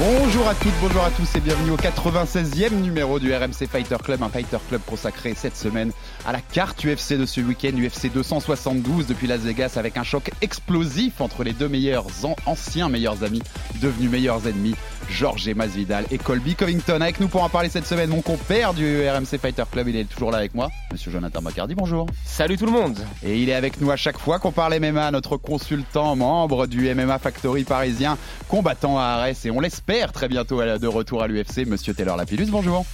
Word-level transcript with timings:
Bonjour 0.00 0.46
à 0.46 0.54
toutes, 0.54 0.74
bonjour 0.80 1.02
à 1.02 1.10
tous 1.10 1.34
et 1.34 1.40
bienvenue 1.40 1.72
au 1.72 1.76
96e 1.76 2.72
numéro 2.72 3.18
du 3.18 3.34
RMC 3.34 3.66
Fighter 3.68 3.96
Club, 4.00 4.22
un 4.22 4.28
Fighter 4.28 4.58
Club 4.68 4.80
consacré 4.86 5.34
cette 5.34 5.56
semaine 5.56 5.90
à 6.24 6.30
la 6.30 6.40
carte 6.40 6.84
UFC 6.84 7.14
de 7.14 7.26
ce 7.26 7.40
week-end, 7.40 7.72
UFC 7.76 8.12
272 8.12 9.08
depuis 9.08 9.26
Las 9.26 9.40
Vegas 9.40 9.72
avec 9.74 9.96
un 9.96 10.04
choc 10.04 10.30
explosif 10.40 11.20
entre 11.20 11.42
les 11.42 11.52
deux 11.52 11.68
meilleurs 11.68 12.06
anciens 12.46 12.88
meilleurs 12.88 13.24
amis 13.24 13.42
devenus 13.82 14.08
meilleurs 14.08 14.46
ennemis, 14.46 14.76
Georges 15.10 15.48
Masvidal 15.48 16.04
et 16.12 16.18
Colby 16.18 16.54
Covington. 16.54 17.00
Avec 17.00 17.18
nous 17.18 17.26
pour 17.26 17.42
en 17.42 17.48
parler 17.48 17.68
cette 17.68 17.86
semaine, 17.86 18.10
mon 18.10 18.22
compère 18.22 18.74
du 18.74 19.00
RMC 19.08 19.36
Fighter 19.40 19.64
Club, 19.68 19.88
il 19.88 19.96
est 19.96 20.04
toujours 20.04 20.30
là 20.30 20.38
avec 20.38 20.54
moi, 20.54 20.68
Monsieur 20.92 21.10
Jonathan 21.10 21.42
Macardy, 21.42 21.74
bonjour. 21.74 22.06
Salut 22.24 22.56
tout 22.56 22.66
le 22.66 22.72
monde. 22.72 22.98
Et 23.24 23.42
il 23.42 23.48
est 23.48 23.54
avec 23.54 23.80
nous 23.80 23.90
à 23.90 23.96
chaque 23.96 24.18
fois 24.18 24.38
qu'on 24.38 24.52
parle 24.52 24.78
MMA, 24.78 25.10
notre 25.10 25.36
consultant, 25.36 26.14
membre 26.14 26.68
du 26.68 26.94
MMA 26.94 27.18
Factory 27.18 27.64
parisien, 27.64 28.16
combattant 28.46 28.96
à 28.96 29.02
Arès 29.02 29.44
et 29.44 29.50
on 29.50 29.58
l'espère 29.58 29.87
très 30.12 30.28
bientôt 30.28 30.60
de 30.62 30.86
retour 30.86 31.22
à 31.22 31.26
l'UFC, 31.28 31.66
Monsieur 31.66 31.94
Taylor 31.94 32.14
Lapillus, 32.14 32.50
bonjour. 32.50 32.84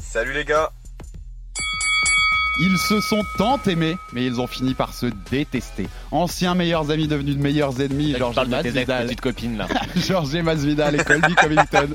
Salut 0.00 0.32
les 0.32 0.46
gars. 0.46 0.70
Ils 2.62 2.76
se 2.76 3.00
sont 3.00 3.24
tant 3.38 3.58
aimés, 3.66 3.96
mais 4.12 4.26
ils 4.26 4.38
ont 4.38 4.46
fini 4.46 4.74
par 4.74 4.92
se 4.92 5.06
détester. 5.30 5.88
Anciens 6.10 6.54
meilleurs 6.54 6.90
amis 6.90 7.08
devenus 7.08 7.38
de 7.38 7.42
meilleurs 7.42 7.80
ennemis, 7.80 8.14
Georges 8.18 8.46
Masvidal, 8.46 9.06
petite 9.06 9.20
copine 9.22 9.56
là. 9.56 9.66
Georges 9.96 10.36
Masvidal 10.36 10.94
et 10.94 11.02
Colby 11.02 11.34
Covington 11.36 11.88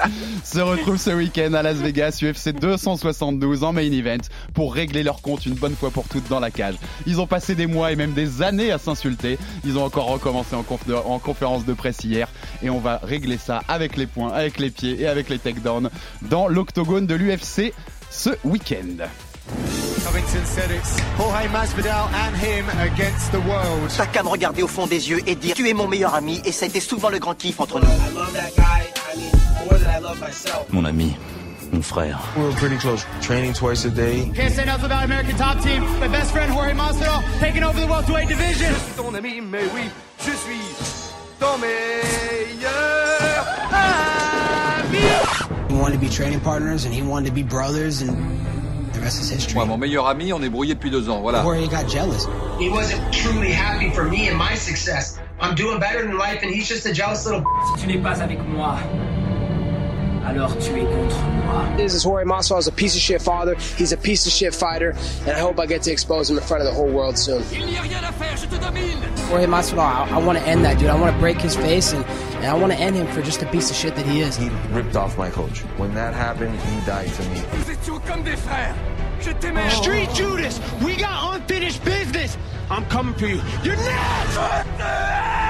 se 0.44 0.60
retrouvent 0.60 0.98
ce 0.98 1.12
week-end 1.12 1.54
à 1.54 1.62
Las 1.62 1.76
Vegas, 1.76 2.18
UFC 2.24 2.50
272 2.60 3.64
en 3.64 3.74
main 3.74 3.92
event 3.92 4.24
pour 4.56 4.74
régler 4.74 5.04
leur 5.04 5.22
compte 5.22 5.46
une 5.46 5.54
bonne 5.54 5.76
fois 5.76 5.92
pour 5.92 6.08
toutes 6.08 6.28
dans 6.30 6.40
la 6.40 6.50
cage. 6.50 6.76
Ils 7.06 7.22
ont 7.22 7.28
passé 7.28 7.54
des 7.54 7.68
mois 7.68 7.92
et 7.92 7.96
même 7.96 8.14
des 8.14 8.42
années 8.42 8.72
à 8.72 8.80
s'insulter. 8.80 9.38
Ils 9.66 9.78
ont 9.78 9.84
encore 9.84 10.08
recommencé 10.08 10.56
en, 10.56 10.66
en 11.06 11.20
conférence 11.20 11.66
de 11.66 11.74
presse 11.74 12.04
hier 12.04 12.28
et 12.64 12.72
on 12.72 12.80
va 12.80 13.00
régler 13.04 13.38
ça 13.38 13.62
avec 13.68 13.98
les 13.98 14.08
poings, 14.08 14.34
avec 14.34 14.58
les 14.58 14.72
pieds 14.72 15.00
et 15.00 15.06
avec 15.06 15.30
les 15.30 15.38
takedowns 15.38 15.92
dans 16.24 16.48
l'octogone 16.48 17.06
de 17.06 17.14
l'UFC 17.14 17.72
ce 18.10 18.32
week-end. 18.44 19.06
Covington 20.06 20.46
said 20.46 20.70
it's 20.70 21.00
Jorge 21.18 21.48
Masvidal 21.50 22.08
and 22.14 22.36
him 22.36 22.70
against 22.80 23.32
the 23.32 23.40
world. 23.40 23.90
T'as 23.98 24.06
qu'à 24.06 24.22
me 24.22 24.30
regarder 24.30 24.62
au 24.62 24.68
fond 24.68 24.86
des 24.86 25.10
yeux 25.10 25.20
et 25.26 25.34
dire 25.34 25.56
tu 25.56 25.68
es 25.68 25.74
mon 25.74 25.88
meilleur 25.88 26.14
ami 26.14 26.40
et 26.46 26.52
ça 26.52 26.66
a 26.66 26.68
été 26.68 26.80
souvent 26.80 27.10
le 27.10 27.18
grand 27.18 27.34
kiff 27.34 27.60
entre 27.60 27.80
nous. 27.80 27.88
Mon 30.70 30.86
ami. 30.86 31.16
Mon 31.72 31.82
frère. 31.82 32.20
We 32.38 32.44
were 32.44 32.54
pretty 32.54 32.78
close. 32.78 33.04
Training 33.22 33.54
twice 33.54 33.84
a 33.86 33.90
day. 33.90 34.32
Can't 34.36 34.54
say 34.54 34.62
enough 34.62 34.84
about 34.84 35.06
American 35.06 35.36
top 35.38 35.60
team. 35.64 35.84
My 36.00 36.08
best 36.08 36.30
friend 36.32 36.52
Jorge 36.52 36.76
Masvidal 36.76 37.24
taking 37.40 37.64
over 37.64 37.80
the 37.80 37.88
welterweight 37.88 38.28
division. 38.28 38.70
Je 38.70 38.76
suis 38.76 38.94
ton 38.96 39.16
ami, 39.16 39.42
mais 39.42 39.64
oui, 39.74 39.90
je 40.20 40.32
suis 40.32 40.62
ton 41.40 41.58
meilleur 41.58 42.72
ami. 43.72 45.00
We 45.72 45.82
wanted 45.82 46.00
to 46.00 46.00
be 46.00 46.10
training 46.10 46.42
partners 46.42 46.86
and 46.86 46.94
he 46.94 47.02
wanted 47.02 47.30
to 47.30 47.34
be 47.34 47.42
brothers 47.42 48.04
and 48.04 48.16
the 48.96 49.02
rest 49.02 49.22
is 49.22 49.30
history. 49.30 49.56
Moi, 49.56 49.66
mon 49.66 49.78
meilleur 49.78 50.08
ami, 50.08 50.34
on 50.34 50.42
est 50.42 50.50
brouillé 50.50 50.74
depuis 50.74 50.90
deux 50.90 51.10
ans, 51.10 51.22
voilà. 51.22 51.42
Jorge 51.42 51.70
got 51.70 51.88
jealous. 51.88 52.28
He 52.60 52.70
wasn't 52.70 53.02
truly 53.12 53.52
happy 53.52 53.90
for 53.92 54.04
me 54.06 54.30
and 54.30 54.38
my 54.38 54.56
success. 54.56 55.20
I'm 55.42 55.56
doing 55.56 55.80
better 55.80 56.04
in 56.06 56.18
life 56.18 56.42
and 56.44 56.52
he's 56.52 56.68
just 56.68 56.86
a 56.86 56.94
jealous 56.94 57.26
little 57.26 57.44
Si 57.76 57.82
tu 57.82 57.88
n'es 57.88 58.02
pas 58.02 58.22
avec 58.22 58.40
moi, 58.48 58.78
alors 60.26 60.58
tu 60.58 60.72
es 60.72 60.86
contre 60.86 61.22
moi. 61.46 61.64
This 61.78 61.94
is 61.94 62.04
Jorge 62.04 62.26
Masvidal 62.26 62.60
is 62.60 62.68
a 62.68 62.72
piece 62.72 62.96
of 62.96 63.02
shit 63.02 63.22
father. 63.22 63.56
He's 63.78 63.92
a 63.92 63.98
piece 63.98 64.26
of 64.26 64.32
shit 64.32 64.54
fighter, 64.54 64.96
and 65.26 65.32
I 65.32 65.40
hope 65.40 65.60
I 65.60 65.66
get 65.66 65.84
to 65.84 65.92
expose 65.92 66.30
him 66.30 66.38
in 66.38 66.44
front 66.44 66.62
of 66.64 66.68
the 66.68 66.74
whole 66.74 66.90
world 66.90 67.18
soon. 67.18 67.44
Il 67.52 67.66
n'y 67.66 67.78
a 67.78 67.82
rien 67.82 68.04
à 68.04 68.12
faire, 68.14 68.36
je 68.36 68.48
te 68.48 68.58
domine. 68.60 69.00
Jorge 69.30 69.48
Masvidal, 69.48 69.80
I, 69.80 70.10
I 70.10 70.18
want 70.26 70.38
to 70.38 70.48
end 70.48 70.64
that 70.66 70.78
dude. 70.80 70.90
I 70.90 70.96
want 71.00 71.14
to 71.14 71.20
break 71.20 71.40
his 71.40 71.56
face 71.56 71.94
and, 71.94 72.04
and 72.38 72.46
I 72.46 72.54
want 72.54 72.72
to 72.74 72.80
end 72.80 72.96
him 72.96 73.08
for 73.08 73.22
just 73.22 73.42
a 73.42 73.46
piece 73.48 73.70
of 73.70 73.76
shit 73.76 73.96
that 73.96 74.06
he 74.06 74.22
is. 74.22 74.36
He 74.36 74.50
ripped 74.72 74.96
off 74.96 75.18
my 75.18 75.30
coach. 75.30 75.60
When 75.78 75.94
that 75.96 76.14
happened, 76.14 76.60
he 76.60 76.86
died 76.86 77.10
to 77.14 77.24
me. 77.30 77.42
Nous 77.54 77.72
étions 77.72 78.00
comme 78.06 78.24
des 78.24 78.38
frères. 78.38 78.76
Je 79.22 79.32
t'aimais. 79.32 79.70
Street 79.72 80.10
Judas, 80.14 80.60
we 80.84 80.96
got 80.96 81.36
unfinished 81.36 81.84
business. 81.84 82.38
I'm 82.70 82.86
coming 82.86 83.14
for 83.14 83.28
you. 83.28 83.42
You're 83.64 83.76
next. 83.78 85.45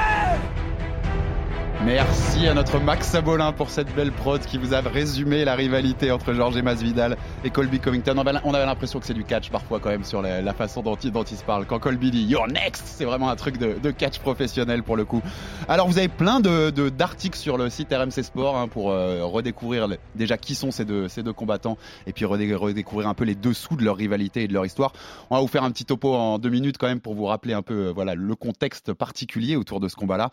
Merci 1.85 2.47
à 2.47 2.55
notre 2.55 2.79
Max 2.79 3.09
Sabolin 3.09 3.51
pour 3.51 3.69
cette 3.69 3.93
belle 3.93 4.11
prod 4.11 4.41
qui 4.41 4.57
vous 4.57 4.73
a 4.73 4.81
résumé 4.81 5.45
la 5.45 5.53
rivalité 5.53 6.11
entre 6.11 6.33
Georges 6.33 6.59
Masvidal 6.59 7.15
et 7.43 7.51
Colby 7.51 7.79
Covington. 7.79 8.15
On 8.43 8.53
avait 8.55 8.65
l'impression 8.65 8.99
que 8.99 9.05
c'est 9.05 9.13
du 9.13 9.23
catch 9.23 9.51
parfois 9.51 9.79
quand 9.79 9.89
même 9.89 10.03
sur 10.03 10.23
la, 10.23 10.53
façon 10.55 10.81
dont 10.81 10.95
il, 10.95 11.13
se 11.13 11.43
parle. 11.43 11.67
Quand 11.67 11.77
Colby 11.77 12.09
dit 12.09 12.23
You're 12.23 12.47
next, 12.47 12.87
c'est 12.87 13.05
vraiment 13.05 13.29
un 13.29 13.35
truc 13.35 13.59
de, 13.59 13.91
catch 13.91 14.17
professionnel 14.17 14.81
pour 14.81 14.97
le 14.97 15.05
coup. 15.05 15.21
Alors 15.67 15.87
vous 15.87 15.99
avez 15.99 16.07
plein 16.07 16.39
d'articles 16.39 17.37
sur 17.37 17.55
le 17.55 17.69
site 17.69 17.93
RMC 17.93 18.23
Sport 18.23 18.57
hein, 18.57 18.67
pour 18.67 18.89
euh, 18.89 19.23
redécouvrir 19.23 19.87
déjà 20.15 20.37
qui 20.37 20.55
sont 20.55 20.71
ces 20.71 20.85
deux, 20.85 21.07
combattants 21.33 21.77
et 22.07 22.13
puis 22.13 22.25
redé, 22.25 22.55
redécouvrir 22.55 23.07
un 23.07 23.13
peu 23.13 23.25
les 23.25 23.35
dessous 23.35 23.75
de 23.75 23.83
leur 23.83 23.95
rivalité 23.95 24.41
et 24.41 24.47
de 24.47 24.53
leur 24.53 24.65
histoire. 24.65 24.91
On 25.29 25.35
va 25.35 25.41
vous 25.41 25.47
faire 25.47 25.63
un 25.63 25.69
petit 25.69 25.85
topo 25.85 26.15
en 26.15 26.39
deux 26.39 26.49
minutes 26.49 26.79
quand 26.79 26.87
même 26.87 26.99
pour 26.99 27.13
vous 27.13 27.25
rappeler 27.25 27.53
un 27.53 27.61
peu 27.61 27.89
euh, 27.89 27.91
voilà 27.93 28.15
le 28.15 28.33
contexte 28.33 28.91
particulier 28.91 29.55
autour 29.55 29.79
de 29.79 29.87
ce 29.87 29.95
combat-là. 29.95 30.31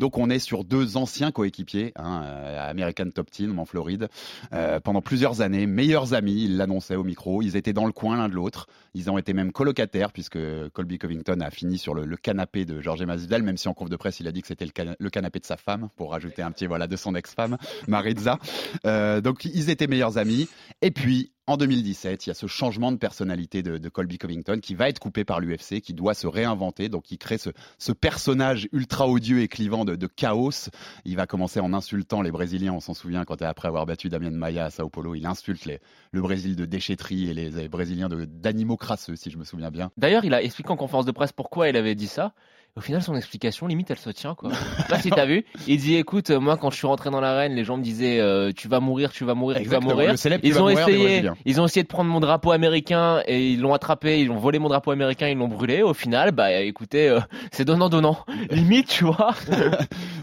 Donc 0.00 0.16
on 0.16 0.30
est 0.30 0.38
sur 0.38 0.64
deux 0.64 0.96
anciens 0.96 1.30
coéquipiers, 1.30 1.92
hein, 1.94 2.22
American 2.58 3.10
Top 3.14 3.30
Team 3.30 3.58
en 3.58 3.66
Floride, 3.66 4.08
euh, 4.54 4.80
pendant 4.80 5.02
plusieurs 5.02 5.42
années, 5.42 5.66
meilleurs 5.66 6.14
amis, 6.14 6.44
ils 6.44 6.56
l'annonçaient 6.56 6.96
au 6.96 7.04
micro, 7.04 7.42
ils 7.42 7.54
étaient 7.54 7.74
dans 7.74 7.84
le 7.84 7.92
coin 7.92 8.16
l'un 8.16 8.30
de 8.30 8.34
l'autre, 8.34 8.66
ils 8.94 9.10
ont 9.10 9.18
été 9.18 9.32
même 9.32 9.52
colocataires 9.52 10.12
puisque 10.12 10.38
Colby 10.72 10.98
Covington 10.98 11.40
a 11.40 11.50
fini 11.50 11.78
sur 11.78 11.94
le, 11.94 12.04
le 12.04 12.16
canapé 12.16 12.64
de 12.64 12.80
Georges 12.80 13.02
Masvidal, 13.02 13.42
même 13.42 13.56
si 13.56 13.68
en 13.68 13.74
conf 13.74 13.88
de 13.88 13.96
presse 13.96 14.20
il 14.20 14.28
a 14.28 14.32
dit 14.32 14.42
que 14.42 14.48
c'était 14.48 14.64
le, 14.64 14.72
can 14.72 14.94
le, 14.98 15.10
canapé 15.10 15.38
de 15.38 15.46
sa 15.46 15.56
femme, 15.56 15.88
pour 15.96 16.12
rajouter 16.12 16.42
un 16.42 16.50
petit 16.50 16.66
voilà 16.66 16.86
de 16.86 16.96
son 16.96 17.14
ex-femme, 17.14 17.56
Maritza. 17.88 18.38
Euh, 18.86 19.20
donc 19.20 19.44
ils 19.44 19.70
étaient 19.70 19.86
meilleurs 19.86 20.18
amis, 20.18 20.48
et 20.82 20.90
puis 20.90 21.32
en 21.50 21.56
2017, 21.56 22.26
il 22.26 22.28
y 22.28 22.30
a 22.30 22.34
ce 22.34 22.46
changement 22.46 22.92
de 22.92 22.96
personnalité 22.96 23.64
de, 23.64 23.76
de 23.76 23.88
Colby 23.88 24.18
Covington 24.18 24.60
qui 24.62 24.76
va 24.76 24.88
être 24.88 25.00
coupé 25.00 25.24
par 25.24 25.40
l'UFC, 25.40 25.80
qui 25.80 25.94
doit 25.94 26.14
se 26.14 26.28
réinventer. 26.28 26.88
Donc, 26.88 27.10
il 27.10 27.18
crée 27.18 27.38
ce, 27.38 27.50
ce 27.76 27.90
personnage 27.90 28.68
ultra 28.70 29.08
odieux 29.08 29.40
et 29.40 29.48
clivant 29.48 29.84
de, 29.84 29.96
de, 29.96 30.06
chaos. 30.06 30.70
Il 31.04 31.16
va 31.16 31.26
commencer 31.26 31.58
en 31.58 31.72
insultant 31.72 32.22
les 32.22 32.30
Brésiliens. 32.30 32.72
On 32.72 32.78
s'en 32.78 32.94
souvient 32.94 33.24
quand, 33.24 33.42
après 33.42 33.66
avoir 33.66 33.84
battu 33.84 34.08
Damien 34.08 34.30
Maia 34.30 34.66
à 34.66 34.70
Sao 34.70 34.88
Paulo, 34.90 35.16
il 35.16 35.26
insulte 35.26 35.64
les, 35.64 35.80
le 36.12 36.22
Brésil 36.22 36.54
de 36.54 36.66
déchetterie 36.66 37.28
et 37.30 37.34
les, 37.34 37.50
les 37.50 37.68
Brésiliens 37.68 38.08
d'animaux 38.08 38.76
crasseux, 38.80 39.14
si 39.14 39.30
je 39.30 39.38
me 39.38 39.44
souviens 39.44 39.70
bien. 39.70 39.92
D'ailleurs, 39.96 40.24
il 40.24 40.34
a 40.34 40.42
expliqué 40.42 40.70
en 40.70 40.76
conférence 40.76 41.06
de 41.06 41.12
presse 41.12 41.32
pourquoi 41.32 41.68
il 41.68 41.76
avait 41.76 41.94
dit 41.94 42.08
ça. 42.08 42.32
Au 42.76 42.80
final, 42.80 43.02
son 43.02 43.16
explication, 43.16 43.66
limite, 43.66 43.90
elle 43.90 43.98
se 43.98 44.10
tient, 44.10 44.34
quoi. 44.34 44.50
Je 44.78 44.82
sais 44.82 44.88
pas 44.88 44.98
si 44.98 45.10
t'as 45.10 45.26
vu. 45.26 45.44
Il 45.66 45.78
dit, 45.78 45.96
écoute, 45.96 46.30
moi, 46.30 46.56
quand 46.56 46.70
je 46.70 46.76
suis 46.76 46.86
rentré 46.86 47.10
dans 47.10 47.20
l'arène, 47.20 47.54
les 47.54 47.64
gens 47.64 47.76
me 47.76 47.82
disaient, 47.82 48.20
euh, 48.20 48.52
tu 48.52 48.68
vas 48.68 48.80
mourir, 48.80 49.10
tu 49.10 49.24
vas 49.24 49.34
mourir, 49.34 49.56
Exactement. 49.56 49.90
tu 49.90 49.96
vas 49.96 50.02
mourir. 50.02 50.18
Célèbre, 50.18 50.44
ils 50.44 50.56
ont 50.58 50.68
mourir 50.68 50.88
essayé, 50.88 51.30
ils 51.44 51.60
ont 51.60 51.66
essayé 51.66 51.82
de 51.82 51.88
prendre 51.88 52.10
mon 52.10 52.20
drapeau 52.20 52.52
américain 52.52 53.22
et 53.26 53.50
ils 53.50 53.60
l'ont 53.60 53.74
attrapé, 53.74 54.20
ils 54.20 54.30
ont 54.30 54.36
volé 54.36 54.58
mon 54.58 54.68
drapeau 54.68 54.92
américain, 54.92 55.28
ils 55.28 55.36
l'ont 55.36 55.48
brûlé. 55.48 55.82
Au 55.82 55.94
final, 55.94 56.32
bah, 56.32 56.52
écoutez, 56.52 57.08
euh, 57.08 57.20
c'est 57.52 57.64
donnant 57.64 57.88
donnant. 57.88 58.24
limite, 58.50 58.88
tu 58.88 59.04
vois. 59.04 59.34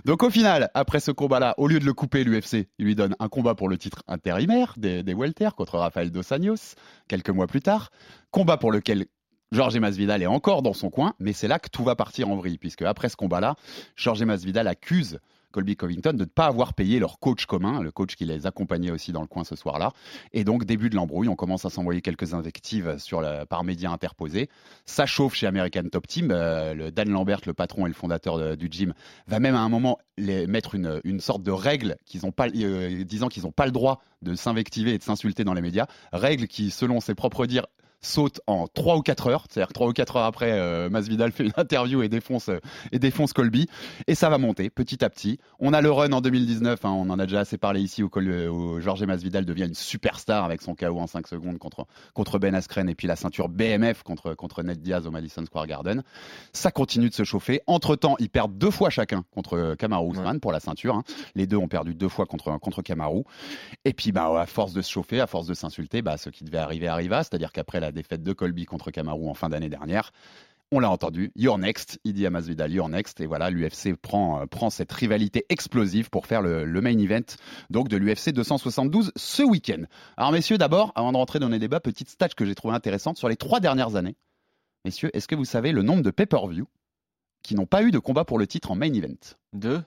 Donc, 0.05 0.23
au 0.23 0.29
final, 0.29 0.69
après 0.73 0.99
ce 0.99 1.11
combat-là, 1.11 1.53
au 1.57 1.67
lieu 1.67 1.79
de 1.79 1.85
le 1.85 1.93
couper, 1.93 2.23
l'UFC, 2.23 2.69
il 2.79 2.85
lui 2.85 2.95
donne 2.95 3.15
un 3.19 3.27
combat 3.27 3.55
pour 3.55 3.67
le 3.67 3.77
titre 3.77 4.03
intérimaire 4.07 4.73
des, 4.77 5.03
des 5.03 5.13
welter 5.13 5.49
contre 5.55 5.77
Rafael 5.77 6.11
Dos 6.11 6.33
Anjos, 6.33 6.75
quelques 7.07 7.29
mois 7.29 7.47
plus 7.47 7.61
tard. 7.61 7.89
Combat 8.31 8.57
pour 8.57 8.71
lequel 8.71 9.05
Georges 9.51 9.77
Masvidal 9.77 10.21
est 10.21 10.27
encore 10.27 10.61
dans 10.61 10.73
son 10.73 10.89
coin, 10.89 11.13
mais 11.19 11.33
c'est 11.33 11.47
là 11.47 11.59
que 11.59 11.69
tout 11.69 11.83
va 11.83 11.95
partir 11.95 12.29
en 12.29 12.35
vrille, 12.35 12.57
puisque 12.57 12.81
après 12.81 13.09
ce 13.09 13.15
combat-là, 13.15 13.55
Georges 13.95 14.23
Masvidal 14.23 14.67
accuse 14.67 15.19
Colby 15.51 15.75
Covington 15.75 16.13
de 16.13 16.19
ne 16.19 16.25
pas 16.25 16.45
avoir 16.45 16.73
payé 16.73 16.99
leur 16.99 17.19
coach 17.19 17.45
commun, 17.45 17.81
le 17.81 17.91
coach 17.91 18.15
qui 18.15 18.25
les 18.25 18.45
accompagnait 18.45 18.91
aussi 18.91 19.11
dans 19.11 19.21
le 19.21 19.27
coin 19.27 19.43
ce 19.43 19.55
soir-là. 19.55 19.91
Et 20.33 20.43
donc, 20.43 20.65
début 20.65 20.89
de 20.89 20.95
l'embrouille, 20.95 21.29
on 21.29 21.35
commence 21.35 21.65
à 21.65 21.69
s'envoyer 21.69 22.01
quelques 22.01 22.33
invectives 22.33 22.97
sur 22.97 23.21
la, 23.21 23.45
par 23.45 23.63
médias 23.63 23.89
interposés. 23.89 24.49
Ça 24.85 25.05
chauffe 25.05 25.33
chez 25.33 25.47
American 25.47 25.83
Top 25.91 26.05
Team. 26.05 26.29
Euh, 26.31 26.73
le 26.73 26.91
Dan 26.91 27.09
Lambert, 27.09 27.41
le 27.45 27.53
patron 27.53 27.85
et 27.85 27.89
le 27.89 27.95
fondateur 27.95 28.37
de, 28.37 28.55
du 28.55 28.67
gym, 28.69 28.93
va 29.27 29.39
même 29.39 29.55
à 29.55 29.61
un 29.61 29.69
moment 29.69 29.97
mettre 30.17 30.75
une, 30.75 30.99
une 31.03 31.19
sorte 31.19 31.43
de 31.43 31.51
règle 31.51 31.97
qu'ils 32.05 32.21
pas, 32.31 32.47
euh, 32.49 33.03
disant 33.03 33.27
qu'ils 33.27 33.43
n'ont 33.43 33.51
pas 33.51 33.65
le 33.65 33.71
droit 33.71 34.01
de 34.21 34.35
s'invectiver 34.35 34.93
et 34.93 34.97
de 34.97 35.03
s'insulter 35.03 35.43
dans 35.43 35.53
les 35.53 35.61
médias. 35.61 35.87
Règle 36.11 36.47
qui, 36.47 36.71
selon 36.71 36.99
ses 36.99 37.15
propres 37.15 37.45
dires, 37.45 37.65
saute 38.01 38.41
en 38.47 38.67
3 38.67 38.97
ou 38.97 39.01
4 39.01 39.27
heures. 39.27 39.45
C'est-à-dire 39.49 39.69
que 39.69 39.73
3 39.73 39.87
ou 39.87 39.93
4 39.93 40.15
heures 40.17 40.25
après, 40.25 40.51
euh, 40.51 40.89
Masvidal 40.89 41.31
fait 41.31 41.45
une 41.45 41.53
interview 41.57 42.01
et 42.01 42.09
défonce, 42.09 42.49
euh, 42.49 42.59
et 42.91 42.99
défonce 42.99 43.33
Colby. 43.33 43.67
Et 44.07 44.15
ça 44.15 44.29
va 44.29 44.37
monter 44.37 44.69
petit 44.69 45.03
à 45.03 45.09
petit. 45.09 45.39
On 45.59 45.73
a 45.73 45.81
le 45.81 45.91
run 45.91 46.11
en 46.11 46.21
2019, 46.21 46.85
hein, 46.85 46.89
on 46.89 47.09
en 47.09 47.19
a 47.19 47.25
déjà 47.25 47.41
assez 47.41 47.57
parlé 47.57 47.81
ici, 47.81 48.03
où, 48.03 48.09
euh, 48.17 48.47
où 48.47 48.79
Jorge 48.81 49.03
Masvidal 49.03 49.45
devient 49.45 49.65
une 49.65 49.73
superstar 49.73 50.43
avec 50.43 50.61
son 50.61 50.75
KO 50.75 50.99
en 50.99 51.07
5 51.07 51.27
secondes 51.27 51.57
contre, 51.57 51.85
contre 52.13 52.39
Ben 52.39 52.55
Askren 52.55 52.89
et 52.89 52.95
puis 52.95 53.07
la 53.07 53.15
ceinture 53.15 53.49
BMF 53.49 54.03
contre, 54.03 54.33
contre 54.33 54.63
Ned 54.63 54.81
Diaz 54.81 55.07
au 55.07 55.11
Madison 55.11 55.45
Square 55.45 55.67
Garden. 55.67 56.03
Ça 56.53 56.71
continue 56.71 57.09
de 57.09 57.13
se 57.13 57.23
chauffer. 57.23 57.61
Entre-temps, 57.67 58.15
ils 58.19 58.29
perdent 58.29 58.57
deux 58.57 58.71
fois 58.71 58.89
chacun 58.89 59.23
contre 59.31 59.75
Kamaru 59.77 60.11
Usman 60.11 60.39
pour 60.39 60.51
la 60.51 60.59
ceinture. 60.59 60.95
hein. 60.95 61.03
Les 61.35 61.47
deux 61.47 61.57
ont 61.57 61.67
perdu 61.67 61.95
deux 61.95 62.09
fois 62.09 62.25
contre, 62.25 62.57
contre 62.59 62.81
Kamaru. 62.81 63.23
Et 63.85 63.93
puis, 63.93 64.11
bah, 64.11 64.39
à 64.39 64.45
force 64.45 64.73
de 64.73 64.81
se 64.81 64.91
chauffer, 64.91 65.19
à 65.19 65.27
force 65.27 65.47
de 65.47 65.53
s'insulter, 65.53 66.01
bah, 66.01 66.17
ce 66.17 66.29
qui 66.29 66.43
devait 66.43 66.57
arriver 66.57 66.87
arriva. 66.87 67.23
C'est-à-dire 67.23 67.51
qu'après 67.51 67.79
la 67.79 67.86
défaite 67.91 68.23
de 68.23 68.33
Colby 68.33 68.65
contre 68.65 68.91
Kamaru 68.91 69.27
en 69.27 69.33
fin 69.33 69.49
d'année 69.49 69.69
dernière, 69.69 70.11
on 70.71 70.79
l'a 70.81 70.89
entendu, 70.89 71.31
you're 71.37 71.57
next. 71.57 71.97
Il 72.03 72.11
dit 72.13 72.25
à 72.25 72.29
Masvidal, 72.29 72.71
you're 72.73 72.89
next. 72.89 73.21
Et 73.21 73.25
voilà, 73.25 73.49
l'UFC 73.49 73.95
prend, 73.95 74.41
euh, 74.41 74.45
prend 74.47 74.69
cette 74.69 74.91
rivalité 74.91 75.45
explosive 75.47 76.09
pour 76.09 76.25
faire 76.25 76.41
le, 76.41 76.65
le 76.65 76.81
main 76.81 76.97
event 76.97 77.21
donc 77.69 77.87
de 77.87 77.95
l'UFC 77.95 78.31
272 78.33 79.13
ce 79.15 79.43
week-end. 79.43 79.83
Alors, 80.17 80.33
messieurs, 80.33 80.57
d'abord, 80.57 80.91
avant 80.95 81.13
de 81.13 81.17
rentrer 81.17 81.39
dans 81.39 81.47
les 81.47 81.59
débats, 81.59 81.79
petite 81.79 82.09
stat 82.09 82.27
que 82.29 82.43
j'ai 82.45 82.53
trouvé 82.53 82.73
intéressante 82.75 83.17
sur 83.17 83.29
les 83.29 83.37
trois 83.37 83.61
dernières 83.61 83.95
années. 83.95 84.17
Messieurs, 84.83 85.09
est-ce 85.15 85.27
que 85.29 85.35
vous 85.35 85.45
savez 85.45 85.71
le 85.71 85.83
nombre 85.83 86.03
de 86.03 86.11
pay-per-view 86.11 86.67
qui 87.43 87.55
n'ont 87.55 87.65
pas 87.65 87.81
eu 87.83 87.91
de 87.91 87.99
combat 87.99 88.25
pour 88.25 88.37
le 88.37 88.45
titre 88.45 88.69
en 88.71 88.75
main 88.75 88.93
event? 88.93 89.15
Deux 89.53 89.81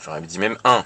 J'aurais 0.00 0.22
dit 0.22 0.38
même 0.38 0.56
un. 0.64 0.84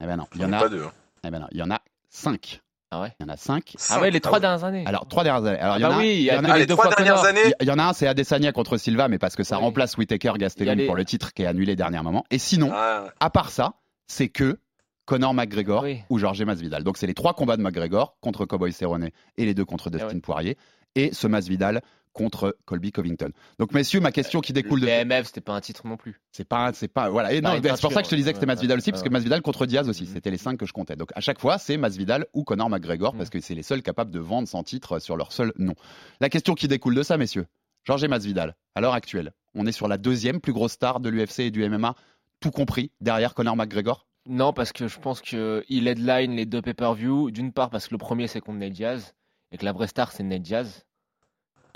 Eh 0.00 0.06
ben 0.06 0.16
non, 0.16 0.26
il 0.36 0.40
y 0.42 0.44
en 0.44 0.52
a. 0.52 0.60
pas 0.60 0.68
deux. 0.68 0.84
hein. 0.84 0.92
Eh 1.24 1.30
ben 1.30 1.40
non, 1.40 1.46
il 1.50 1.58
y 1.58 1.62
en 1.62 1.70
a 1.72 1.82
cinq. 2.10 2.60
Ah 2.92 3.00
ouais? 3.02 3.12
Il 3.18 3.26
y 3.26 3.30
en 3.30 3.32
a 3.32 3.36
cinq. 3.36 3.74
Ah 3.90 4.00
ouais, 4.00 4.10
les 4.10 4.20
trois 4.20 4.38
dernières 4.38 4.62
années. 4.64 4.84
Alors, 4.86 5.08
trois 5.08 5.24
dernières 5.24 5.44
années. 5.44 5.58
Alors, 5.58 5.74
Ah 5.74 5.78
il 5.78 5.82
y 5.82 5.84
en 5.84 5.88
bah 5.88 5.94
a, 5.96 5.98
oui, 5.98 6.06
il 6.18 6.22
y 6.22 6.30
a 6.30 6.34
il 6.34 6.36
y 6.36 6.38
en 6.38 6.42
que 6.42 6.50
a- 6.52 6.58
les 6.58 6.66
trois 6.66 6.84
fois 6.86 6.94
dernières 6.94 7.24
années. 7.24 7.52
il 7.60 7.66
y- 7.66 7.70
en 7.70 7.78
a 7.78 7.84
un, 7.84 7.92
c'est 7.92 8.06
Adesanya 8.06 8.52
contre 8.52 8.76
Silva, 8.76 9.08
mais 9.08 9.18
parce 9.18 9.34
que 9.34 9.42
ça 9.42 9.56
Oui. 9.56 9.62
remplace 9.64 9.96
Whitaker 9.96 10.32
Gastelum 10.38 10.78
les- 10.78 10.86
pour 10.86 10.94
le 10.94 11.04
titre 11.04 11.32
qui 11.34 11.42
est 11.42 11.46
annulé 11.46 11.74
dernier 11.74 12.00
moment. 12.02 12.24
Et 12.30 12.38
sinon, 12.38 12.70
Ah, 12.72 13.06
à 13.18 13.30
part 13.30 13.50
ça, 13.50 13.74
c'est 14.06 14.28
que 14.28 14.58
Conor 15.04 15.34
McGregor 15.34 15.82
Oui. 15.82 16.00
ou 16.10 16.18
Jorge 16.18 16.42
Masvidal. 16.42 16.84
Donc 16.84 16.96
c'est 16.96 17.06
les 17.08 17.14
trois 17.14 17.34
combats 17.34 17.56
de 17.56 17.62
McGregor 17.62 18.16
contre 18.20 18.44
Cowboy 18.44 18.72
Cerrone 18.72 19.10
et 19.36 19.44
les 19.44 19.54
deux 19.54 19.64
contre 19.64 19.90
Dustin 19.90 20.06
Eh 20.10 20.14
ouais. 20.14 20.20
Poirier 20.20 20.56
et 20.94 21.12
ce 21.12 21.26
Masvidal 21.26 21.80
contre 22.16 22.56
Colby 22.64 22.90
Covington. 22.92 23.30
Donc 23.58 23.72
messieurs, 23.72 24.00
ma 24.00 24.10
question 24.10 24.40
qui 24.40 24.52
découle 24.54 24.80
de 24.80 24.86
Le 24.86 25.04
BMF, 25.04 25.26
c'était 25.26 25.40
pas 25.42 25.52
un 25.52 25.60
titre 25.60 25.86
non 25.86 25.96
plus. 25.96 26.18
c'est 26.32 26.44
pas 26.48 26.72
c'est 26.72 26.88
pas 26.88 27.10
voilà 27.10 27.32
et 27.32 27.42
Pas 27.42 27.54
non 27.54 27.60
ben, 27.60 27.76
c'est 27.76 27.82
pour 27.82 27.92
ça 27.92 28.00
que 28.00 28.06
je 28.06 28.10
te 28.10 28.16
disais 28.16 28.32
que 28.32 28.36
c'était 28.38 28.46
Masvidal 28.46 28.78
aussi 28.78 28.90
parce 28.90 29.02
que. 29.02 29.08
Masvidal 29.10 29.42
contre 29.42 29.66
Diaz 29.66 29.88
aussi, 29.88 30.04
Mhm. 30.04 30.08
c'était 30.14 30.30
les 30.30 30.38
cinq 30.38 30.56
que 30.58 30.66
je 30.66 30.72
comptais. 30.72 30.96
Donc 30.96 31.10
à 31.14 31.20
chaque 31.20 31.38
fois, 31.40 31.58
c'est 31.58 31.76
Masvidal 31.76 32.26
ou 32.32 32.42
Conor 32.44 32.70
McGregor 32.70 33.12
Mhm. 33.12 33.18
parce 33.18 33.30
que 33.30 33.38
c'est 33.40 33.54
les 33.54 33.62
seuls 33.62 33.82
capables 33.82 34.10
de 34.10 34.18
vendre 34.18 34.48
sans 34.48 34.62
titre 34.62 34.98
sur 34.98 35.16
leur 35.16 35.32
seul 35.32 35.52
nom. 35.56 35.74
La 36.20 36.28
question 36.30 36.54
qui 36.54 36.66
découle 36.68 36.94
de 36.94 37.02
ça 37.02 37.18
messieurs, 37.18 37.46
Jorge 37.84 38.06
Masvidal 38.06 38.56
à 38.74 38.80
l'heure 38.80 38.94
actuelle, 38.94 39.32
on 39.54 39.66
est 39.66 39.72
sur 39.72 39.86
la 39.86 39.98
deuxième 39.98 40.40
plus 40.40 40.52
grosse 40.54 40.72
star 40.72 41.00
de 41.00 41.08
l'UFC 41.10 41.40
et 41.40 41.50
du 41.50 41.62
MMA 41.68 41.94
tout 42.40 42.50
compris 42.50 42.90
derrière 43.00 43.34
Conor 43.34 43.56
McGregor? 43.56 44.06
Non, 44.28 44.52
parce 44.54 44.72
que 44.72 44.88
je 44.88 44.98
pense 44.98 45.20
qu'il 45.20 45.86
headline 45.86 46.32
les 46.34 46.46
deux 46.46 46.60
pay-per-view. 46.62 47.30
D'une 47.30 47.52
part, 47.52 47.70
parce 47.70 47.86
que 47.86 47.94
le 47.94 47.98
premier, 47.98 48.26
c'est 48.26 48.40
contre 48.40 48.58
Nate 48.58 48.72
Diaz. 48.72 49.14
Et 49.52 49.56
que 49.58 49.64
la 49.64 49.72
vraie 49.72 49.86
star, 49.86 50.10
c'est 50.10 50.24
Nate 50.24 50.42
Diaz. 50.42 50.84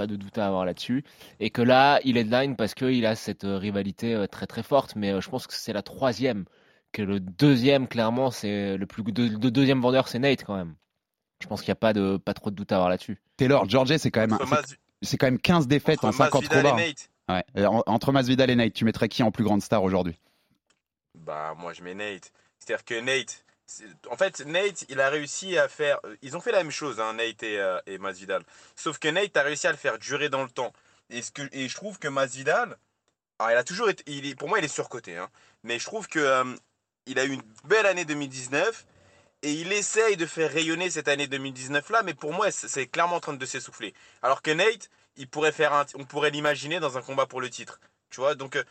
Pas 0.01 0.07
de 0.07 0.17
doute 0.17 0.39
à 0.39 0.47
avoir 0.47 0.65
là-dessus. 0.65 1.05
Et 1.41 1.51
que 1.51 1.61
là, 1.61 2.01
il 2.05 2.17
headline 2.17 2.57
parce 2.57 2.73
qu'il 2.73 3.05
a 3.05 3.15
cette 3.15 3.45
euh, 3.45 3.59
rivalité 3.59 4.15
euh, 4.15 4.27
très 4.27 4.47
très 4.47 4.63
forte. 4.63 4.97
Mais 4.97 5.11
euh, 5.13 5.21
je 5.21 5.29
pense 5.29 5.47
que 5.47 5.53
c'est 5.53 5.75
la 5.75 5.83
troisième. 5.83 6.47
Que 6.91 7.03
le 7.03 7.21
deuxième, 7.21 7.87
clairement, 7.87 8.31
c'est 8.31 8.79
le 8.79 8.87
plus 8.87 9.03
de- 9.03 9.25
le 9.25 9.51
deuxième 9.51 9.83
vendeur, 9.83 10.09
c'est 10.09 10.19
Nate 10.19 10.43
quand 10.43 10.57
même. 10.57 10.75
Je 11.43 11.47
pense 11.49 11.61
qu'il 11.61 11.69
n'y 11.69 11.73
a 11.73 11.77
pas, 11.77 11.93
de, 11.93 12.17
pas 12.17 12.33
trop 12.33 12.51
de 12.51 12.55
doute 12.57 12.73
à 12.73 12.77
avoir 12.77 12.89
là-dessus. 12.89 13.21
Taylor, 13.37 13.69
George, 13.69 13.95
c'est 13.99 14.11
quand 14.11 14.21
même 14.27 14.39
c'est- 15.03 15.19
quand 15.19 15.27
même 15.27 15.39
15 15.39 15.67
défaites 15.69 16.03
en 16.03 16.09
entre 16.09 16.17
50 16.17 16.43
Masvidal 16.45 16.63
combats. 16.65 16.83
et 16.83 16.89
Nate. 16.89 17.11
Ouais. 17.59 17.67
Entre 17.87 18.11
Masvidal 18.13 18.49
et 18.49 18.57
Nate, 18.57 18.73
tu 18.73 18.87
mettrais 18.87 19.11
qui 19.11 19.23
en 19.23 19.31
plus 19.31 19.45
grande 19.45 19.61
star 19.61 19.83
aujourd'hui? 19.83 20.19
Bah, 21.15 21.55
moi, 21.59 21.75
je 21.75 21.83
mets 21.83 21.95
Nate. 21.95 22.33
C'est-à-dire 22.59 22.87
que 22.87 22.99
Nate. 23.01 23.45
En 24.11 24.17
fait, 24.17 24.41
Nate, 24.47 24.85
il 24.89 25.01
a 25.01 25.09
réussi 25.11 25.57
à 25.59 25.69
faire. 25.69 26.01
euh, 26.05 26.17
Ils 26.23 26.37
ont 26.37 26.41
fait 26.41 26.53
la 26.53 26.59
même 26.59 26.71
chose, 26.73 27.01
hein, 27.01 27.15
Nate 27.15 27.43
et, 27.43 27.59
euh, 27.59 27.81
Masvidal. 27.99 28.43
Sauf 28.77 28.99
que 28.99 29.09
Nate 29.09 29.37
a 29.37 29.43
réussi 29.43 29.67
à 29.67 29.71
le 29.71 29.77
faire 29.77 29.99
durer 29.99 30.29
dans 30.29 30.43
le 30.43 30.51
temps. 30.51 30.73
Et, 31.11 31.23
je 31.23 31.75
trouve 31.75 31.99
que 31.99 32.09
Masvidal. 32.09 32.77
Alors, 33.39 33.53
il 33.53 33.57
a 33.57 33.65
toujours 33.65 33.89
été. 33.91 34.35
Pour 34.35 34.49
moi, 34.49 34.59
il 34.59 34.65
est 34.65 34.69
surcoté. 34.69 35.17
Hein. 35.17 35.29
Mais 35.63 35.79
je 35.79 35.85
trouve 35.87 36.09
que. 36.09 36.19
euh, 36.19 36.45
il 37.07 37.19
a 37.19 37.25
eu 37.25 37.31
une 37.33 37.43
belle 37.65 37.87
année 37.87 38.05
2019. 38.05 38.87
Et 39.43 39.53
il 39.53 39.73
essaye 39.73 40.17
de 40.19 40.27
faire 40.27 40.51
rayonner 40.53 40.91
cette 40.91 41.09
année 41.09 41.27
2019 41.27 41.89
là. 41.91 42.03
Mais 42.03 42.15
pour 42.15 42.33
moi, 42.35 42.51
c'est- 42.51 42.87
clairement 42.89 43.17
en 43.17 43.21
train 43.21 43.33
de 43.33 43.47
s'essouffler. 43.47 43.95
Alors 44.23 44.43
que 44.43 44.51
Nate, 44.51 44.91
il 45.17 45.29
pourrait 45.29 45.53
faire 45.53 45.87
on 45.95 46.05
pourrait 46.05 46.31
l'imaginer 46.31 46.79
dans 46.81 46.99
un 46.99 47.03
combat 47.03 47.27
pour 47.27 47.41
le 47.41 47.49
titre. 47.51 47.81
Tu 48.11 48.21
vois 48.21 48.35
Donc. 48.35 48.57
euh, 48.57 48.65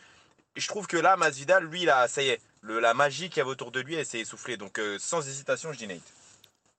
je 0.56 0.66
trouve 0.66 0.86
que 0.86 0.96
là, 0.96 1.16
Masvidal, 1.16 1.64
lui, 1.64 1.84
là, 1.84 2.08
ça 2.08 2.22
y 2.22 2.28
est, 2.28 2.40
la 2.62 2.94
magie 2.94 3.28
qu'il 3.28 3.38
y 3.38 3.40
avait 3.40 3.50
autour 3.50 3.70
de 3.70 3.80
lui, 3.80 3.94
elle 3.94 4.06
s'est 4.06 4.20
essoufflée. 4.20 4.56
Donc, 4.56 4.78
euh, 4.78 4.98
sans 4.98 5.26
hésitation, 5.26 5.72
je 5.72 5.78
dis 5.78 5.86
Nate. 5.86 6.00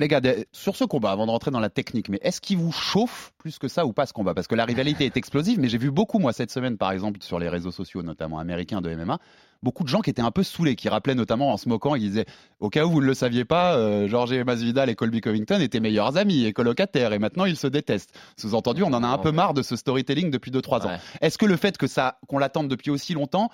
Les 0.02 0.08
gars, 0.08 0.20
sur 0.52 0.76
ce 0.76 0.84
combat, 0.84 1.12
avant 1.12 1.28
de 1.28 1.32
rentrer 1.32 1.52
dans 1.52 1.60
la 1.60 1.70
technique, 1.70 2.10
mais 2.10 2.18
est-ce 2.24 2.42
qu'il 2.42 2.58
vous 2.58 2.72
chauffe 2.72 3.34
plus 3.38 3.60
que 3.60 3.68
ça 3.68 3.86
ou 3.86 3.94
pas 3.94 4.08
ce 4.08 4.14
combat? 4.14 4.34
Parce 4.34 4.48
que 4.48 4.56
la 4.56 4.66
rivalité 4.66 5.06
est 5.06 5.16
explosive, 5.16 5.60
mais 5.60 5.70
j'ai 5.70 5.78
vu 5.78 5.92
beaucoup, 5.92 6.18
moi, 6.18 6.34
cette 6.34 6.50
semaine, 6.50 6.80
par 6.80 6.92
exemple, 6.92 7.22
sur 7.22 7.38
les 7.38 7.48
réseaux 7.48 7.70
sociaux, 7.70 8.02
notamment 8.02 8.40
américains 8.40 8.82
de 8.82 8.92
MMA, 8.96 9.20
beaucoup 9.62 9.84
de 9.84 9.90
gens 9.90 10.02
qui 10.02 10.10
étaient 10.10 10.24
un 10.24 10.32
peu 10.32 10.42
saoulés, 10.42 10.76
qui 10.76 10.90
rappelaient 10.90 11.14
notamment 11.14 11.54
en 11.54 11.58
se 11.58 11.70
moquant, 11.70 11.94
ils 11.94 12.02
disaient, 12.02 12.26
au 12.60 12.72
cas 12.72 12.84
où 12.84 12.90
vous 12.90 13.00
ne 13.00 13.06
le 13.06 13.14
saviez 13.14 13.46
pas, 13.46 13.76
euh, 13.76 14.08
Jorge 14.08 14.34
Masvidal 14.34 14.90
et 14.90 14.96
Colby 14.96 15.22
Covington 15.22 15.60
étaient 15.60 15.80
meilleurs 15.80 16.18
amis 16.18 16.46
et 16.46 16.52
colocataires, 16.52 17.14
et 17.14 17.20
maintenant 17.20 17.46
ils 17.46 17.56
se 17.56 17.68
détestent. 17.68 18.18
Sous-entendu, 18.38 18.82
on 18.82 18.94
en 18.94 19.04
a 19.04 19.08
un 19.08 19.20
peu 19.20 19.32
marre 19.32 19.54
de 19.54 19.62
ce 19.62 19.76
storytelling 19.76 20.32
depuis 20.32 20.50
2-3 20.50 20.88
ans. 20.88 20.98
Est-ce 21.22 21.38
que 21.38 21.46
le 21.46 21.58
fait 21.58 21.78
que 21.78 21.86
ça, 21.86 22.18
qu'on 22.28 22.40
l'attende 22.40 22.70
depuis 22.70 22.90
aussi 22.90 23.14
longtemps, 23.14 23.52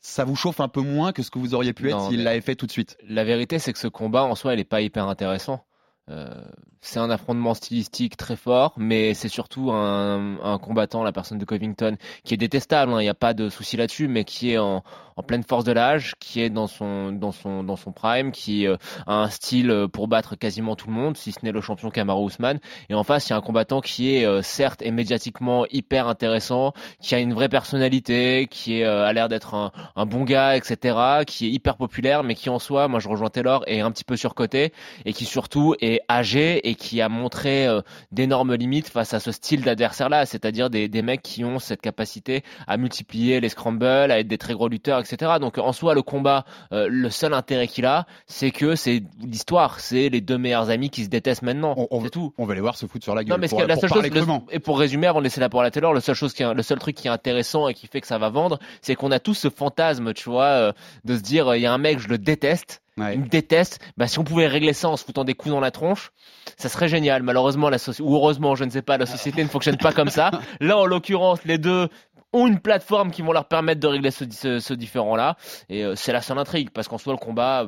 ça 0.00 0.24
vous 0.24 0.34
chauffe 0.34 0.60
un 0.60 0.68
peu 0.68 0.80
moins 0.80 1.12
que 1.12 1.22
ce 1.22 1.30
que 1.30 1.38
vous 1.38 1.52
auriez 1.52 1.74
pu 1.74 1.90
être 1.90 2.08
s'il 2.08 2.24
l'avait 2.24 2.40
fait 2.40 2.54
tout 2.54 2.66
de 2.66 2.72
suite? 2.72 2.96
La 3.06 3.22
vérité, 3.22 3.58
c'est 3.58 3.74
que 3.74 3.78
ce 3.78 3.86
combat 3.88 4.22
en 4.22 4.34
soi, 4.34 4.54
il 4.54 4.56
n'est 4.56 4.64
pas 4.64 4.80
hyper 4.80 5.06
intéressant. 5.06 5.62
Euh, 6.08 6.42
c'est 6.80 6.98
un 6.98 7.10
affrontement 7.10 7.54
stylistique 7.54 8.16
très 8.16 8.36
fort, 8.36 8.72
mais 8.76 9.14
c'est 9.14 9.28
surtout 9.28 9.70
un, 9.70 10.58
combattant, 10.58 11.04
la 11.04 11.12
personne 11.12 11.38
de 11.38 11.44
Covington, 11.44 11.96
qui 12.24 12.34
est 12.34 12.38
détestable. 12.38 12.92
hein, 12.92 13.00
Il 13.00 13.04
n'y 13.04 13.10
a 13.10 13.14
pas 13.14 13.34
de 13.34 13.48
souci 13.48 13.76
là-dessus, 13.76 14.08
mais 14.08 14.24
qui 14.24 14.52
est 14.52 14.58
en, 14.58 14.82
en 15.20 15.22
pleine 15.22 15.42
force 15.42 15.64
de 15.64 15.72
l'âge, 15.72 16.14
qui 16.18 16.40
est 16.40 16.48
dans 16.48 16.66
son 16.66 17.12
dans 17.12 17.30
son 17.30 17.62
dans 17.62 17.76
son 17.76 17.92
prime, 17.92 18.32
qui 18.32 18.66
euh, 18.66 18.76
a 19.06 19.16
un 19.16 19.28
style 19.28 19.70
euh, 19.70 19.86
pour 19.86 20.08
battre 20.08 20.34
quasiment 20.34 20.76
tout 20.76 20.86
le 20.86 20.94
monde, 20.94 21.18
si 21.18 21.30
ce 21.30 21.40
n'est 21.42 21.52
le 21.52 21.60
champion 21.60 21.90
Kamaru 21.90 22.28
Usman. 22.28 22.58
Et 22.88 22.94
en 22.94 23.04
face, 23.04 23.28
il 23.28 23.30
y 23.30 23.34
a 23.34 23.36
un 23.36 23.42
combattant 23.42 23.82
qui 23.82 24.16
est 24.16 24.24
euh, 24.24 24.40
certes 24.40 24.80
et 24.80 24.90
médiatiquement 24.90 25.66
hyper 25.70 26.08
intéressant, 26.08 26.72
qui 27.02 27.14
a 27.14 27.18
une 27.18 27.34
vraie 27.34 27.50
personnalité, 27.50 28.48
qui 28.50 28.80
est, 28.80 28.84
euh, 28.84 29.04
a 29.04 29.12
l'air 29.12 29.28
d'être 29.28 29.54
un, 29.54 29.72
un 29.94 30.06
bon 30.06 30.24
gars, 30.24 30.56
etc., 30.56 30.96
qui 31.26 31.46
est 31.46 31.50
hyper 31.50 31.76
populaire, 31.76 32.24
mais 32.24 32.34
qui 32.34 32.48
en 32.48 32.58
soi, 32.58 32.88
moi 32.88 32.98
je 32.98 33.08
rejoins 33.08 33.28
Taylor, 33.28 33.62
est 33.66 33.80
un 33.80 33.90
petit 33.90 34.04
peu 34.04 34.16
surcoté 34.16 34.72
et 35.04 35.12
qui 35.12 35.26
surtout 35.26 35.74
est 35.82 36.00
âgé 36.10 36.66
et 36.66 36.74
qui 36.74 37.02
a 37.02 37.10
montré 37.10 37.66
euh, 37.66 37.82
d'énormes 38.10 38.54
limites 38.54 38.88
face 38.88 39.12
à 39.12 39.20
ce 39.20 39.32
style 39.32 39.62
d'adversaire-là, 39.62 40.24
c'est-à-dire 40.24 40.70
des, 40.70 40.88
des 40.88 41.02
mecs 41.02 41.22
qui 41.22 41.44
ont 41.44 41.58
cette 41.58 41.82
capacité 41.82 42.42
à 42.66 42.78
multiplier 42.78 43.40
les 43.40 43.50
scrambles, 43.50 43.84
à 43.84 44.18
être 44.18 44.28
des 44.28 44.38
très 44.38 44.54
gros 44.54 44.68
lutteurs, 44.68 45.00
etc. 45.00 45.09
Donc 45.16 45.58
en 45.58 45.72
soi, 45.72 45.94
le 45.94 46.02
combat, 46.02 46.44
euh, 46.72 46.88
le 46.90 47.10
seul 47.10 47.34
intérêt 47.34 47.66
qu'il 47.68 47.86
a, 47.86 48.06
c'est 48.26 48.50
que 48.50 48.74
c'est 48.76 49.02
l'histoire, 49.22 49.80
c'est 49.80 50.08
les 50.08 50.20
deux 50.20 50.38
meilleurs 50.38 50.70
amis 50.70 50.90
qui 50.90 51.04
se 51.04 51.08
détestent 51.08 51.42
maintenant. 51.42 51.74
c'est 52.02 52.10
tout. 52.10 52.32
On 52.38 52.44
va 52.46 52.54
les 52.54 52.60
voir 52.60 52.76
se 52.76 52.86
foutre 52.86 53.04
sur 53.04 53.14
la 53.14 53.24
gueule. 53.24 53.36
Non, 53.36 53.40
mais 53.40 53.48
pour, 53.48 53.60
la 53.62 53.74
pour 53.74 53.80
seule 53.82 53.90
parler 53.90 54.08
chose, 54.10 54.26
le- 54.26 54.54
et 54.54 54.58
pour 54.58 54.78
résumer, 54.78 55.06
avant 55.06 55.20
de 55.20 55.24
laisser 55.24 55.40
la 55.40 55.48
parole 55.48 55.66
à 55.66 55.70
Taylor, 55.70 55.92
le 55.92 56.00
seul 56.00 56.14
chose 56.14 56.32
qui 56.32 56.42
est, 56.42 56.54
le 56.54 56.62
seul 56.62 56.78
truc 56.78 56.96
qui 56.96 57.08
est 57.08 57.10
intéressant 57.10 57.68
et 57.68 57.74
qui 57.74 57.86
fait 57.86 58.00
que 58.00 58.06
ça 58.06 58.18
va 58.18 58.28
vendre, 58.28 58.58
c'est 58.82 58.94
qu'on 58.94 59.10
a 59.10 59.18
tous 59.20 59.34
ce 59.34 59.48
fantasme, 59.50 60.12
tu 60.14 60.28
vois, 60.30 60.44
euh, 60.44 60.72
de 61.04 61.16
se 61.16 61.20
dire, 61.22 61.48
euh, 61.48 61.56
il 61.56 61.62
y 61.62 61.66
a 61.66 61.72
un 61.72 61.78
mec, 61.78 61.98
je 61.98 62.08
le 62.08 62.18
déteste. 62.18 62.82
Il 63.14 63.20
me 63.20 63.28
déteste. 63.28 63.78
Bah, 63.96 64.06
si 64.08 64.18
on 64.18 64.24
pouvait 64.24 64.46
régler 64.46 64.74
ça 64.74 64.90
en 64.90 64.96
se 64.98 65.04
foutant 65.06 65.24
des 65.24 65.32
coups 65.32 65.54
dans 65.54 65.60
la 65.60 65.70
tronche, 65.70 66.12
ça 66.58 66.68
serait 66.68 66.88
génial. 66.88 67.22
Malheureusement, 67.22 67.70
la 67.70 67.78
société, 67.78 68.06
ou 68.06 68.14
heureusement, 68.14 68.54
je 68.56 68.64
ne 68.64 68.68
sais 68.70 68.82
pas, 68.82 68.98
la 68.98 69.06
société 69.06 69.42
ne 69.42 69.48
fonctionne 69.48 69.78
pas 69.78 69.92
comme 69.92 70.10
ça. 70.10 70.30
Là, 70.60 70.76
en 70.76 70.84
l'occurrence, 70.84 71.38
les 71.46 71.56
deux 71.56 71.88
ont 72.32 72.46
une 72.46 72.60
plateforme 72.60 73.10
qui 73.10 73.22
vont 73.22 73.32
leur 73.32 73.46
permettre 73.46 73.80
de 73.80 73.86
régler 73.86 74.10
ce, 74.10 74.24
ce, 74.30 74.60
ce 74.60 74.74
différent-là. 74.74 75.36
Et 75.68 75.84
euh, 75.84 75.94
c'est 75.96 76.12
la 76.12 76.22
seule 76.22 76.38
intrigue, 76.38 76.70
parce 76.70 76.88
qu'en 76.88 76.98
soi, 76.98 77.12
le 77.12 77.18
combat, 77.18 77.66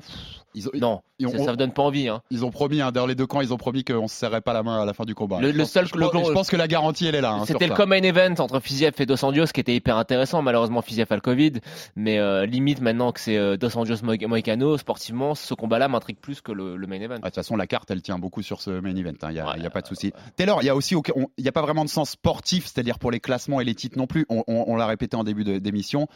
non, 0.74 1.00
ils 1.18 1.26
ont- 1.26 1.38
ça, 1.38 1.44
ça 1.44 1.56
donne 1.56 1.72
pas 1.72 1.82
envie. 1.82 2.08
Hein. 2.08 2.22
Ils 2.30 2.44
ont 2.44 2.50
promis, 2.50 2.80
hein, 2.80 2.92
dans 2.92 3.06
les 3.06 3.14
deux 3.14 3.26
camps, 3.26 3.40
ils 3.40 3.52
ont 3.52 3.56
promis 3.56 3.84
qu'on 3.84 4.08
se 4.08 4.14
serrait 4.14 4.40
pas 4.40 4.52
la 4.52 4.62
main 4.62 4.82
à 4.82 4.84
la 4.84 4.92
fin 4.92 5.04
du 5.04 5.14
combat. 5.14 5.40
Le- 5.40 5.48
Je 5.48 5.52
le 5.52 5.58
pense- 5.60 5.70
seul- 5.70 5.86
je, 5.86 5.94
le- 5.98 6.08
pense- 6.10 6.26
je 6.28 6.32
pense 6.32 6.50
que 6.50 6.56
la 6.56 6.68
garantie, 6.68 7.06
elle 7.06 7.14
est 7.14 7.20
là. 7.20 7.32
hein, 7.32 7.44
C'était 7.46 7.66
le 7.66 7.72
ça. 7.72 7.76
common 7.76 7.94
event 7.96 8.34
entre 8.38 8.60
Fiziev 8.60 8.92
et 8.98 9.06
Dos 9.06 9.24
Anjos 9.24 9.46
qui 9.54 9.60
était 9.60 9.74
hyper 9.74 9.96
intéressant. 9.96 10.42
Malheureusement, 10.42 10.82
Fiziev 10.82 11.06
a 11.10 11.14
le 11.14 11.20
Covid. 11.20 11.52
Mais 11.96 12.18
euh, 12.18 12.44
limite, 12.46 12.80
maintenant 12.80 13.12
que 13.12 13.20
c'est 13.20 13.36
euh, 13.36 13.56
Dos 13.56 13.76
Anjos 13.76 14.02
Mo- 14.02 14.14
Moicano, 14.28 14.76
sportivement, 14.78 15.34
ce 15.34 15.54
combat-là 15.54 15.88
m'intrigue 15.88 16.18
plus 16.18 16.40
que 16.40 16.52
le, 16.52 16.76
le 16.76 16.86
main 16.86 17.00
event. 17.00 17.14
Ah, 17.14 17.18
De 17.18 17.24
toute 17.26 17.34
façon, 17.36 17.56
la 17.56 17.66
carte, 17.66 17.90
elle 17.90 18.02
tient 18.02 18.18
beaucoup 18.18 18.42
sur 18.42 18.60
ce 18.60 18.70
main 18.70 18.94
event. 18.94 19.12
Il 19.28 19.32
n'y 19.32 19.40
a, 19.66 19.70
pas 19.70 19.80
de 19.80 19.86
souci. 19.86 20.12
Taylor, 20.36 20.58
il 20.62 20.66
y 20.66 20.68
a 20.68 20.76
aussi, 20.76 20.94
il 20.94 21.42
n'y 21.42 21.48
a 21.48 21.52
pas 21.52 21.62
vraiment 21.62 21.84
de 21.84 21.90
sens 21.90 22.10
sportif, 22.10 22.66
c'est-à-dire 22.66 22.98
pour 22.98 23.10
les 23.10 23.20
classements 23.20 23.60
et 23.60 23.64
les 23.64 23.74
titres 23.74 23.96
non 23.98 24.06
plus. 24.06 24.26
On, 24.28 24.44
on- 24.48 24.64
on 24.66 24.76
l'a 24.76 24.86
répété 24.86 25.16
en 25.16 25.24
début 25.24 25.44
d'émission. 25.60 26.08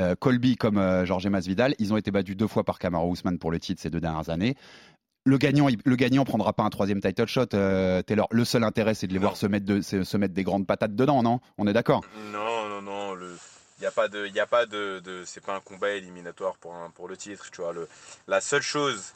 Euh, 0.00 0.14
Colby 0.18 0.56
comme 0.56 0.78
euh, 0.78 1.04
Jorge 1.04 1.26
Masvidal, 1.26 1.74
ils 1.78 1.92
ont 1.92 1.96
été 1.96 2.10
battus 2.10 2.36
deux 2.36 2.46
fois 2.48 2.64
par 2.64 2.78
Kamaru 2.78 3.12
Usman 3.12 3.38
pour 3.38 3.50
le 3.50 3.58
titre 3.58 3.82
ces 3.82 3.90
deux 3.90 4.00
dernières 4.00 4.30
années. 4.30 4.56
Le 5.24 5.36
gagnant, 5.38 5.68
il- 5.68 5.78
le 5.84 5.96
gagnant 5.96 6.24
prendra 6.24 6.52
pas 6.52 6.62
un 6.64 6.70
troisième 6.70 7.00
title 7.00 7.26
shot, 7.26 7.46
euh, 7.54 8.02
Taylor. 8.02 8.26
Le 8.30 8.44
seul 8.44 8.64
intérêt, 8.64 8.94
c'est 8.94 9.06
de 9.06 9.12
les 9.12 9.18
voir 9.18 9.36
se 9.36 9.46
mettre, 9.46 9.66
de, 9.66 9.80
se 9.80 10.16
mettre 10.16 10.34
des 10.34 10.42
grandes 10.44 10.66
patates 10.66 10.96
dedans, 10.96 11.22
non? 11.22 11.40
On 11.58 11.66
est 11.66 11.72
d'accord? 11.72 12.00
Non, 12.32 12.68
non, 12.68 12.82
non. 12.82 13.14
Le... 13.14 13.36
Il 13.78 13.82
n'y 13.82 13.86
a 13.86 13.90
pas 13.90 14.08
de, 14.08 14.26
il 14.26 14.32
y 14.34 14.40
a 14.40 14.46
pas 14.46 14.64
de, 14.66 15.00
de- 15.00 15.24
c'est 15.26 15.44
pas 15.44 15.54
un 15.56 15.60
combat 15.60 15.90
éliminatoire 15.90 16.56
pour 16.56 16.74
un, 16.74 16.90
pour 16.90 17.08
le 17.08 17.16
titre, 17.16 17.50
tu 17.50 17.60
vois. 17.62 17.72
Le, 17.72 17.88
la 18.28 18.40
seule 18.40 18.62
chose, 18.62 19.12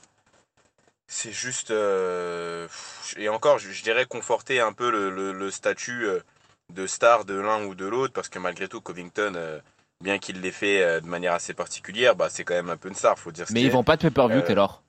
c'est 1.06 1.32
juste, 1.32 1.70
euh, 1.70 2.66
et 3.16 3.28
encore, 3.28 3.58
je, 3.58 3.70
je 3.70 3.82
dirais 3.82 4.06
conforter 4.06 4.60
un 4.60 4.72
peu 4.72 4.90
le, 4.90 5.10
le- 5.10 5.32
le 5.32 5.50
statut 5.52 6.04
euh, 6.06 6.20
de 6.72 6.86
star 6.86 7.24
de 7.24 7.34
l'un 7.34 7.64
ou 7.64 7.74
de 7.76 7.86
l'autre, 7.86 8.12
parce 8.12 8.28
que 8.28 8.38
malgré 8.40 8.66
tout, 8.68 8.80
Covington, 8.80 9.34
euh, 9.36 9.60
bien 10.02 10.18
qu'il 10.18 10.40
l'ait 10.40 10.50
fait 10.50 10.82
euh, 10.82 11.00
de 11.00 11.06
manière 11.06 11.32
assez 11.34 11.54
particulière, 11.54 12.16
bah 12.16 12.28
c'est 12.30 12.44
quand 12.44 12.54
même 12.54 12.70
un 12.70 12.76
peu 12.76 12.88
une 12.88 12.94
star, 12.94 13.18
faut 13.18 13.32
dire. 13.32 13.48
ce 13.48 13.52
Mais 13.52 13.62
ils 13.62 13.66
est. 13.66 13.70
vont 13.70 13.84
pas 13.84 13.96
de 13.96 14.02
pay-per-view, 14.02 14.38
Euh, 14.38 14.42
Taylor. 14.46 14.82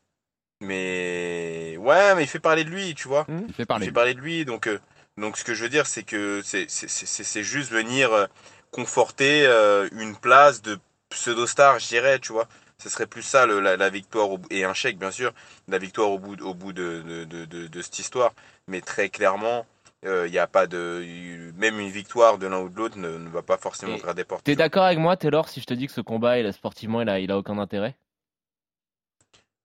Mais 0.59 1.77
ouais, 1.79 2.15
mais 2.15 2.23
il 2.23 2.27
fait 2.27 2.39
parler 2.39 2.63
de 2.63 2.69
lui, 2.69 2.95
tu 2.95 3.07
vois. 3.07 3.25
Il 3.47 3.53
fait 3.53 3.65
parler. 3.65 3.85
Il 3.85 3.89
fait 3.89 3.93
parler 3.93 4.13
de 4.13 4.19
lui, 4.19 4.43
donc 4.45 4.67
euh, 4.67 4.79
donc 5.17 5.37
ce 5.37 5.43
que 5.43 5.53
je 5.53 5.63
veux 5.63 5.69
dire, 5.69 5.85
c'est 5.87 6.03
que 6.03 6.41
c'est 6.43 6.69
c'est- 6.69 6.87
c'est- 6.89 7.23
c'est 7.23 7.43
juste 7.43 7.71
venir 7.71 8.11
euh, 8.13 8.25
conforter 8.71 9.45
euh, 9.45 9.87
une 9.91 10.15
place 10.15 10.61
de 10.61 10.79
pseudo-star, 11.09 11.79
je 11.79 11.87
dirais, 11.87 12.19
tu 12.19 12.31
vois. 12.33 12.47
Ce 12.79 12.89
serait 12.89 13.07
plus 13.07 13.23
ça 13.23 13.45
le- 13.45 13.59
la, 13.59 13.75
la 13.77 13.89
victoire 13.89 14.29
au 14.31 14.39
et 14.51 14.63
un 14.65 14.73
chèque 14.73 14.97
bien 14.99 15.11
sûr, 15.11 15.31
la 15.67 15.77
victoire 15.79 16.09
au 16.11 16.19
bout 16.19 16.39
au 16.41 16.53
bout 16.53 16.73
de 16.73 17.01
de, 17.01 17.23
de, 17.23 17.45
de- 17.45 17.67
de 17.67 17.81
cette 17.81 17.99
histoire. 17.99 18.33
Mais 18.67 18.81
très 18.81 19.09
clairement, 19.09 19.65
euh, 20.05 20.27
il 20.27 20.31
n'y 20.31 20.37
a 20.39 20.47
pas 20.47 20.67
de 20.67 21.51
même 21.55 21.79
une 21.79 21.89
victoire 21.89 22.37
de 22.37 22.47
l'un 22.47 22.59
ou 22.59 22.69
de 22.69 22.77
l'autre 22.77 22.97
ne, 22.97 23.17
ne 23.17 23.29
va 23.29 23.41
pas 23.41 23.57
forcément 23.57 23.93
Et 23.93 23.99
ouvrir 23.99 24.15
des 24.15 24.23
portes. 24.23 24.43
T'es 24.43 24.55
d'accord 24.55 24.83
avec 24.83 24.99
moi, 24.99 25.17
Taylor, 25.17 25.49
si 25.49 25.59
je 25.59 25.65
te 25.65 25.73
dis 25.73 25.87
que 25.87 25.93
ce 25.93 26.01
combat, 26.01 26.39
il 26.39 26.45
a, 26.45 26.51
sportivement, 26.51 27.01
il 27.01 27.09
a, 27.09 27.19
il 27.19 27.31
a 27.31 27.37
aucun 27.37 27.57
intérêt? 27.57 27.95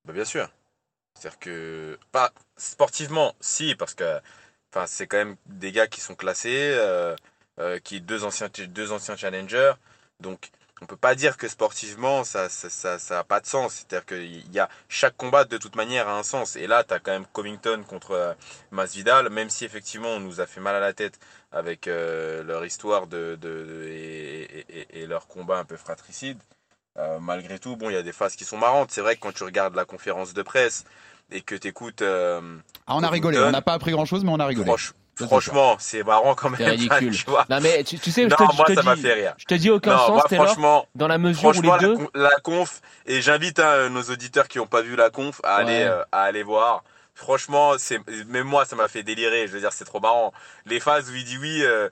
Bah, 0.05 0.13
bien 0.13 0.25
sûr. 0.25 0.49
C'est-à-dire 1.15 1.39
que 1.39 1.99
pas 2.11 2.33
sportivement, 2.57 3.35
si 3.41 3.75
parce 3.75 3.95
que 3.95 4.21
enfin 4.73 4.87
c'est 4.87 5.07
quand 5.07 5.19
même 5.19 5.37
des 5.47 5.71
gars 5.71 5.87
qui 5.87 6.01
sont 6.01 6.15
classés, 6.15 6.73
euh, 6.75 7.15
euh, 7.59 7.79
qui 7.79 8.01
deux 8.01 8.25
anciens 8.25 8.49
deux 8.69 8.93
anciens 8.93 9.17
challengers, 9.17 9.75
donc 10.21 10.51
on 10.83 10.87
peut 10.87 10.97
pas 10.97 11.15
dire 11.15 11.37
que 11.37 11.47
sportivement 11.49 12.25
ça 12.25 12.49
ça 12.49 12.69
ça, 12.69 12.99
ça 12.99 13.21
a 13.21 13.25
pas 13.25 13.41
de 13.41 13.47
sens. 13.47 13.75
C'est-à-dire 13.75 14.05
que 14.05 14.15
y 14.17 14.59
a 14.59 14.69
chaque 14.89 15.17
combat 15.17 15.45
de 15.45 15.57
toute 15.57 15.77
manière 15.77 16.09
a 16.09 16.19
un 16.19 16.23
sens. 16.25 16.57
Et 16.57 16.67
là 16.67 16.83
tu 16.85 16.93
as 16.93 16.99
quand 16.99 17.13
même 17.13 17.27
Covington 17.33 17.83
contre 17.89 18.11
euh, 18.13 18.35
Masvidal, 18.73 19.31
même 19.31 19.49
si 19.49 19.65
effectivement 19.65 20.09
on 20.09 20.21
nous 20.21 20.41
a 20.41 20.47
fait 20.47 20.61
mal 20.61 20.75
à 20.75 20.81
la 20.81 20.93
tête 20.93 21.19
avec 21.53 21.87
euh, 21.87 22.43
leur 22.43 22.65
histoire 22.65 23.07
de, 23.07 23.39
de, 23.41 23.65
de- 23.65 23.87
et, 23.89 24.43
et- 24.69 24.81
et- 24.81 25.03
et 25.03 25.07
leur 25.07 25.27
combat 25.29 25.59
un 25.59 25.65
peu 25.65 25.77
fratricide. 25.77 26.39
Euh, 26.99 27.19
malgré 27.21 27.59
tout, 27.59 27.77
bon, 27.77 27.89
il 27.89 27.95
y 27.95 27.97
a 27.97 28.03
des 28.03 28.13
phases 28.13 28.37
qui 28.37 28.45
sont 28.45 28.59
marrantes. 28.59 28.91
C'est 28.91 29.01
vrai 29.01 29.15
que 29.17 29.21
quand 29.21 29.33
tu 29.33 29.45
regardes 29.45 29.75
la 29.75 29.85
conférence 29.87 30.35
de 30.35 30.43
presse 30.43 30.85
et 31.31 31.41
que 31.41 31.55
tu 31.55 31.69
écoutes. 31.69 32.03
Ah, 32.87 32.97
on 32.97 33.03
a 33.03 33.09
rigolé. 33.09 33.39
On 33.39 33.51
n'a 33.51 33.63
pas 33.63 33.73
appris 33.73 33.93
grand-chose, 33.93 34.25
mais 34.25 34.31
on 34.31 34.39
a 34.41 34.47
rigolé. 34.47 34.69
Franchement, 35.17 35.77
c'est 35.79 36.03
marrant 36.05 36.35
quand 36.35 36.49
même. 36.51 36.59
C'est 36.59 36.69
ridicule. 36.71 37.15
tu 37.17 37.25
vois. 37.29 37.45
Non, 37.51 37.61
mais 37.61 37.85
tu, 37.85 37.99
tu 37.99 38.11
sais, 38.11 38.23
je 38.25 38.35
te, 38.35 38.43
je 38.51 38.57
moi, 38.57 38.65
te 38.67 38.75
ça 38.75 38.83
m'a 38.83 38.97
dis- 38.97 39.03
fait 39.03 39.13
rire. 39.13 39.35
Je 39.37 39.45
te 39.45 39.55
dis 39.55 39.71
aucun 39.71 39.93
Non, 39.93 39.99
sens, 39.99 40.11
moi, 40.11 40.25
Taylor, 40.29 40.47
franchement, 40.47 40.87
dans 40.95 41.07
la 41.09 41.19
mesure 41.19 41.51
où 41.51 41.53
les 41.53 41.69
Franchement, 41.69 41.79
deux. 41.79 41.93
la, 41.93 41.99
con- 41.99 42.11
la 42.15 42.31
conf, 42.43 42.81
et 43.07 43.21
j'invite 43.21 43.59
hein, 43.61 43.89
nos 43.91 44.03
auditeurs 44.05 44.49
qui 44.49 44.59
n'ont 44.59 44.67
pas 44.67 44.81
vu 44.83 44.97
la 44.97 45.11
conf 45.11 45.41
à 45.45 45.57
aller, 45.57 45.83
euh, 45.83 46.03
à 46.13 46.23
aller 46.23 46.43
voir. 46.43 46.83
Franchement, 47.15 47.75
c'est 47.79 48.01
même 48.29 48.47
moi, 48.47 48.65
ça 48.65 48.75
m'a 48.75 48.89
fait 48.89 49.03
délirer. 49.03 49.47
Je 49.47 49.53
veux 49.53 49.61
dire, 49.61 49.73
c'est 49.73 49.85
trop 49.85 50.01
marrant. 50.01 50.33
Les 50.65 50.81
phases 50.81 51.11
où 51.11 51.15
il 51.15 51.25
dit 51.25 51.37
oui, 51.39 51.63
euh, 51.63 51.91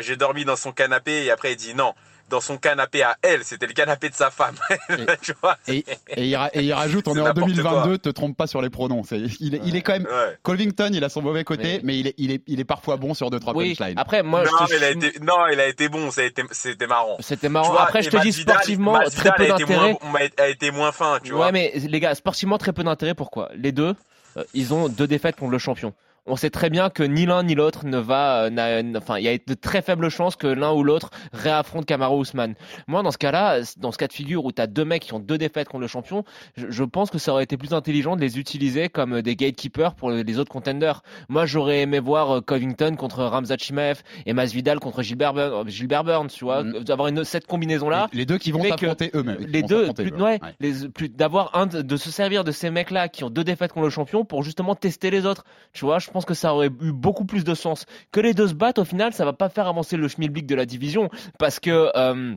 j'ai 0.00 0.16
dormi 0.16 0.44
dans 0.44 0.56
son 0.56 0.72
canapé 0.72 1.24
et 1.24 1.30
après 1.30 1.52
il 1.52 1.56
dit 1.56 1.74
non. 1.74 1.94
Dans 2.34 2.40
son 2.40 2.58
canapé 2.58 3.00
à 3.04 3.16
elle, 3.22 3.44
c'était 3.44 3.68
le 3.68 3.72
canapé 3.74 4.08
de 4.10 4.14
sa 4.16 4.28
femme. 4.28 4.56
tu 5.22 5.32
vois, 5.40 5.56
Et, 5.68 5.84
et 6.16 6.24
il, 6.26 6.34
ra- 6.34 6.50
et 6.52 6.62
il 6.64 6.72
rajoute, 6.72 7.06
on 7.06 7.14
est 7.14 7.20
en 7.20 7.24
n'importe 7.26 7.48
2022, 7.48 7.98
te 7.98 8.08
trompe 8.08 8.36
pas 8.36 8.48
sur 8.48 8.60
les 8.60 8.70
pronoms. 8.70 9.04
C'est- 9.04 9.20
il, 9.38 9.54
est, 9.54 9.60
il 9.64 9.76
est 9.76 9.82
quand 9.82 9.92
même. 9.92 10.04
Ouais. 10.06 10.36
Covington, 10.42 10.90
il 10.92 11.04
a 11.04 11.08
son 11.08 11.22
mauvais 11.22 11.44
côté, 11.44 11.78
mais, 11.84 11.96
il, 11.96 12.08
est, 12.08 12.14
il, 12.18 12.32
est, 12.32 12.42
il 12.48 12.58
est 12.58 12.64
parfois 12.64 12.96
bon 12.96 13.14
sur 13.14 13.30
deux 13.30 13.38
trois 13.38 13.54
Oui, 13.54 13.76
punchlines. 13.76 13.96
après, 13.98 14.24
moi, 14.24 14.42
non, 14.42 14.50
je 14.62 14.64
te- 14.66 14.70
mais 14.72 14.76
il 14.78 14.84
a 14.84 14.90
été, 14.90 15.20
non, 15.20 15.46
il 15.52 15.60
a 15.60 15.66
été 15.68 15.88
bon. 15.88 16.10
C'était 16.10 16.86
marrant. 16.88 17.16
C'était 17.20 17.48
marrant. 17.48 17.70
Vois, 17.70 17.82
Après, 17.82 18.02
je 18.02 18.10
te 18.10 18.16
dis 18.20 18.32
sportivement, 18.32 18.98
très 19.14 19.32
peu 19.36 19.46
d'intérêt. 19.46 19.96
a 20.38 20.48
été 20.48 20.72
moins 20.72 20.90
fin, 20.90 21.20
tu 21.22 21.30
vois. 21.32 21.46
Ouais, 21.46 21.52
mais 21.52 21.72
les 21.76 22.00
gars, 22.00 22.16
sportivement, 22.16 22.58
très 22.58 22.72
peu 22.72 22.82
d'intérêt. 22.82 23.14
Pourquoi? 23.14 23.48
Les 23.56 23.70
deux, 23.70 23.94
euh, 24.36 24.42
ils 24.54 24.74
ont 24.74 24.88
deux 24.88 25.06
défaites 25.06 25.36
contre 25.36 25.52
le 25.52 25.58
champion. 25.58 25.94
On 26.26 26.36
sait 26.36 26.48
très 26.50 26.70
bien 26.70 26.88
que 26.88 27.02
ni 27.02 27.26
l'un 27.26 27.42
ni 27.42 27.54
l'autre 27.54 27.84
ne 27.84 27.98
va. 27.98 28.44
euh, 28.44 28.92
Enfin, 28.96 29.18
il 29.18 29.24
y 29.24 29.28
a 29.28 29.36
de 29.36 29.54
très 29.54 29.82
faibles 29.82 30.08
chances 30.08 30.36
que 30.36 30.46
l'un 30.46 30.72
ou 30.72 30.82
l'autre 30.82 31.10
réaffronte 31.34 31.84
Kamaru 31.84 32.22
Usman. 32.22 32.54
Moi, 32.86 33.02
dans 33.02 33.10
ce 33.10 33.18
cas-là, 33.18 33.60
dans 33.76 33.92
ce 33.92 33.98
cas 33.98 34.06
de 34.06 34.12
figure 34.12 34.44
où 34.44 34.50
tu 34.52 34.62
as 34.62 34.66
deux 34.66 34.84
mecs 34.86 35.02
qui 35.02 35.12
ont 35.12 35.18
deux 35.18 35.36
défaites 35.36 35.68
contre 35.68 35.82
le 35.82 35.86
champion, 35.86 36.24
je, 36.56 36.70
je 36.70 36.84
pense 36.84 37.10
que 37.10 37.18
ça 37.18 37.32
aurait 37.32 37.44
été 37.44 37.56
plus 37.58 37.74
intelligent 37.74 38.16
de 38.16 38.22
les 38.22 38.38
utiliser 38.38 38.88
comme 38.88 39.20
des 39.20 39.36
gatekeepers 39.36 39.94
pour 39.94 40.10
les 40.10 40.38
autres 40.38 40.50
contenders. 40.50 41.02
Moi, 41.28 41.44
j'aurais 41.46 41.80
aimé 41.82 41.98
voir 42.00 42.36
euh, 42.36 42.40
Covington 42.40 42.96
contre 42.96 43.22
Ramzat 43.24 43.58
Chimaev 43.58 44.02
et 44.24 44.32
Masvidal 44.32 44.80
contre 44.80 45.02
Gilbert, 45.02 45.34
Burns, 45.34 45.68
Gilbert 45.68 46.04
Burns, 46.04 46.28
tu 46.28 46.44
vois, 46.44 46.62
d'avoir 46.62 47.08
une, 47.08 47.24
cette 47.24 47.46
combinaison-là. 47.46 48.08
Les 48.14 48.24
deux 48.24 48.38
qui 48.38 48.50
vont 48.50 48.62
s'affronter 48.64 49.10
eux-mêmes. 49.14 49.38
Les 49.46 49.62
deux, 49.62 49.92
plus- 49.92 50.08
eux. 50.10 50.14
ouais, 50.22 50.38
Ouais. 50.42 50.54
les- 50.60 50.88
plus- 50.88 51.08
d'avoir 51.10 51.54
un 51.54 51.66
de, 51.66 51.82
de 51.82 51.96
se 51.98 52.10
servir 52.10 52.44
de 52.44 52.50
ces 52.52 52.70
mecs-là 52.70 53.08
qui 53.08 53.24
ont 53.24 53.30
deux 53.30 53.44
défaites 53.44 53.72
contre 53.72 53.84
le 53.84 53.90
champion 53.90 54.24
pour 54.24 54.42
justement 54.42 54.74
tester 54.74 55.10
les 55.10 55.26
autres. 55.26 55.44
Tu 55.74 55.84
vois, 55.84 55.98
je 55.98 56.08
pense 56.14 56.24
que 56.24 56.32
ça 56.34 56.54
aurait 56.54 56.68
eu 56.80 56.92
beaucoup 56.92 57.24
plus 57.26 57.44
de 57.44 57.54
sens. 57.54 57.84
Que 58.12 58.20
les 58.20 58.32
deux 58.32 58.48
se 58.48 58.54
battent, 58.54 58.78
au 58.78 58.84
final, 58.84 59.12
ça 59.12 59.24
va 59.24 59.32
pas 59.32 59.48
faire 59.48 59.66
avancer 59.66 59.96
le 59.96 60.08
schmilblick 60.08 60.46
de 60.46 60.54
la 60.54 60.64
division 60.64 61.10
parce 61.38 61.60
que 61.60 61.90
euh, 61.94 62.34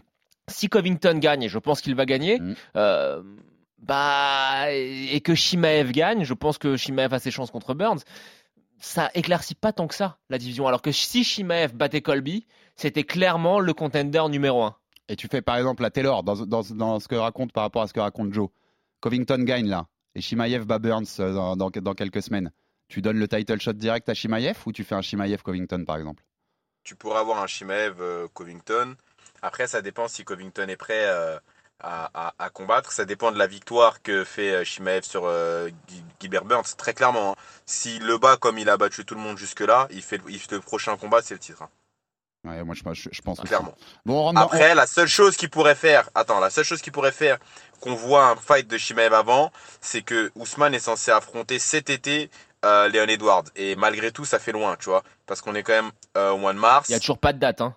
si 0.50 0.68
Covington 0.68 1.18
gagne, 1.20 1.44
et 1.44 1.50
je 1.50 1.60
pense 1.60 1.82
qu'il 1.82 1.94
va 1.96 2.06
gagner, 2.06 2.40
Mm. 2.40 2.54
euh, 2.76 3.22
bah 3.80 4.72
et 4.72 5.22
que 5.22 5.36
Shimaev 5.36 5.92
gagne, 5.92 6.24
je 6.24 6.34
pense 6.34 6.58
que 6.58 6.76
Shimaev 6.76 7.14
a 7.14 7.20
ses 7.20 7.30
chances 7.32 7.52
contre 7.52 7.74
Burns. 7.76 8.00
Ça 8.80 9.10
éclaircit 9.14 9.56
pas 9.56 9.72
tant 9.74 9.88
que 9.88 9.96
ça 9.96 10.18
la 10.30 10.38
division. 10.38 10.68
Alors 10.68 10.82
que 10.82 10.92
si 10.92 11.24
Shimaev 11.24 11.74
battait 11.76 12.02
Colby, 12.02 12.46
c'était 12.76 13.04
clairement 13.04 13.60
le 13.60 13.74
contender 13.74 14.24
numéro 14.30 14.64
un. 14.64 14.76
Et 15.10 15.16
tu 15.16 15.28
fais 15.28 15.42
par 15.42 15.58
exemple 15.58 15.84
la 15.84 15.92
Taylor 15.92 16.24
dans, 16.24 16.46
dans, 16.46 16.64
dans 16.72 17.00
ce 17.00 17.08
que 17.08 17.16
raconte 17.16 17.54
par 17.54 17.64
rapport 17.64 17.84
à 17.84 17.88
ce 17.88 17.94
que 17.94 18.00
raconte 18.00 18.34
Joe. 18.34 18.50
Covington 19.00 19.44
gagne 19.44 19.68
là. 19.68 19.86
Et 20.16 20.22
Shimaev 20.22 20.66
bat 20.66 20.80
Burns 20.80 21.06
euh, 21.20 21.34
dans, 21.56 21.56
dans 21.70 21.94
quelques 21.94 22.24
semaines. 22.24 22.52
Tu 22.88 23.02
donnes 23.02 23.20
le 23.20 23.28
title 23.28 23.60
shot 23.60 23.74
direct 23.74 24.08
à 24.10 24.14
Shimaev 24.14 24.58
ou 24.66 24.72
tu 24.72 24.84
fais 24.84 24.96
un 24.96 25.02
Shimaev 25.02 25.42
Covington 25.42 25.84
par 25.86 25.98
exemple? 25.98 26.24
Tu 26.84 26.96
pourrais 26.96 27.20
avoir 27.20 27.40
un 27.42 27.48
Shimaev 27.48 27.96
euh, 28.00 28.28
Covington. 28.34 28.96
Après, 29.42 29.68
ça 29.68 29.82
dépend 29.82 30.08
si 30.08 30.24
Covington 30.24 30.68
est 30.70 30.78
prêt 30.78 31.06
euh, 31.06 31.38
à, 31.82 32.10
à- 32.30 32.34
à 32.40 32.50
combattre. 32.50 32.92
Ça 32.94 33.04
dépend 33.04 33.32
de 33.34 33.38
la 33.38 33.48
victoire 33.48 34.02
que 34.02 34.24
fait 34.24 34.64
Shimaev 34.64 35.04
sur 35.04 35.26
euh, 35.26 35.70
Guy- 35.90 36.04
Gilbert 36.22 36.46
Burns. 36.46 36.76
Très 36.78 36.94
clairement, 36.94 37.34
hein. 37.34 37.36
s'il 37.66 38.06
le 38.06 38.18
bat 38.18 38.38
comme 38.38 38.58
il 38.58 38.70
a 38.70 38.78
battu 38.78 39.04
tout 39.04 39.16
le 39.16 39.22
monde 39.22 39.38
jusque-là, 39.38 39.88
il 39.92 40.02
fait, 40.02 40.22
il 40.30 40.40
fait 40.40 40.56
le 40.56 40.62
prochain 40.62 40.96
combat, 40.96 41.22
c'est 41.22 41.34
le 41.34 41.40
titre. 41.42 41.62
hein. 41.64 41.70
Ouais, 42.46 42.64
moi 42.64 42.76
je, 42.76 42.82
pense. 43.22 43.42
Clairement. 43.42 43.76
Bon, 44.06 44.34
Après, 44.34 44.74
la 44.74 44.88
seule 44.88 45.08
chose 45.10 45.36
qu'il 45.36 45.50
pourrait 45.50 45.76
faire, 45.76 46.10
attends, 46.16 46.40
la 46.40 46.50
seule 46.50 46.64
chose 46.64 46.82
qu'il 46.82 46.94
pourrait 46.94 47.12
faire, 47.12 47.40
qu'on 47.82 47.94
voit 47.94 48.28
un 48.30 48.38
fight 48.38 48.68
de 48.68 48.78
Shimaev 48.78 49.14
avant, 49.14 49.52
c'est 49.82 50.02
que 50.02 50.32
Ousmane 50.36 50.74
est 50.74 50.80
censé 50.80 51.12
affronter 51.12 51.60
cet 51.60 51.90
été 51.90 52.30
euh, 52.66 52.88
Léon 52.90 53.06
Edwards. 53.08 53.44
Et 53.56 53.76
malgré 53.76 54.12
tout, 54.12 54.26
ça 54.26 54.40
fait 54.40 54.52
loin, 54.52 54.76
tu 54.80 54.86
vois, 54.90 55.04
parce 55.26 55.42
qu'on 55.42 55.56
est 55.56 55.64
quand 55.64 55.74
même 55.74 55.92
euh, 56.18 56.32
au 56.32 56.38
mois 56.38 56.54
de 56.54 56.60
mars. 56.60 56.90
Il 56.90 56.94
y 56.94 56.96
a 56.96 57.00
toujours 57.00 57.20
pas 57.20 57.34
de 57.34 57.40
date. 57.40 57.62
Hein. 57.62 57.76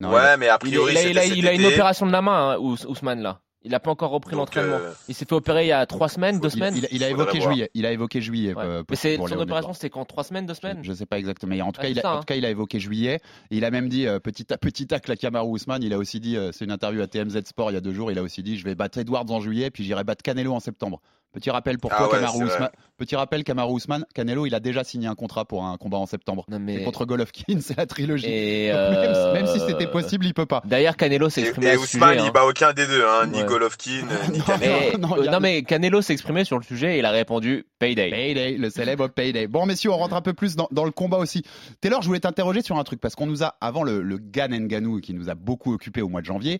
Non, 0.00 0.12
ouais, 0.12 0.36
mais 0.36 0.48
a 0.48 0.54
Il, 0.62 0.68
priori, 0.68 0.92
il 0.92 0.98
a, 0.98 1.02
il 1.08 1.18
a- 1.18 1.24
il 1.26 1.48
a 1.48 1.52
une 1.52 1.66
opération 1.66 2.06
de 2.06 2.12
la 2.12 2.22
main, 2.22 2.50
hein, 2.52 2.58
Ous- 2.58 2.86
Ousmane 2.86 3.20
là. 3.20 3.40
Il 3.62 3.74
a 3.74 3.80
pas 3.80 3.90
encore 3.90 4.12
repris 4.12 4.36
l'entraînement. 4.36 4.76
euh, 4.76 4.92
Il 5.08 5.14
s'est 5.16 5.24
fait 5.24 5.34
opérer 5.34 5.64
il 5.64 5.68
y 5.68 5.72
a 5.72 5.84
trois 5.84 6.08
semaines, 6.08 6.38
deux 6.38 6.48
semaines. 6.48 6.76
il 6.76 6.84
a- 6.86 6.88
il 6.92 7.02
a 7.02 7.08
Faudrait 7.08 7.24
évoqué 7.24 7.40
juillet. 7.40 7.70
Il 7.74 7.84
a 7.86 7.90
évoqué 7.92 8.20
juillet. 8.20 8.54
Ouais. 8.54 8.62
euh, 8.64 8.82
Mais 8.88 8.94
son 9.16 9.32
opération, 9.40 9.72
c'était 9.72 9.90
quand 9.90 10.04
trois 10.04 10.22
semaines, 10.22 10.46
deux 10.46 10.54
semaines. 10.54 10.78
Je 10.84 10.92
sais 10.92 11.06
pas 11.06 11.18
exactement. 11.18 11.50
Mais 11.56 11.60
en 11.60 11.72
tout, 11.72 11.80
Ouais, 11.80 11.86
cas, 11.86 11.90
il 11.90 11.94
c'est 11.94 11.98
a, 11.98 12.02
ça, 12.02 12.12
en 12.12 12.16
hein. 12.16 12.18
tout 12.20 12.26
cas, 12.26 12.36
il 12.36 12.44
a 12.46 12.50
évoqué 12.50 12.78
juillet. 12.78 13.20
Et 13.50 13.56
il 13.56 13.64
a 13.64 13.72
même 13.72 13.88
dit, 13.88 14.06
euh, 14.06 14.20
petit, 14.20 14.44
petit 14.44 14.86
tacle 14.86 15.10
à 15.10 15.16
Kamaru 15.16 15.48
Ousmane, 15.48 15.82
il 15.82 15.92
a 15.92 15.98
aussi 15.98 16.20
dit, 16.20 16.36
euh, 16.36 16.52
c'est 16.52 16.64
une 16.66 16.70
interview 16.70 17.02
à 17.02 17.08
TMZ 17.08 17.42
Sport 17.46 17.72
il 17.72 17.74
y 17.74 17.76
a 17.76 17.80
deux 17.80 17.92
jours, 17.92 18.12
il 18.12 18.18
a 18.20 18.22
aussi 18.22 18.44
dit, 18.44 18.56
je 18.56 18.64
vais 18.64 18.76
battre 18.76 18.98
Edwards 18.98 19.28
en 19.28 19.40
juillet, 19.40 19.70
puis 19.72 19.82
j'irai 19.82 20.04
battre 20.04 20.22
Canelo 20.22 20.54
en 20.54 20.60
septembre. 20.60 21.00
Petit 21.32 21.50
rappel 21.50 21.78
pour 21.78 21.92
Ah 21.92 21.98
toi, 21.98 22.06
ouais, 22.06 22.20
Kamaru. 22.20 22.44
Ousmane. 22.44 22.70
Petit 22.96 23.14
rappel, 23.14 23.44
Kamaru 23.44 23.72
Ousmane, 23.74 24.04
Canelo, 24.14 24.46
il 24.46 24.54
a 24.54 24.60
déjà 24.60 24.82
signé 24.82 25.06
un 25.06 25.14
contrat 25.14 25.44
pour 25.44 25.64
un 25.64 25.76
combat 25.76 25.98
en 25.98 26.06
septembre. 26.06 26.44
C'est 26.50 26.58
mais... 26.58 26.82
contre 26.82 27.04
Golovkin, 27.04 27.44
c'est 27.60 27.76
la 27.76 27.86
trilogie. 27.86 28.26
Et, 28.26 28.70
Donc, 28.72 28.78
même, 28.80 29.12
euh, 29.14 29.32
même 29.34 29.46
si 29.46 29.60
c'était 29.60 29.86
possible, 29.86 30.26
il 30.26 30.32
peut 30.34 30.46
pas. 30.46 30.62
D'ailleurs, 30.64 30.96
Canelo 30.96 31.28
s'est 31.28 31.42
Et, 31.42 31.44
exprimé 31.44 31.68
et 31.68 31.74
ce 31.74 31.80
Ousmane, 31.80 32.14
sujet. 32.14 32.24
il 32.24 32.28
hein. 32.28 32.32
bat 32.32 32.44
aucun 32.46 32.72
des 32.72 32.86
deux, 32.86 33.04
hein, 33.04 33.26
ni 33.26 33.38
Ouais. 33.40 33.44
Golovkin, 33.46 34.06
ni 34.32 34.38
Non, 34.38 34.44
Canelo. 34.44 34.72
Mais, 34.90 34.98
Non, 34.98 35.16
euh, 35.34 35.40
mais 35.40 35.62
Canelo 35.62 36.00
s'est 36.02 36.14
exprimé 36.14 36.44
sur 36.44 36.58
le 36.58 36.64
sujet 36.64 36.96
et 36.96 36.98
il 37.00 37.04
a 37.04 37.10
répondu 37.10 37.66
Payday. 37.78 38.10
Payday, 38.10 38.56
le 38.56 38.70
célèbre 38.70 39.08
Payday. 39.08 39.46
Bon, 39.46 39.66
messieurs, 39.66 39.90
on 39.92 39.96
rentre 39.98 40.14
un 40.14 40.22
peu 40.22 40.32
plus 40.32 40.56
dans, 40.56 40.68
dans 40.72 40.84
le 40.84 40.90
combat 40.90 41.18
aussi. 41.18 41.42
Taylor, 41.82 42.00
je 42.02 42.06
voulais 42.08 42.20
t'interroger 42.20 42.62
sur 42.62 42.78
un 42.78 42.84
truc, 42.84 43.00
parce 43.00 43.14
qu'on 43.14 43.26
nous 43.26 43.44
a, 43.44 43.54
avant 43.60 43.84
le, 43.84 44.02
le 44.02 44.18
Gan 44.18 44.48
Nganou, 44.48 45.00
qui 45.00 45.14
nous 45.14 45.28
a 45.30 45.34
beaucoup 45.34 45.72
occupé 45.74 46.00
au 46.02 46.08
mois 46.08 46.20
de 46.22 46.26
janvier, 46.26 46.58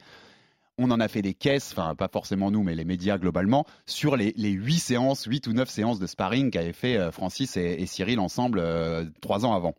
on 0.79 0.91
en 0.91 1.01
a 1.01 1.09
fait 1.09 1.23
des 1.23 1.35
caisses, 1.35 1.73
enfin, 1.73 1.95
pas 1.95 2.09
forcément 2.09 2.51
nous, 2.51 2.63
mais 2.63 2.75
les 2.75 2.85
médias 2.85 3.19
globalement, 3.19 3.67
sur 3.87 4.17
les, 4.17 4.33
les 4.37 4.51
8 4.51 4.79
séances, 4.79 5.25
8 5.25 5.47
ou 5.49 5.53
9 5.53 5.69
séances 5.69 5.99
de 5.99 6.07
sparring 6.07 6.51
qu'avaient 6.51 6.73
fait 6.73 6.97
euh, 6.97 7.11
Francis 7.11 7.57
et, 7.57 7.77
et 7.79 7.87
Cyril 7.87 8.19
ensemble 8.21 8.59
euh, 8.61 9.05
trois 9.21 9.45
ans 9.45 9.53
avant. 9.55 9.75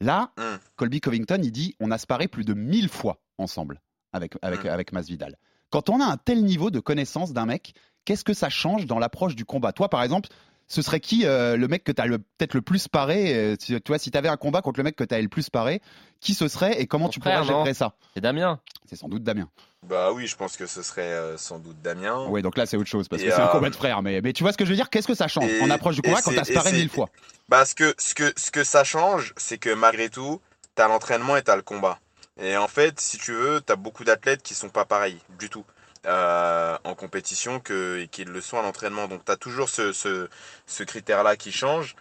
Là, 0.00 0.32
Hmm. 0.36 0.56
Colby 0.76 1.00
Covington, 1.00 1.40
il 1.42 1.52
dit 1.52 1.74
on 1.80 1.90
a 1.90 1.98
sparé 1.98 2.26
plus 2.28 2.44
de 2.44 2.54
1000 2.54 2.88
fois 2.88 3.20
ensemble 3.38 3.80
avec, 4.12 4.32
avec, 4.42 4.64
Mm. 4.64 4.68
avec 4.68 4.92
Masvidal. 4.92 5.36
Quand 5.70 5.88
on 5.88 6.00
a 6.00 6.04
un 6.04 6.16
tel 6.16 6.42
niveau 6.44 6.70
de 6.70 6.80
connaissance 6.80 7.32
d'un 7.32 7.46
mec 7.46 7.74
qu'est-ce 8.04 8.24
que 8.24 8.34
ça 8.34 8.48
change 8.48 8.86
dans 8.86 8.98
l'approche 8.98 9.36
du 9.36 9.44
combat? 9.44 9.72
Toi, 9.72 9.88
par 9.88 10.02
exemple, 10.02 10.28
ce 10.70 10.82
serait 10.82 11.00
qui 11.00 11.26
euh, 11.26 11.56
le 11.56 11.66
mec 11.66 11.82
que 11.82 11.90
tu 11.90 12.00
as 12.00 12.06
peut-être 12.06 12.54
le 12.54 12.62
plus 12.62 12.86
paré 12.86 13.34
euh, 13.34 13.56
Tu 13.56 13.78
vois, 13.88 13.98
si 13.98 14.12
tu 14.12 14.16
avais 14.16 14.28
un 14.28 14.36
combat 14.36 14.62
contre 14.62 14.78
le 14.78 14.84
mec 14.84 14.94
que 14.94 15.02
tu 15.02 15.12
as 15.12 15.20
le 15.20 15.28
plus 15.28 15.50
paré, 15.50 15.82
qui 16.20 16.32
ce 16.32 16.46
serait 16.46 16.80
et 16.80 16.86
comment 16.86 17.08
tu 17.08 17.20
frère, 17.20 17.42
pourrais 17.42 17.52
gérer 17.52 17.74
ça? 17.74 17.94
C'est 18.14 18.20
Damien. 18.20 18.60
C'est 18.88 18.94
sans 18.94 19.08
doute 19.08 19.24
Damien. 19.24 19.48
Bah 19.82 20.12
oui, 20.12 20.28
je 20.28 20.36
pense 20.36 20.56
que 20.56 20.66
ce 20.66 20.82
serait 20.82 21.02
euh, 21.02 21.36
sans 21.36 21.58
doute 21.58 21.82
Damien. 21.82 22.24
Oui, 22.28 22.40
donc 22.40 22.56
là 22.56 22.66
c'est 22.66 22.76
autre 22.76 22.88
chose 22.88 23.08
parce 23.08 23.20
Et, 23.20 23.26
que 23.26 23.32
c'est 23.32 23.40
un 23.40 23.48
combat 23.48 23.68
de 23.68 23.74
frères. 23.74 24.00
Mais, 24.02 24.20
mais 24.20 24.32
tu 24.32 24.44
vois 24.44 24.52
ce 24.52 24.58
que 24.58 24.64
je 24.64 24.70
veux 24.70 24.76
dire? 24.76 24.90
Qu'est-ce 24.90 25.08
que 25.08 25.14
ça 25.14 25.26
change? 25.26 25.50
Et- 25.50 25.60
en 25.60 25.70
approche 25.70 25.96
du 25.96 26.02
combat 26.02 26.22
quand 26.22 26.32
t'as 26.32 26.44
sparé 26.44 26.72
mille 26.72 26.88
fois 26.88 27.08
Bah, 27.48 27.64
ce 27.64 27.74
que, 27.74 27.92
ce 27.98 28.14
que, 28.14 28.32
ce 28.36 28.52
que 28.52 28.62
ça 28.62 28.84
change, 28.84 29.34
c'est 29.36 29.58
que 29.58 29.74
malgré 29.74 30.08
tout, 30.08 30.40
t'as 30.76 30.86
l'entraînement 30.86 31.36
et 31.36 31.42
t'as 31.42 31.56
le 31.56 31.62
combat. 31.62 31.98
Et 32.40 32.56
en 32.56 32.68
fait, 32.68 33.00
si 33.00 33.18
tu 33.18 33.32
veux, 33.32 33.60
t'as 33.60 33.76
beaucoup 33.76 34.04
d'athlètes 34.04 34.42
qui 34.44 34.54
sont 34.54 34.68
pas 34.68 34.84
pareils 34.84 35.18
du 35.40 35.50
tout 35.50 35.64
en 36.06 36.94
compétition 36.94 37.60
qu'ils 37.60 38.28
le 38.28 38.40
sont 38.40 38.58
à 38.58 38.62
l'entraînement. 38.62 39.08
Donc 39.08 39.24
t'as 39.24 39.36
toujours 39.36 39.68
ce, 39.68 39.92
ce, 39.92 40.28
ce 40.66 40.82
critère-là 40.82 41.36
qui 41.36 41.52
change. 41.52 41.96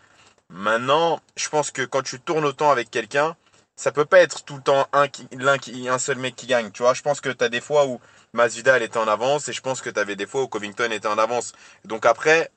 Maintenant, 0.49 1.21
je 1.35 1.47
pense 1.49 1.71
que 1.71 1.83
quand 1.83 2.01
tu 2.01 2.19
tournes 2.19 2.45
autant 2.45 2.71
avec 2.71 2.89
quelqu'un, 2.89 3.35
ça 3.75 3.91
peut 3.91 4.05
pas 4.05 4.19
être 4.19 4.43
tout 4.43 4.57
le 4.57 4.61
temps 4.61 4.87
un, 4.91 5.07
qui, 5.07 5.27
l'un 5.31 5.57
qui, 5.57 5.87
un 5.87 5.99
seul 5.99 6.17
mec 6.17 6.35
qui 6.35 6.47
gagne. 6.47 6.71
Tu 6.71 6.81
vois, 6.83 6.93
je 6.93 7.01
pense 7.01 7.21
que 7.21 7.29
t'as 7.29 7.49
des 7.49 7.61
fois 7.61 7.85
où 7.85 8.01
Masvidal 8.33 8.83
était 8.83 8.97
en 8.97 9.07
avance 9.07 9.47
et 9.47 9.53
je 9.53 9.61
pense 9.61 9.81
que 9.81 9.89
t'avais 9.89 10.15
des 10.15 10.25
fois 10.25 10.43
où 10.43 10.47
Covington 10.47 10.91
était 10.91 11.07
en 11.07 11.17
avance. 11.17 11.53
Donc 11.85 12.05
après, 12.05 12.51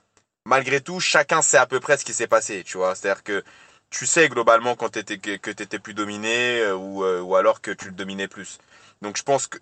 malgré 0.44 0.80
tout, 0.80 1.00
chacun 1.00 1.42
sait 1.42 1.58
à 1.58 1.66
peu 1.66 1.80
près 1.80 1.96
ce 1.96 2.04
qui 2.04 2.14
s'est 2.14 2.26
passé, 2.26 2.64
tu 2.64 2.76
vois. 2.76 2.94
C'est-à-dire 2.94 3.22
que 3.22 3.44
tu 3.90 4.06
sais 4.06 4.28
globalement 4.28 4.74
quand 4.74 4.88
t'étais, 4.88 5.18
que, 5.18 5.36
que 5.36 5.50
tu 5.50 5.62
étais 5.62 5.78
plus 5.78 5.94
dominé 5.94 6.60
euh, 6.60 6.74
ou, 6.74 7.04
euh, 7.04 7.20
ou 7.20 7.36
alors 7.36 7.60
que 7.60 7.70
tu 7.70 7.86
le 7.86 7.92
dominais 7.92 8.26
plus. 8.26 8.58
Donc 9.02 9.16
je 9.16 9.22
pense 9.22 9.46
que 9.46 9.58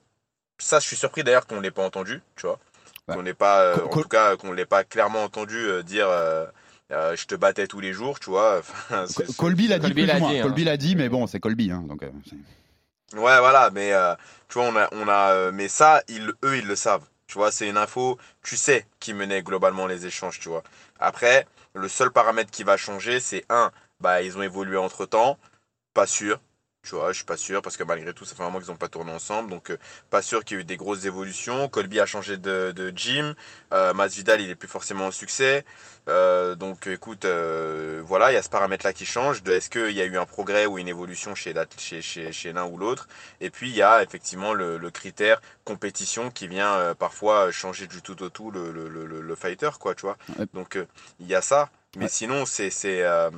ça, 0.61 0.79
je 0.79 0.87
suis 0.87 0.97
surpris 0.97 1.25
d'ailleurs 1.25 1.47
qu'on 1.47 1.57
ne 1.57 1.63
l'ait 1.63 1.71
pas 1.71 1.85
entendu, 1.85 2.23
tu 2.37 2.47
vois. 2.47 2.59
Qu'on 3.07 3.25
n'ait 3.25 3.35
pas, 3.35 3.63
euh, 3.63 3.85
en 3.87 3.89
tout 3.89 4.09
cas, 4.09 4.37
qu'on 4.37 4.53
l'ait 4.53 4.67
pas 4.67 4.85
clairement 4.85 5.25
entendu 5.25 5.57
euh, 5.57 5.83
dire 5.83 6.09
euh, 6.09 6.47
euh, 6.93 7.17
je 7.17 7.27
te 7.27 7.35
battais 7.35 7.67
tous 7.67 7.81
les 7.81 7.93
jours, 7.93 8.21
tu 8.21 8.31
vois. 8.31 8.61
Enfin, 8.91 9.05
Colby 9.37 9.67
l'a 9.67 9.79
dit 9.79 9.87
Colby 9.87 10.07
l'a 10.07 10.17
hein. 10.17 10.43
Colby 10.43 10.65
l'a 10.65 10.77
dit, 10.77 10.95
mais 10.95 11.09
bon, 11.09 11.27
c'est 11.27 11.41
Colby. 11.41 11.71
Hein, 11.73 11.85
donc, 11.89 12.03
euh, 12.03 12.11
Ouais, 13.15 13.39
voilà, 13.41 13.71
mais 13.73 13.93
euh, 13.93 14.15
tu 14.49 14.59
vois, 14.59 14.69
on 14.69 14.77
a, 14.77 14.89
on 14.93 15.09
a, 15.09 15.51
mais 15.51 15.67
ça, 15.67 16.03
ils, 16.09 16.33
eux, 16.45 16.59
ils 16.59 16.67
le 16.67 16.77
savent. 16.77 17.05
Tu 17.27 17.39
vois, 17.39 17.51
c'est 17.53 17.69
une 17.69 17.77
info, 17.77 18.19
tu 18.43 18.57
sais 18.57 18.87
qui 18.99 19.15
menait 19.15 19.43
globalement 19.43 19.87
les 19.87 20.07
échanges, 20.07 20.41
tu 20.41 20.49
vois. 20.49 20.63
Après, 20.99 21.47
le 21.75 21.89
seul 21.89 22.11
paramètre 22.11 22.51
qui 22.51 22.65
va 22.65 22.77
changer, 22.77 23.21
c'est 23.21 23.45
un, 23.49 23.71
bah, 24.01 24.23
ils 24.23 24.37
ont 24.37 24.43
évolué 24.43 24.77
entre 24.77 25.07
temps, 25.07 25.39
pas 25.95 26.07
sûr. 26.07 26.41
Tu 26.83 26.95
vois, 26.95 27.13
je 27.13 27.17
suis 27.19 27.27
pas 27.27 27.37
sûr 27.37 27.61
parce 27.61 27.77
que 27.77 27.85
malgré 27.85 28.15
tout, 28.15 28.25
ça 28.25 28.35
fait 28.35 28.41
un 28.43 28.47
moment 28.47 28.59
qu'ils 28.59 28.71
n'ont 28.71 28.77
pas 28.77 28.89
tourné 28.89 29.13
ensemble, 29.13 29.51
donc 29.51 29.71
euh, 29.71 29.77
pas 30.09 30.23
sûr 30.23 30.43
qu'il 30.45 30.57
y 30.57 30.61
ait 30.61 30.63
eu 30.63 30.65
des 30.65 30.79
grosses 30.79 31.05
évolutions. 31.05 31.69
Colby 31.69 32.01
a 32.01 32.07
changé 32.07 32.39
de, 32.39 32.73
de 32.75 32.91
gym, 32.97 33.35
euh, 33.75 33.93
Masvidal 33.93 34.41
il 34.41 34.49
est 34.49 34.55
plus 34.55 34.67
forcément 34.69 35.09
au 35.09 35.13
succès, 35.13 35.65
Euh, 36.09 36.55
donc 36.55 36.87
écoute, 36.87 37.27
euh, 37.27 38.03
voilà, 38.05 38.33
il 38.33 38.35
y 38.35 38.39
a 38.39 38.43
ce 38.43 38.49
paramètre-là 38.49 38.95
qui 38.95 39.05
change. 39.05 39.43
De 39.43 39.53
est-ce 39.53 39.69
qu'il 39.71 39.91
y 39.93 40.01
a 40.01 40.07
eu 40.07 40.17
un 40.17 40.25
progrès 40.25 40.65
ou 40.67 40.79
une 40.79 40.89
évolution 40.89 41.35
chez 41.35 41.53
la- 41.53 41.67
chez, 41.77 42.01
chez, 42.03 42.33
chez 42.33 42.53
l'un 42.55 42.65
ou 42.65 42.79
l'autre? 42.79 43.07
Et 43.43 43.51
puis 43.51 43.69
il 43.69 43.77
y 43.77 43.83
a 43.83 44.03
effectivement 44.03 44.55
le, 44.55 44.79
le 44.79 44.91
critère 44.91 45.41
compétition 45.65 46.31
qui 46.31 46.49
vient 46.49 46.73
euh, 46.77 46.95
parfois 46.95 47.53
changer 47.53 47.87
du 47.87 48.01
tout 48.03 48.23
au 48.23 48.31
tout 48.31 48.51
le, 48.51 48.73
le, 48.73 48.89
le, 48.89 49.35
fighter, 49.37 49.71
quoi, 49.79 49.95
tu 49.95 50.03
vois? 50.07 50.17
Donc 50.55 50.79
il 51.21 51.27
y 51.27 51.35
a 51.35 51.43
ça. 51.43 51.71
Mais 51.99 52.09
sinon, 52.09 52.45
c'est 52.47 52.71
c'est 52.71 53.03
euh, 53.03 53.31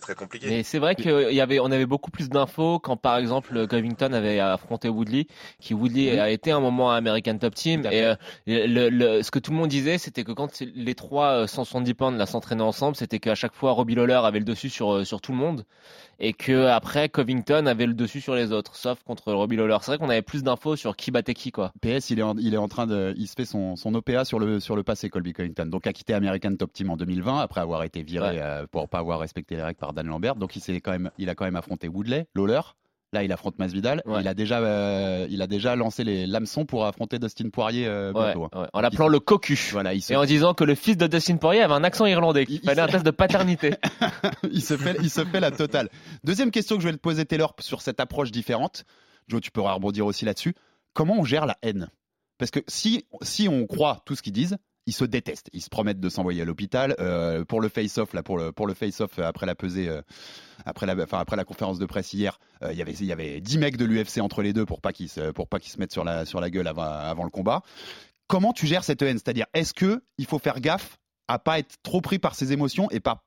très 0.00 0.14
compliqué. 0.14 0.48
Mais 0.48 0.62
c'est 0.62 0.78
vrai 0.78 0.94
qu'il 0.96 1.32
y 1.32 1.40
avait, 1.40 1.60
on 1.60 1.66
avait 1.70 1.86
beaucoup 1.86 2.10
plus 2.10 2.28
d'infos 2.28 2.78
quand, 2.80 2.96
par 2.96 3.16
exemple, 3.16 3.66
Covington 3.68 4.12
avait 4.12 4.40
affronté 4.40 4.88
Woodley, 4.88 5.26
qui 5.60 5.72
Woodley 5.72 6.18
a 6.18 6.30
été 6.30 6.50
un 6.50 6.60
moment 6.60 6.90
à 6.90 6.96
American 6.96 7.38
Top 7.38 7.54
Team. 7.54 7.86
Et 7.90 8.02
euh, 8.02 8.14
le, 8.46 8.88
le- 8.88 9.22
ce 9.22 9.30
que 9.30 9.38
tout 9.38 9.52
le 9.52 9.56
monde 9.56 9.68
disait, 9.68 9.98
c'était 9.98 10.24
que 10.24 10.32
quand 10.32 10.60
les 10.60 10.94
trois 10.94 11.42
euh, 11.42 11.46
170 11.46 11.94
pounds 11.94 12.18
là 12.18 12.26
s'entraînaient 12.26 12.62
ensemble, 12.62 12.96
c'était 12.96 13.18
qu'à 13.20 13.34
chaque 13.34 13.54
fois 13.54 13.72
Robbie 13.72 13.94
Lawler 13.94 14.20
avait 14.24 14.40
le 14.40 14.44
dessus 14.44 14.68
sur 14.68 14.92
euh, 14.92 15.04
sur 15.04 15.20
tout 15.20 15.32
le 15.32 15.38
monde, 15.38 15.64
et 16.18 16.32
que 16.32 16.66
après 16.66 17.08
Covington 17.08 17.66
avait 17.66 17.86
le 17.86 17.94
dessus 17.94 18.20
sur 18.20 18.34
les 18.34 18.50
autres, 18.52 18.74
sauf 18.74 19.02
contre 19.04 19.32
Robbie 19.32 19.56
Lawler. 19.56 19.76
C'est 19.82 19.92
vrai 19.92 19.98
qu'on 19.98 20.08
avait 20.10 20.22
plus 20.22 20.42
d'infos 20.42 20.74
sur 20.76 20.96
qui 20.96 21.10
battait 21.10 21.34
qui, 21.34 21.52
quoi. 21.52 21.72
PS, 21.82 22.10
il 22.10 22.18
est, 22.18 22.22
en, 22.22 22.36
il 22.38 22.54
est 22.54 22.58
en 22.58 22.68
train 22.68 22.86
de, 22.86 23.14
il 23.16 23.28
se 23.28 23.34
fait 23.34 23.44
son, 23.44 23.76
son 23.76 23.94
OPA 23.94 24.24
sur 24.24 24.38
le, 24.38 24.58
sur 24.60 24.76
le 24.76 24.82
passé, 24.82 25.08
Colby 25.10 25.32
Covington. 25.32 25.66
Donc, 25.66 25.86
a 25.86 25.92
quitté 25.92 26.14
American 26.14 26.54
Top 26.56 26.72
Team 26.72 26.90
en 26.90 26.96
2020 26.96 27.38
après 27.40 27.60
avoir 27.60 27.75
été 27.84 28.02
viré 28.02 28.30
Ouais. 28.36 28.40
euh, 28.42 28.66
pour 28.70 28.88
pas 28.88 28.98
avoir 28.98 29.18
respecté 29.20 29.56
les 29.56 29.62
règles 29.62 29.78
par 29.78 29.92
Dan 29.92 30.06
Lambert. 30.06 30.36
Donc, 30.36 30.56
il 30.56 30.60
s'est 30.60 30.80
quand 30.80 30.92
même, 30.92 31.10
il 31.18 31.28
a 31.28 31.34
quand 31.34 31.44
même 31.44 31.56
affronté 31.56 31.88
Woodley, 31.88 32.26
Lawler. 32.34 32.60
Là, 33.12 33.22
il 33.22 33.32
affronte 33.32 33.58
Masvidal. 33.58 34.02
Ouais. 34.04 34.20
Il 34.20 34.28
a 34.28 34.34
déjà, 34.34 34.58
euh, 34.58 35.26
il 35.30 35.40
a 35.40 35.46
déjà 35.46 35.76
lancé 35.76 36.02
les 36.02 36.26
l'hameçon 36.26 36.66
pour 36.66 36.84
affronter 36.86 37.20
Dustin 37.20 37.48
Poirier 37.50 37.86
euh, 37.86 38.12
Ouais, 38.12 38.34
hein. 38.34 38.60
ouais. 38.60 38.66
En 38.72 38.80
l'appelant 38.80 39.06
le 39.06 39.20
cocu. 39.20 39.56
Voilà, 39.72 39.94
il 39.94 40.02
se, 40.02 40.12
Et 40.12 40.16
en 40.16 40.24
disant 40.24 40.54
que 40.54 40.64
le 40.64 40.74
fils 40.74 40.96
de 40.96 41.06
Dustin 41.06 41.36
Poirier 41.36 41.62
avait 41.62 41.72
un 41.72 41.84
accent 41.84 42.04
irlandais, 42.06 42.46
qu'il 42.46 42.60
fallait 42.60 42.82
un 42.82 42.88
test 42.88 43.06
de 43.06 43.12
paternité. 43.12 43.74
il 44.50 44.60
se 44.60 44.76
fait, 44.76 44.96
il 45.00 45.08
se 45.08 45.24
fait 45.24 45.38
la 45.40 45.52
totale. 45.52 45.88
Deuxième 46.24 46.50
question 46.50 46.76
que 46.76 46.82
je 46.82 46.88
vais 46.88 46.94
te 46.94 47.00
poser, 47.00 47.24
Taylor, 47.24 47.54
sur 47.60 47.80
cette 47.80 48.00
approche 48.00 48.32
différente. 48.32 48.84
Joe, 49.28 49.40
tu 49.40 49.52
pourras 49.52 49.72
rebondir 49.74 50.04
aussi 50.04 50.24
là-dessus. 50.24 50.54
Comment 50.92 51.14
on 51.20 51.24
gère 51.24 51.46
la 51.46 51.56
haine? 51.62 51.88
Parce 52.38 52.50
que 52.50 52.60
si, 52.66 53.06
si 53.22 53.48
on 53.48 53.66
croit 53.66 54.02
tout 54.04 54.16
ce 54.16 54.22
qu'ils 54.22 54.32
disent, 54.32 54.56
ils 54.86 54.92
se 54.92 55.04
détestent. 55.04 55.50
Ils 55.52 55.62
se 55.62 55.68
promettent 55.68 56.00
de 56.00 56.08
s'envoyer 56.08 56.42
à 56.42 56.44
l'hôpital 56.44 56.94
Euh, 57.00 57.44
pour 57.44 57.60
le 57.60 57.68
face-off. 57.68 58.12
Là, 58.14 58.22
pour 58.22 58.38
le 58.38 58.52
pour 58.52 58.66
le 58.66 58.74
face-off 58.74 59.18
euh, 59.18 59.26
après 59.26 59.46
la 59.46 59.54
pesée, 59.54 59.88
euh, 59.88 60.00
après 60.64 60.86
la, 60.86 60.94
enfin 61.02 61.18
après 61.18 61.36
la 61.36 61.44
conférence 61.44 61.78
de 61.78 61.86
presse 61.86 62.12
hier, 62.12 62.38
il 62.70 62.76
y 62.76 62.82
avait 62.82 62.92
il 62.92 63.06
y 63.06 63.12
avait 63.12 63.40
10 63.40 63.58
mecs 63.58 63.76
de 63.76 63.84
l'UFC 63.84 64.18
entre 64.20 64.42
les 64.42 64.52
deux 64.52 64.64
pour 64.64 64.80
pas 64.80 64.92
qu'ils 64.92 65.08
se 65.08 65.30
pour 65.32 65.48
pas 65.48 65.58
qu'ils 65.58 65.72
se 65.72 65.78
mettent 65.78 65.92
sur 65.92 66.04
la 66.04 66.24
sur 66.24 66.40
la 66.40 66.50
gueule 66.50 66.68
avant 66.68 66.84
avant 66.84 67.24
le 67.24 67.30
combat. 67.30 67.62
Comment 68.28 68.52
tu 68.52 68.66
gères 68.66 68.84
cette 68.84 69.02
haine? 69.02 69.18
C'est-à-dire, 69.18 69.46
est-ce 69.54 69.74
que 69.74 70.02
il 70.18 70.26
faut 70.26 70.38
faire 70.38 70.60
gaffe 70.60 70.98
à 71.28 71.38
pas 71.38 71.58
être 71.58 71.76
trop 71.82 72.00
pris 72.00 72.18
par 72.18 72.34
ses 72.34 72.52
émotions 72.52 72.88
et 72.90 73.00
pas 73.00 73.25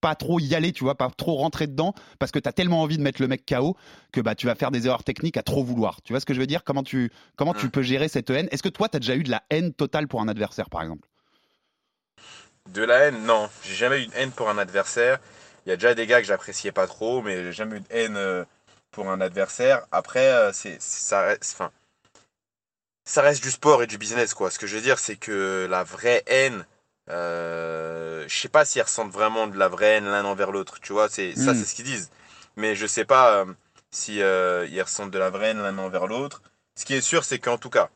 pas 0.00 0.14
trop 0.14 0.38
y 0.40 0.54
aller, 0.54 0.72
tu 0.72 0.84
vois, 0.84 0.94
pas 0.96 1.10
trop 1.16 1.36
rentrer 1.36 1.66
dedans, 1.66 1.94
parce 2.18 2.32
que 2.32 2.38
tu 2.38 2.48
as 2.48 2.52
tellement 2.52 2.82
envie 2.82 2.98
de 2.98 3.02
mettre 3.02 3.20
le 3.22 3.28
mec 3.28 3.44
KO 3.46 3.76
que 4.12 4.20
bah, 4.20 4.34
tu 4.34 4.46
vas 4.46 4.54
faire 4.54 4.70
des 4.70 4.86
erreurs 4.86 5.04
techniques 5.04 5.36
à 5.36 5.42
trop 5.42 5.64
vouloir. 5.64 6.02
Tu 6.02 6.12
vois 6.12 6.20
ce 6.20 6.26
que 6.26 6.34
je 6.34 6.40
veux 6.40 6.46
dire? 6.46 6.64
Comment 6.64 6.82
tu, 6.82 7.10
comment 7.36 7.54
tu 7.54 7.68
peux 7.70 7.82
gérer 7.82 8.08
cette 8.08 8.30
haine? 8.30 8.48
Est-ce 8.50 8.62
que 8.62 8.68
toi, 8.68 8.88
tu 8.88 8.96
as 8.96 9.00
déjà 9.00 9.16
eu 9.16 9.22
de 9.22 9.30
la 9.30 9.42
haine 9.50 9.72
totale 9.72 10.08
pour 10.08 10.20
un 10.20 10.28
adversaire, 10.28 10.70
par 10.70 10.82
exemple? 10.82 11.08
De 12.68 12.82
la 12.82 12.98
haine, 13.06 13.24
non. 13.24 13.48
J'ai 13.62 13.74
jamais 13.74 14.02
eu 14.02 14.06
de 14.06 14.12
haine 14.14 14.32
pour 14.32 14.48
un 14.48 14.58
adversaire. 14.58 15.18
Il 15.64 15.70
y 15.70 15.72
a 15.72 15.76
déjà 15.76 15.94
des 15.94 16.06
gars 16.06 16.20
que 16.20 16.26
j'appréciais 16.26 16.72
pas 16.72 16.86
trop, 16.86 17.22
mais 17.22 17.42
j'ai 17.44 17.52
jamais 17.52 17.76
eu 17.78 17.80
de 17.80 17.86
haine 17.90 18.16
euh, 18.16 18.44
pour 18.90 19.10
un 19.10 19.20
adversaire. 19.20 19.86
Après, 19.92 20.28
euh, 20.30 20.52
c'est 20.52 20.80
c'est- 20.80 21.08
ça 21.08 21.22
reste, 21.22 21.52
enfin, 21.54 21.70
ça 23.06 23.22
reste 23.22 23.42
du 23.42 23.50
sport 23.50 23.82
et 23.82 23.86
du 23.86 23.96
business, 23.98 24.34
quoi. 24.34 24.50
Ce 24.50 24.58
que 24.58 24.66
je 24.66 24.76
veux 24.76 24.82
dire, 24.82 24.98
c'est 24.98 25.16
que 25.16 25.66
la 25.70 25.82
vraie 25.84 26.22
haine, 26.26 26.66
euh, 27.08 28.24
je 28.28 28.36
sais 28.40 28.48
pas 28.48 28.64
s'ils 28.64 28.82
ressentent 28.82 29.12
vraiment 29.12 29.46
de 29.46 29.58
la 29.58 29.68
vraie 29.68 29.96
haine 29.96 30.06
l'un 30.06 30.24
envers 30.24 30.50
l'autre. 30.52 30.80
Tu 30.80 30.92
vois, 30.92 31.08
c'est 31.08 31.34
ça, 31.36 31.52
Mm. 31.52 31.56
c'est 31.56 31.64
ce 31.64 31.74
qu'ils 31.74 31.84
disent. 31.84 32.10
Mais 32.56 32.74
je 32.74 32.86
sais 32.86 33.04
pas 33.04 33.36
euh, 33.38 33.46
si 33.90 34.22
euh, 34.22 34.66
ils 34.70 34.80
ressentent 34.82 35.10
de 35.10 35.18
la 35.18 35.30
vraie 35.30 35.48
haine 35.50 35.62
l'un 35.62 35.76
envers 35.78 36.06
l'autre. 36.06 36.42
Ce 36.74 36.84
qui 36.84 36.94
est 36.94 37.00
sûr, 37.00 37.24
c'est 37.24 37.38
qu'en 37.38 37.58
tout 37.58 37.70
cas, 37.70 37.88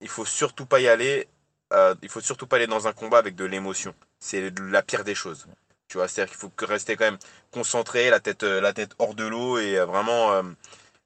il 0.00 0.08
faut 0.08 0.24
surtout 0.24 0.66
pas 0.66 0.80
y 0.80 0.88
aller. 0.88 1.28
euh, 1.72 1.94
il 2.02 2.08
faut 2.08 2.20
surtout 2.20 2.46
pas 2.46 2.56
aller 2.56 2.66
dans 2.66 2.86
un 2.86 2.92
combat 2.92 3.18
avec 3.18 3.34
de 3.34 3.44
l'émotion. 3.44 3.94
C'est 4.20 4.52
la 4.60 4.82
pire 4.82 5.04
des 5.04 5.14
choses. 5.14 5.46
Tu 5.88 5.98
vois, 5.98 6.08
c'est-à-dire 6.08 6.30
qu'il 6.32 6.40
faut 6.40 6.48
que 6.50 6.64
rester 6.64 6.96
quand 6.96 7.04
même 7.04 7.18
concentré, 7.50 8.10
la 8.10 8.20
tête, 8.20 8.42
la 8.42 8.72
tête 8.72 8.92
hors 8.98 9.14
de 9.14 9.24
l'eau 9.26 9.58
et 9.58 9.78
vraiment, 9.80 10.40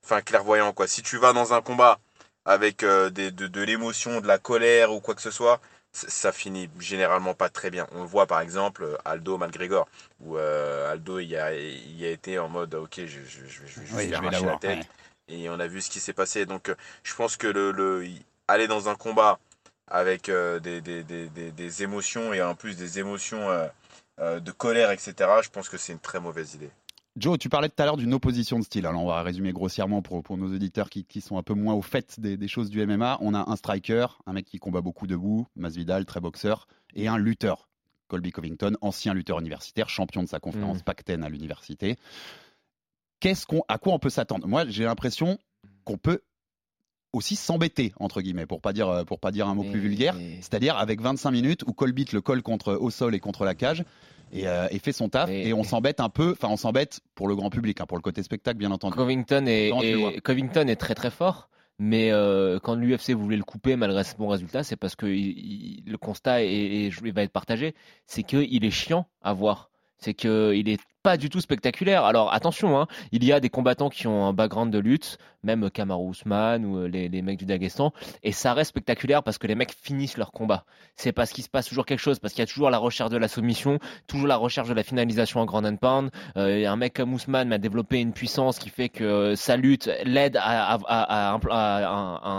enfin 0.04 0.20
clairvoyant 0.22 0.72
quoi. 0.72 0.86
Si 0.86 1.02
tu 1.02 1.16
vas 1.18 1.32
dans 1.32 1.52
un 1.52 1.60
combat 1.62 1.98
avec 2.44 2.84
des- 2.84 3.30
de, 3.30 3.46
de 3.48 3.62
l'émotion, 3.62 4.20
de 4.20 4.26
la 4.26 4.38
colère 4.38 4.92
ou 4.92 5.00
quoi 5.00 5.14
que 5.14 5.22
ce 5.22 5.30
soit, 5.30 5.60
ça 6.08 6.32
finit 6.32 6.68
généralement 6.78 7.34
pas 7.34 7.48
très 7.48 7.70
bien. 7.70 7.86
On 7.92 8.02
le 8.02 8.06
voit 8.08 8.26
par 8.26 8.40
exemple 8.40 8.98
Aldo 9.04 9.38
McGregor, 9.38 9.88
où 10.20 10.36
euh, 10.36 10.90
Aldo 10.92 11.18
il 11.18 11.34
a, 11.36 11.54
il 11.54 12.04
a 12.04 12.10
été 12.10 12.38
en 12.38 12.48
mode 12.48 12.74
ok, 12.74 12.94
je, 12.98 13.06
je, 13.06 13.46
je, 13.46 13.66
je, 13.66 13.94
Oui, 13.94 14.06
vais 14.06 14.14
arracher 14.14 14.46
la 14.46 14.56
tête. 14.56 14.78
ouais. 14.78 14.86
Et 15.28 15.48
on 15.50 15.60
a 15.60 15.66
vu 15.66 15.80
ce 15.82 15.90
qui 15.90 16.00
s'est 16.00 16.12
passé. 16.12 16.46
Donc 16.46 16.68
euh, 16.68 16.74
je 17.02 17.14
pense 17.14 17.36
que 17.36 17.46
le, 17.46 18.04
aller 18.48 18.66
dans 18.68 18.88
un 18.88 18.94
combat 18.94 19.38
avec 19.88 20.28
euh, 20.28 20.60
des, 20.60 20.80
des, 20.80 21.02
des, 21.04 21.28
des, 21.28 21.50
des 21.50 21.82
émotions 21.82 22.32
et 22.32 22.42
en 22.42 22.54
plus 22.54 22.76
des 22.76 22.98
émotions 22.98 23.48
euh, 24.20 24.40
de 24.40 24.50
colère, 24.52 24.90
etc., 24.90 25.14
je 25.42 25.48
pense 25.50 25.68
que 25.68 25.78
c'est 25.78 25.92
une 25.92 26.00
très 26.00 26.20
mauvaise 26.20 26.54
idée. 26.54 26.70
Joe, 27.18 27.38
tu 27.38 27.48
parlais 27.48 27.68
tout 27.68 27.82
à 27.82 27.84
l'heure 27.84 27.96
d'une 27.96 28.14
opposition 28.14 28.58
de 28.58 28.64
style. 28.64 28.86
Alors, 28.86 29.02
on 29.02 29.08
va 29.08 29.22
résumer 29.22 29.52
grossièrement 29.52 30.02
pour, 30.02 30.22
pour 30.22 30.36
nos 30.38 30.54
auditeurs 30.54 30.88
qui, 30.88 31.04
qui 31.04 31.20
sont 31.20 31.36
un 31.36 31.42
peu 31.42 31.54
moins 31.54 31.74
au 31.74 31.82
fait 31.82 32.20
des, 32.20 32.36
des 32.36 32.48
choses 32.48 32.70
du 32.70 32.84
MMA. 32.86 33.18
On 33.20 33.34
a 33.34 33.50
un 33.50 33.56
striker, 33.56 34.06
un 34.26 34.32
mec 34.32 34.46
qui 34.46 34.58
combat 34.58 34.80
beaucoup 34.80 35.06
debout, 35.06 35.46
Masvidal, 35.56 36.04
très 36.04 36.20
boxeur, 36.20 36.68
et 36.94 37.08
un 37.08 37.18
lutteur, 37.18 37.68
Colby 38.08 38.30
Covington, 38.30 38.76
ancien 38.80 39.14
lutteur 39.14 39.40
universitaire, 39.40 39.88
champion 39.88 40.22
de 40.22 40.28
sa 40.28 40.40
conférence 40.40 40.78
Mm. 40.78 40.82
Pac-10 40.82 41.22
à 41.22 41.28
l'université. 41.28 41.96
Qu'est-ce 43.20 43.46
qu'on, 43.46 43.62
à 43.68 43.78
quoi 43.78 43.94
on 43.94 43.98
peut 43.98 44.10
s'attendre? 44.10 44.46
Moi, 44.46 44.66
j'ai 44.68 44.84
l'impression 44.84 45.38
qu'on 45.84 45.98
peut 45.98 46.20
aussi 47.12 47.36
s'embêter 47.36 47.92
entre 47.98 48.20
guillemets 48.20 48.44
pour 48.44 48.60
pas 48.60 48.74
dire 48.74 49.04
pour 49.06 49.18
pas 49.18 49.32
dire 49.32 49.48
un 49.48 49.54
mot 49.54 49.64
plus 49.64 49.80
vulgaire 49.80 50.14
c'est-à-dire 50.42 50.76
avec 50.76 51.00
25 51.00 51.30
minutes 51.30 51.62
où 51.66 51.72
Colby 51.72 52.04
le 52.12 52.20
colle 52.20 52.42
contre 52.42 52.74
au 52.74 52.90
sol 52.90 53.14
et 53.14 53.18
contre 53.18 53.46
la 53.46 53.54
cage 53.54 53.82
et, 54.32 54.46
euh, 54.48 54.66
et 54.70 54.78
fait 54.78 54.92
son 54.92 55.08
taf 55.08 55.30
et, 55.30 55.52
on 55.52 55.62
s'embête 55.64 56.00
un 56.00 56.08
peu 56.08 56.32
enfin 56.32 56.48
on 56.48 56.56
s'embête 56.56 57.00
pour 57.14 57.28
le 57.28 57.36
grand 57.36 57.50
public 57.50 57.80
hein, 57.80 57.86
pour 57.86 57.96
le 57.96 58.02
côté 58.02 58.22
spectacle 58.22 58.58
bien 58.58 58.70
entendu 58.70 58.96
Covington 58.96 59.44
est, 59.46 60.20
Covington 60.22 60.66
très 60.76 60.94
très 60.94 61.10
fort. 61.10 61.48
Mais 61.80 62.10
euh, 62.10 62.58
quand 62.58 62.74
l'UFC 62.74 63.10
voulait 63.12 63.36
le 63.36 63.44
couper 63.44 63.76
malgré 63.76 64.02
ce 64.02 64.16
bon 64.16 64.26
résultat, 64.26 64.64
c'est 64.64 64.74
parce 64.74 64.96
que 64.96 65.06
il- 65.06 65.38
il- 65.38 65.82
le 65.86 65.96
constat 65.96 66.42
est, 66.42 66.48
est- 66.48 66.86
est- 66.88 67.10
va 67.12 67.22
être 67.22 67.30
partagé. 67.32 67.76
C'est 68.06 68.24
qu'il 68.24 68.64
est 68.64 68.70
chiant 68.72 69.06
à 69.22 69.32
voir. 69.32 69.70
C'est 69.98 70.14
qu'il 70.14 70.68
est 70.68 70.80
pas 71.02 71.16
du 71.16 71.30
tout 71.30 71.40
spectaculaire. 71.40 72.04
Alors 72.04 72.32
attention, 72.32 72.78
hein, 72.78 72.86
il 73.12 73.24
y 73.24 73.32
a 73.32 73.40
des 73.40 73.48
combattants 73.48 73.88
qui 73.88 74.06
ont 74.06 74.26
un 74.26 74.32
background 74.32 74.72
de 74.72 74.78
lutte, 74.78 75.18
même 75.42 75.70
Kamaru 75.70 76.10
Usman 76.10 76.64
ou 76.64 76.78
euh, 76.78 76.88
les, 76.88 77.22
mecs 77.22 77.38
du 77.38 77.46
Daghestan, 77.46 77.92
et 78.22 78.32
ça 78.32 78.52
reste 78.52 78.70
spectaculaire 78.70 79.22
parce 79.22 79.38
que 79.38 79.46
les 79.46 79.54
mecs 79.54 79.72
finissent 79.72 80.16
leur 80.16 80.32
combat. 80.32 80.64
C'est 80.96 81.12
parce 81.12 81.30
qu'il 81.30 81.44
se 81.44 81.48
passe 81.48 81.68
toujours 81.68 81.86
quelque 81.86 82.00
chose, 82.00 82.18
parce 82.18 82.34
qu'il 82.34 82.42
y 82.42 82.44
a 82.44 82.46
toujours 82.46 82.70
la 82.70 82.78
recherche 82.78 83.10
de 83.10 83.16
la 83.16 83.28
soumission, 83.28 83.78
toujours 84.06 84.26
la 84.26 84.36
recherche 84.36 84.68
de 84.68 84.74
la 84.74 84.82
finalisation 84.82 85.40
en 85.40 85.46
grand 85.46 85.64
and 85.64 85.76
pound. 85.76 86.10
Euh, 86.36 86.66
un 86.66 86.76
mec 86.76 86.94
comme 86.94 87.14
Ousmane 87.14 87.48
m'a 87.48 87.58
développé 87.58 88.00
une 88.00 88.12
puissance 88.12 88.58
qui 88.58 88.68
fait 88.68 88.88
que 88.88 89.04
euh, 89.04 89.36
sa 89.36 89.56
lutte 89.56 89.88
l'aide 90.04 90.38
à, 90.40 90.78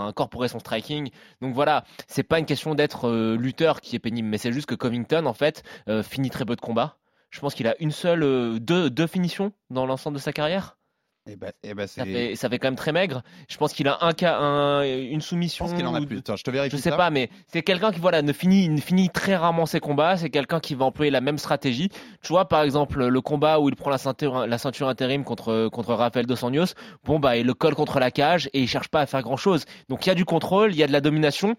incorporer 0.06 0.48
son 0.48 0.58
striking. 0.58 1.10
Donc 1.40 1.54
voilà, 1.54 1.84
c'est 2.06 2.22
pas 2.22 2.38
une 2.38 2.46
question 2.46 2.74
d'être 2.74 3.08
euh, 3.08 3.36
lutteur 3.36 3.80
qui 3.80 3.96
est 3.96 4.00
pénible, 4.00 4.28
mais 4.28 4.38
c'est 4.38 4.52
juste 4.52 4.66
que 4.66 4.74
Covington 4.74 5.26
en 5.26 5.34
fait 5.34 5.62
finit 6.02 6.30
très 6.30 6.44
peu 6.44 6.56
de 6.56 6.60
combats. 6.60 6.96
Je 7.30 7.40
pense 7.40 7.54
qu'il 7.54 7.66
a 7.68 7.74
une 7.80 7.92
seule, 7.92 8.22
euh, 8.22 8.58
deux, 8.58 8.90
deux 8.90 9.06
finitions 9.06 9.52
dans 9.70 9.86
l'ensemble 9.86 10.16
de 10.16 10.22
sa 10.22 10.32
carrière. 10.32 10.76
Et 11.28 11.36
ben, 11.36 11.52
et 11.62 11.74
ben 11.74 11.86
Ça 11.86 12.02
c'est. 12.04 12.12
fait, 12.12 12.34
ça 12.34 12.48
fait 12.48 12.58
quand 12.58 12.68
même 12.68 12.76
très 12.76 12.92
maigre. 12.92 13.22
Je 13.48 13.56
pense 13.58 13.74
qu'il 13.74 13.86
a 13.88 13.98
un 14.00 14.12
cas, 14.14 14.38
un- 14.38 14.82
une 14.82 15.20
Je 15.20 15.26
soumission. 15.26 15.66
pense 15.66 15.74
qu'il 15.76 15.86
en 15.86 15.94
a 15.94 16.00
plus. 16.00 16.18
Attends, 16.18 16.34
je 16.34 16.42
te 16.42 16.50
vérifie 16.50 16.74
je 16.76 16.80
sais 16.82 16.88
ça. 16.90 16.96
pas, 16.96 17.10
mais 17.10 17.28
c'est 17.46 17.62
quelqu'un 17.62 17.92
qui 17.92 18.00
voilà 18.00 18.22
ne 18.22 18.32
finit, 18.32 18.68
ne 18.70 18.80
finit 18.80 19.10
très 19.10 19.36
rarement 19.36 19.66
ses 19.66 19.80
combats. 19.80 20.16
C'est 20.16 20.30
quelqu'un 20.30 20.60
qui 20.60 20.74
va 20.74 20.86
employer 20.86 21.10
la 21.10 21.20
même 21.20 21.36
stratégie. 21.36 21.90
Tu 22.22 22.28
vois, 22.32 22.48
par 22.48 22.62
exemple, 22.62 23.06
le 23.06 23.20
combat 23.20 23.60
où 23.60 23.68
il 23.68 23.76
prend 23.76 23.90
la 23.90 23.98
ceinture, 23.98 24.46
la 24.46 24.58
ceinture 24.58 24.88
intérim 24.88 25.22
contre 25.22 25.68
contre 25.68 25.92
Rafael 25.94 26.24
dos 26.26 26.42
Anjos. 26.42 26.72
Bon 27.04 27.20
bah, 27.20 27.36
il 27.36 27.46
le 27.46 27.54
colle 27.54 27.74
contre 27.74 28.00
la 28.00 28.10
cage 28.10 28.48
et 28.54 28.60
il 28.62 28.66
cherche 28.68 28.88
pas 28.88 29.02
à 29.02 29.06
faire 29.06 29.22
grand 29.22 29.36
chose. 29.36 29.66
Donc 29.90 30.06
il 30.06 30.08
y 30.08 30.12
a 30.12 30.16
du 30.16 30.24
contrôle, 30.24 30.72
il 30.72 30.78
y 30.78 30.82
a 30.82 30.86
de 30.86 30.92
la 30.92 31.02
domination. 31.02 31.54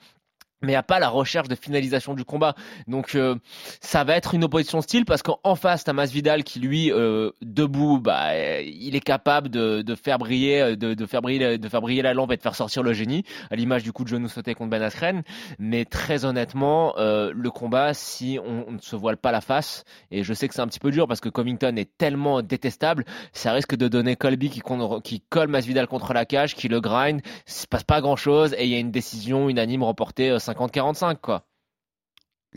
Mais 0.61 0.69
il 0.69 0.71
n'y 0.71 0.75
a 0.75 0.83
pas 0.83 0.99
la 0.99 1.09
recherche 1.09 1.47
de 1.47 1.55
finalisation 1.55 2.13
du 2.13 2.23
combat. 2.23 2.55
Donc 2.87 3.15
euh, 3.15 3.35
ça 3.79 4.03
va 4.03 4.15
être 4.15 4.35
une 4.35 4.43
opposition 4.43 4.81
style 4.81 5.05
parce 5.05 5.21
qu'en 5.21 5.55
face, 5.55 5.83
t'as 5.83 5.93
Masvidal 5.93 6.43
qui 6.43 6.59
lui, 6.59 6.91
euh, 6.91 7.31
debout, 7.41 7.99
bah, 7.99 8.29
euh, 8.31 8.61
il 8.63 8.95
est 8.95 9.01
capable 9.01 9.49
de, 9.49 9.81
de 9.81 9.95
faire 9.95 10.17
briller, 10.17 10.61
euh, 10.61 10.75
de, 10.75 10.93
de 10.93 11.05
faire 11.05 11.21
briller, 11.21 11.57
de 11.57 11.69
faire 11.69 11.81
briller 11.81 12.01
la 12.01 12.13
lampe 12.13 12.31
et 12.31 12.37
de 12.37 12.41
faire 12.41 12.55
sortir 12.55 12.83
le 12.83 12.93
génie, 12.93 13.23
à 13.49 13.55
l'image 13.55 13.83
du 13.83 13.91
coup 13.91 14.03
de 14.03 14.09
genou 14.09 14.27
sauté 14.27 14.53
contre 14.53 14.69
Ben 14.69 14.81
Askren. 14.81 15.23
Mais 15.59 15.85
très 15.85 16.25
honnêtement, 16.25 16.93
euh, 16.97 17.31
le 17.35 17.51
combat, 17.51 17.93
si 17.93 18.39
on, 18.43 18.71
ne 18.71 18.79
se 18.79 18.95
voile 18.95 19.17
pas 19.17 19.31
la 19.31 19.41
face, 19.41 19.83
et 20.11 20.23
je 20.23 20.33
sais 20.33 20.47
que 20.47 20.53
c'est 20.53 20.61
un 20.61 20.67
petit 20.67 20.79
peu 20.79 20.91
dur 20.91 21.07
parce 21.07 21.19
que 21.19 21.29
Covington 21.29 21.75
est 21.75 21.97
tellement 21.97 22.41
détestable, 22.41 23.05
ça 23.33 23.51
risque 23.51 23.75
de 23.75 23.87
donner 23.87 24.15
Colby 24.15 24.49
qui, 24.49 24.61
qui 25.03 25.21
colle 25.29 25.47
Masvidal 25.47 25.87
contre 25.87 26.13
la 26.13 26.25
cage, 26.25 26.55
qui 26.55 26.67
le 26.67 26.79
grind, 26.81 27.21
il 27.47 27.51
se 27.51 27.67
passe 27.67 27.83
pas 27.83 28.01
grand 28.01 28.15
chose 28.15 28.53
et 28.57 28.65
il 28.65 28.69
y 28.69 28.75
a 28.75 28.79
une 28.79 28.91
décision 28.91 29.49
unanime 29.49 29.83
remportée 29.83 30.29
euh, 30.29 30.39
50-45 30.53 31.17
quoi. 31.21 31.45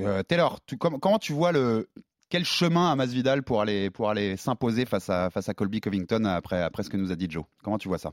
Euh, 0.00 0.22
Taylor, 0.22 0.60
tu- 0.66 0.76
com- 0.76 0.98
comment 1.00 1.18
tu 1.18 1.32
vois 1.32 1.52
le 1.52 1.88
quel 2.30 2.44
chemin 2.44 2.90
a 2.90 2.96
Masvidal 2.96 3.42
pour 3.42 3.60
aller 3.60 3.90
pour 3.90 4.10
aller 4.10 4.36
s'imposer 4.36 4.86
face 4.86 5.08
à 5.08 5.30
face 5.30 5.48
à 5.48 5.54
Colby 5.54 5.80
Covington 5.80 6.24
après 6.24 6.62
après 6.62 6.82
ce 6.82 6.90
que 6.90 6.96
nous 6.96 7.12
a 7.12 7.16
dit 7.16 7.28
Joe? 7.30 7.44
Comment 7.62 7.78
tu 7.78 7.88
vois 7.88 7.98
ça? 7.98 8.12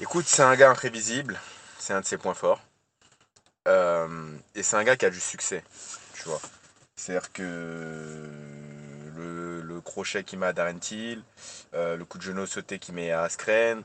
Écoute, 0.00 0.26
c'est 0.26 0.42
un 0.42 0.54
gars 0.56 0.70
imprévisible, 0.70 1.38
c'est 1.78 1.92
un 1.92 2.00
de 2.00 2.06
ses 2.06 2.18
points 2.18 2.34
forts. 2.34 2.60
Euh, 3.66 4.08
et 4.54 4.62
c'est 4.62 4.76
un 4.76 4.84
gars 4.84 4.96
qui 4.96 5.04
a 5.04 5.10
du 5.10 5.20
succès, 5.20 5.62
tu 6.14 6.22
vois. 6.28 6.40
C'est-à-dire 6.96 7.32
que 7.32 7.42
le, 9.16 9.60
le 9.60 9.80
crochet 9.80 10.24
qu'il 10.24 10.38
met 10.38 10.46
à 10.46 10.52
Darren 10.52 10.78
Till, 10.78 11.22
euh, 11.74 11.96
le 11.96 12.04
coup 12.04 12.18
de 12.18 12.22
genou 12.22 12.46
sauté 12.46 12.78
qu'il 12.78 12.94
met 12.94 13.10
à 13.10 13.22
Askren, 13.22 13.82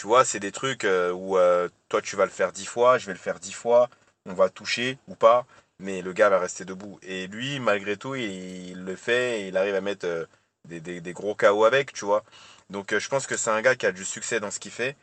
tu 0.00 0.06
vois, 0.06 0.24
c'est 0.24 0.40
des 0.40 0.50
trucs 0.50 0.84
euh, 0.84 1.12
où 1.12 1.36
euh, 1.36 1.68
toi 1.90 2.00
tu 2.00 2.16
vas 2.16 2.24
le 2.24 2.30
faire 2.30 2.52
dix 2.52 2.64
fois, 2.64 2.96
je 2.96 3.04
vais 3.04 3.12
le 3.12 3.18
faire 3.18 3.38
dix 3.38 3.52
fois, 3.52 3.90
on 4.24 4.32
va 4.32 4.48
toucher 4.48 4.96
ou 5.08 5.14
pas, 5.14 5.44
mais 5.78 6.00
le 6.00 6.14
gars 6.14 6.30
va 6.30 6.38
rester 6.38 6.64
debout. 6.64 6.98
Et 7.02 7.26
lui, 7.26 7.60
malgré 7.60 7.98
tout, 7.98 8.14
il, 8.14 8.82
le 8.82 8.96
fait 8.96 9.46
il 9.46 9.58
arrive 9.58 9.74
à 9.74 9.82
mettre 9.82 10.06
euh, 10.06 10.24
des, 10.66 10.80
des- 10.80 11.12
gros 11.12 11.34
KO 11.34 11.64
avec, 11.66 11.92
tu 11.92 12.06
vois. 12.06 12.24
Donc 12.70 12.96
je 12.98 13.08
pense 13.10 13.26
que 13.26 13.36
c'est 13.36 13.50
un 13.50 13.60
gars 13.60 13.76
qui 13.76 13.84
a 13.84 13.92
du 13.92 14.06
succès 14.06 14.40
dans 14.40 14.50
ce 14.50 14.58
qu'il 14.58 14.70
fait 14.72 14.96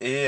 et, 0.00 0.26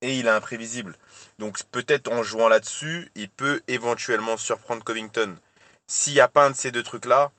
et 0.00 0.18
il 0.18 0.26
est 0.26 0.30
imprévisible. 0.30 0.96
Donc 1.38 1.62
peut-être 1.70 2.10
en 2.10 2.22
jouant 2.22 2.48
là-dessus, 2.48 3.10
il 3.16 3.28
peut 3.28 3.60
éventuellement 3.68 4.38
surprendre 4.38 4.82
Covington. 4.82 5.36
S'il 5.88 6.14
n'y 6.14 6.20
a 6.20 6.28
pas 6.28 6.46
un 6.46 6.50
de 6.52 6.56
ces 6.56 6.70
deux 6.70 6.82
trucs-là, 6.82 7.32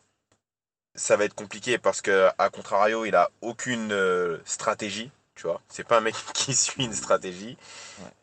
ça 0.93 1.17
va 1.17 1.25
être 1.25 1.33
compliqué 1.33 1.79
parce 1.79 2.01
que 2.01 2.29
à 2.38 2.49
contrario, 2.51 3.05
il 3.05 3.15
a 3.15 3.31
aucune 3.41 3.95
stratégie. 4.45 5.12
Tu 5.39 5.47
vois, 5.47 5.62
c'est 5.69 5.88
pas 5.88 5.99
un 5.99 6.02
mec 6.02 6.15
qui 6.34 6.54
suit 6.54 6.84
une 6.84 6.93
stratégie. 6.93 7.56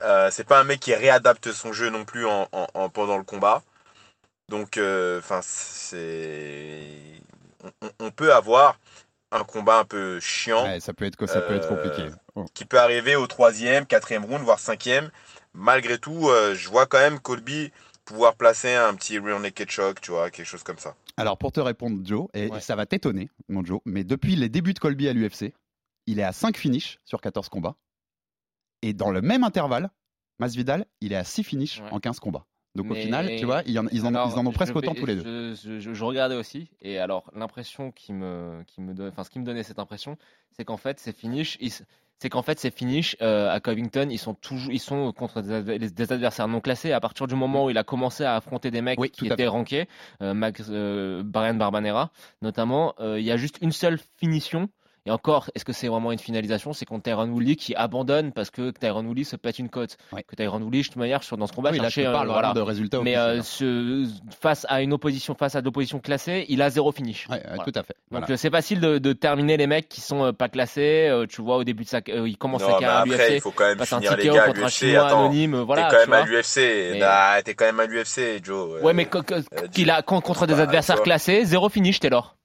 Euh, 0.02 0.28
c'est 0.30 0.44
pas 0.44 0.60
un 0.60 0.64
mec 0.64 0.80
qui 0.80 0.94
réadapte 0.94 1.50
son 1.50 1.72
jeu 1.72 1.88
non 1.88 2.04
plus 2.04 2.26
en, 2.26 2.46
en- 2.52 2.66
en- 2.74 2.88
pendant 2.90 3.16
le 3.16 3.24
combat. 3.24 3.62
Donc, 4.50 4.76
euh, 4.76 5.18
enfin, 5.20 5.40
c'est, 5.42 6.90
on, 7.98 8.10
peut 8.10 8.34
avoir 8.34 8.78
un 9.32 9.44
combat 9.44 9.78
un 9.78 9.84
peu 9.86 10.20
chiant. 10.20 10.64
Ouais, 10.64 10.78
Ça 10.78 10.92
peut 10.92 11.06
être 11.06 11.26
ça 11.26 11.40
peut 11.40 11.54
être 11.54 11.72
Euh, 11.72 11.82
compliqué. 11.82 12.10
Oh. 12.34 12.44
qui 12.52 12.66
peut 12.66 12.78
arriver 12.78 13.16
au 13.16 13.26
troisième, 13.26 13.86
quatrième 13.86 14.26
round, 14.26 14.42
voire 14.44 14.58
cinquième. 14.58 15.10
Malgré 15.54 15.96
tout, 15.98 16.28
euh, 16.28 16.54
je 16.54 16.68
vois 16.68 16.84
quand 16.84 16.98
même 16.98 17.18
Colby 17.18 17.72
pouvoir 18.04 18.34
placer 18.36 18.74
un 18.74 18.94
petit 18.94 19.18
rear 19.18 19.40
naked 19.40 19.70
choke, 19.70 20.02
tu 20.02 20.10
vois, 20.10 20.30
quelque 20.30 20.46
chose 20.46 20.62
comme 20.62 20.78
ça. 20.78 20.94
Alors 21.16 21.38
pour 21.38 21.50
te 21.50 21.60
répondre 21.60 21.98
Joe, 22.04 22.28
et 22.34 22.50
ça 22.60 22.76
va 22.76 22.84
t'étonner 22.84 23.30
mon 23.48 23.64
Joe, 23.64 23.80
mais 23.86 24.04
depuis 24.04 24.36
les 24.36 24.50
débuts 24.50 24.74
de 24.74 24.78
Colby 24.78 25.08
à 25.08 25.14
l'UFC, 25.14 25.54
il 26.06 26.18
est 26.20 26.24
à 26.24 26.32
5 26.32 26.56
finishes 26.56 26.98
sur 27.04 27.20
14 27.20 27.48
combats. 27.48 27.76
Et 28.82 28.92
dans 28.92 29.10
le 29.10 29.22
même 29.22 29.44
intervalle, 29.44 29.90
Masvidal, 30.38 30.86
il 31.00 31.12
est 31.12 31.16
à 31.16 31.24
6 31.24 31.42
finishes 31.44 31.80
en 31.90 31.98
15 31.98 32.20
combats. 32.20 32.46
Donc 32.74 32.90
au 32.90 32.94
final, 32.94 33.26
tu 33.38 33.46
vois, 33.46 33.62
ils 33.64 33.78
en, 33.78 33.86
ils 33.90 34.02
en, 34.04 34.08
Alors, 34.14 34.28
ils 34.30 34.38
en 34.38 34.44
ont 34.46 34.52
presque 34.52 34.76
autant 34.76 34.92
vais- 34.92 35.00
tous 35.00 35.06
les 35.06 35.16
deux. 35.16 35.54
Je, 35.54 35.54
je- 35.54 35.80
je- 35.80 35.94
je 35.94 36.04
regardais 36.04 36.34
aussi, 36.36 36.68
et 36.82 36.98
alors 36.98 37.30
l'impression 37.34 37.90
qui 37.90 38.12
me, 38.12 38.62
qui 38.66 38.82
me 38.82 38.92
donne, 38.92 39.08
enfin 39.08 39.24
ce 39.24 39.30
qui 39.30 39.38
me 39.38 39.44
donnait 39.46 39.62
cette 39.62 39.78
impression, 39.78 40.18
c'est 40.52 40.66
qu'en 40.66 40.76
fait 40.76 41.00
ces 41.00 41.12
finishes, 41.14 41.56
c'est 42.18 42.28
qu'en 42.28 42.42
fait 42.42 42.60
ces 42.60 42.70
finishes 42.70 43.16
euh, 43.22 43.50
à 43.50 43.60
Covington, 43.60 44.08
ils 44.10 44.18
sont 44.18 44.34
toujours, 44.34 44.70
ils 44.74 44.78
sont 44.78 45.10
contre 45.12 45.40
des, 45.40 45.52
adv- 45.52 45.90
des 45.90 46.12
adversaires 46.12 46.48
non 46.48 46.60
classés. 46.60 46.92
À 46.92 47.00
partir 47.00 47.26
du 47.26 47.34
moment 47.34 47.64
où 47.64 47.70
il 47.70 47.78
a 47.78 47.84
commencé 47.84 48.24
à 48.24 48.36
affronter 48.36 48.70
des 48.70 48.82
mecs 48.82 48.98
qui 49.08 49.24
étaient 49.32 49.46
rankés, 49.46 49.88
euh, 50.20 50.34
Max, 50.34 50.66
euh, 50.68 51.22
Brian 51.24 51.54
Barbanera 51.54 52.10
notamment, 52.42 52.94
euh, 53.00 53.18
il 53.18 53.24
y 53.24 53.32
a 53.32 53.38
juste 53.38 53.56
une 53.62 53.72
seule 53.72 53.98
finition. 54.18 54.68
Et 55.06 55.10
encore, 55.10 55.50
est-ce 55.54 55.64
que 55.64 55.72
c'est 55.72 55.86
vraiment 55.88 56.10
une 56.10 56.18
finalisation? 56.18 56.72
C'est 56.72 56.84
contre 56.84 57.04
Tyron 57.04 57.28
Woodley 57.28 57.54
qui 57.54 57.74
abandonne 57.76 58.32
parce 58.32 58.50
que 58.50 58.70
Tyron 58.72 59.04
Woodley 59.04 59.22
se 59.24 59.36
pète 59.36 59.58
une 59.60 59.68
côte. 59.68 59.96
Que 60.26 60.34
Tyron 60.34 60.60
Woodley, 60.60 60.80
de 60.82 60.86
toute 60.86 60.96
manière, 60.96 61.22
sur, 61.22 61.36
dans 61.36 61.46
ce 61.46 61.52
combat, 61.52 61.70
Oui, 61.70 61.76
là, 61.78 61.84
cherchait, 61.84 62.02
je 62.02 62.06
te 62.08 62.12
parle 62.12 62.28
euh, 62.28 62.32
vraiment 62.32 62.54
de 62.54 62.60
résultats 62.60 63.00
Mais 63.02 63.16
euh, 63.16 63.40
ce- 63.42 64.08
face 64.40 64.66
à 64.68 64.82
une 64.82 64.92
opposition, 64.92 65.34
face 65.34 65.54
à 65.54 65.60
de 65.60 65.64
l'opposition 65.66 66.00
classée, 66.00 66.44
il 66.48 66.60
a 66.60 66.70
zéro 66.70 66.90
finish. 66.90 67.28
Ouais, 67.28 67.36
ouais, 67.36 67.58
tout 67.64 67.72
à 67.78 67.82
fait. 67.84 67.94
Donc 68.10 68.20
Voilà. 68.22 68.26
euh, 68.30 68.36
c'est 68.36 68.50
facile 68.50 68.80
de, 68.80 68.98
de 68.98 69.12
terminer 69.12 69.56
les 69.56 69.66
mecs 69.68 69.88
qui 69.88 70.00
sont 70.00 70.24
euh, 70.24 70.32
pas 70.32 70.48
classés. 70.48 71.06
euh, 71.08 71.26
tu 71.26 71.40
vois, 71.40 71.56
au 71.58 71.64
début 71.64 71.84
de 71.84 71.88
sa, 71.88 71.98
euh, 72.08 72.28
il 72.28 72.36
commence 72.36 72.62
Non, 72.62 72.66
sa 72.68 72.72
carrière 72.80 72.90
à 72.90 73.00
après, 73.02 73.16
l'UFC. 73.16 73.34
il 73.36 73.40
faut 73.40 73.50
quand 73.52 73.64
même 73.64 73.84
finir 73.84 74.16
les 74.16 74.24
gars 74.28 74.42
à 74.42 74.46
contre 74.48 74.64
un 74.64 74.68
chinois 74.68 75.06
Attends, 75.06 75.20
anonyme. 75.26 75.56
Voilà, 75.60 75.88
t'es 75.88 75.94
quand 75.96 76.10
même 76.10 76.12
à 76.22 76.26
l'UFC. 76.26 76.56
Mais- 76.92 76.98
Nah, 76.98 77.42
T'es 77.44 77.54
quand 77.54 77.66
même 77.66 77.78
à 77.80 77.86
l'UFC, 77.86 78.40
Joe. 78.44 78.82
Ouais, 78.82 78.92
mais 78.92 79.08
qu'il 79.72 79.88
a 79.90 80.02
con- 80.02 80.20
contre 80.20 80.46
des 80.48 80.58
adversaires 80.58 80.96
tu 80.96 80.98
vois. 81.00 81.04
classés, 81.04 81.44
zéro 81.44 81.68
finish, 81.68 82.00
Taylor. 82.00 82.36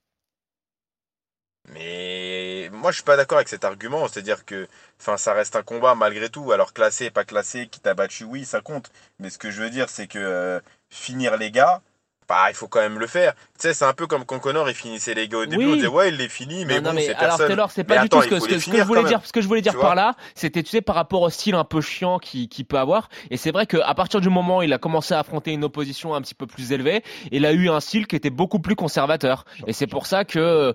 Mais 1.72 2.31
moi, 2.72 2.90
je 2.90 2.96
suis 2.96 3.04
pas 3.04 3.16
d'accord 3.16 3.38
avec 3.38 3.48
cet 3.48 3.64
argument. 3.64 4.08
C'est-à-dire 4.08 4.44
que, 4.44 4.66
enfin, 5.00 5.16
ça 5.16 5.32
reste 5.34 5.56
un 5.56 5.62
combat 5.62 5.94
malgré 5.94 6.28
tout. 6.28 6.52
Alors 6.52 6.72
classé, 6.72 7.10
pas 7.10 7.24
classé, 7.24 7.68
qui 7.68 7.80
t'a 7.80 7.94
battu, 7.94 8.24
oui, 8.24 8.44
ça 8.44 8.60
compte. 8.60 8.90
Mais 9.18 9.30
ce 9.30 9.38
que 9.38 9.50
je 9.50 9.62
veux 9.62 9.70
dire, 9.70 9.88
c'est 9.88 10.06
que 10.06 10.18
euh, 10.18 10.60
finir 10.90 11.36
les 11.36 11.50
gars, 11.50 11.82
bah, 12.28 12.46
il 12.48 12.54
faut 12.54 12.68
quand 12.68 12.80
même 12.80 12.98
le 12.98 13.06
faire. 13.06 13.34
Tu 13.34 13.40
sais, 13.68 13.74
c'est 13.74 13.84
un 13.84 13.92
peu 13.92 14.06
comme 14.06 14.24
quand 14.24 14.38
Connor 14.38 14.68
il 14.68 14.74
finissait 14.74 15.12
les 15.14 15.28
gars 15.28 15.38
au 15.38 15.46
début. 15.46 15.64
Oui. 15.66 15.72
On 15.72 15.74
disait 15.76 15.86
ouais, 15.88 16.08
il 16.08 16.16
les 16.16 16.28
finit, 16.28 16.64
mais 16.64 16.76
Non, 16.76 16.82
non, 16.82 16.90
bon, 16.90 16.96
mais 16.96 17.06
c'est 17.06 17.14
alors 17.14 17.36
personne. 17.36 17.48
Taylor, 17.48 17.70
c'est 17.70 17.88
Mais 17.88 17.94
pas 17.96 18.00
du 18.00 18.06
attends, 18.06 18.18
tout 18.18 18.22
ce 18.24 18.28
que, 18.30 18.40
ce 18.40 18.44
que- 18.46 18.50
ce 18.50 18.54
que 18.56 18.60
finir 18.60 18.82
je 18.84 18.86
voulais 18.88 19.04
dire. 19.04 19.20
Ce 19.24 19.32
que 19.32 19.40
je 19.40 19.48
voulais 19.48 19.60
dire 19.60 19.72
Tu 19.72 19.78
par 19.78 19.94
là, 19.94 20.14
c'était 20.34 20.62
tu 20.62 20.70
sais 20.70 20.80
par 20.82 20.94
rapport 20.94 21.22
au 21.22 21.30
style 21.30 21.54
un 21.54 21.64
peu 21.64 21.80
chiant 21.80 22.18
qui, 22.18 22.48
qui 22.48 22.64
peut 22.64 22.78
avoir. 22.78 23.08
Et 23.30 23.36
c'est 23.36 23.50
vrai 23.50 23.66
qu'à 23.66 23.94
partir 23.94 24.20
du 24.20 24.28
moment 24.30 24.58
où 24.58 24.62
il 24.62 24.72
a 24.72 24.78
commencé 24.78 25.14
à 25.14 25.18
affronter 25.18 25.52
une 25.52 25.64
opposition 25.64 26.14
un 26.14 26.22
petit 26.22 26.34
peu 26.34 26.46
plus 26.46 26.72
élevée, 26.72 27.02
il 27.30 27.44
a 27.44 27.52
eu 27.52 27.68
un 27.68 27.80
style 27.80 28.06
qui 28.06 28.16
était 28.16 28.30
beaucoup 28.30 28.60
plus 28.60 28.76
conservateur. 28.76 29.44
Et 29.66 29.72
c'est 29.72 29.86
pour 29.86 30.06
ça 30.06 30.24
que 30.24 30.74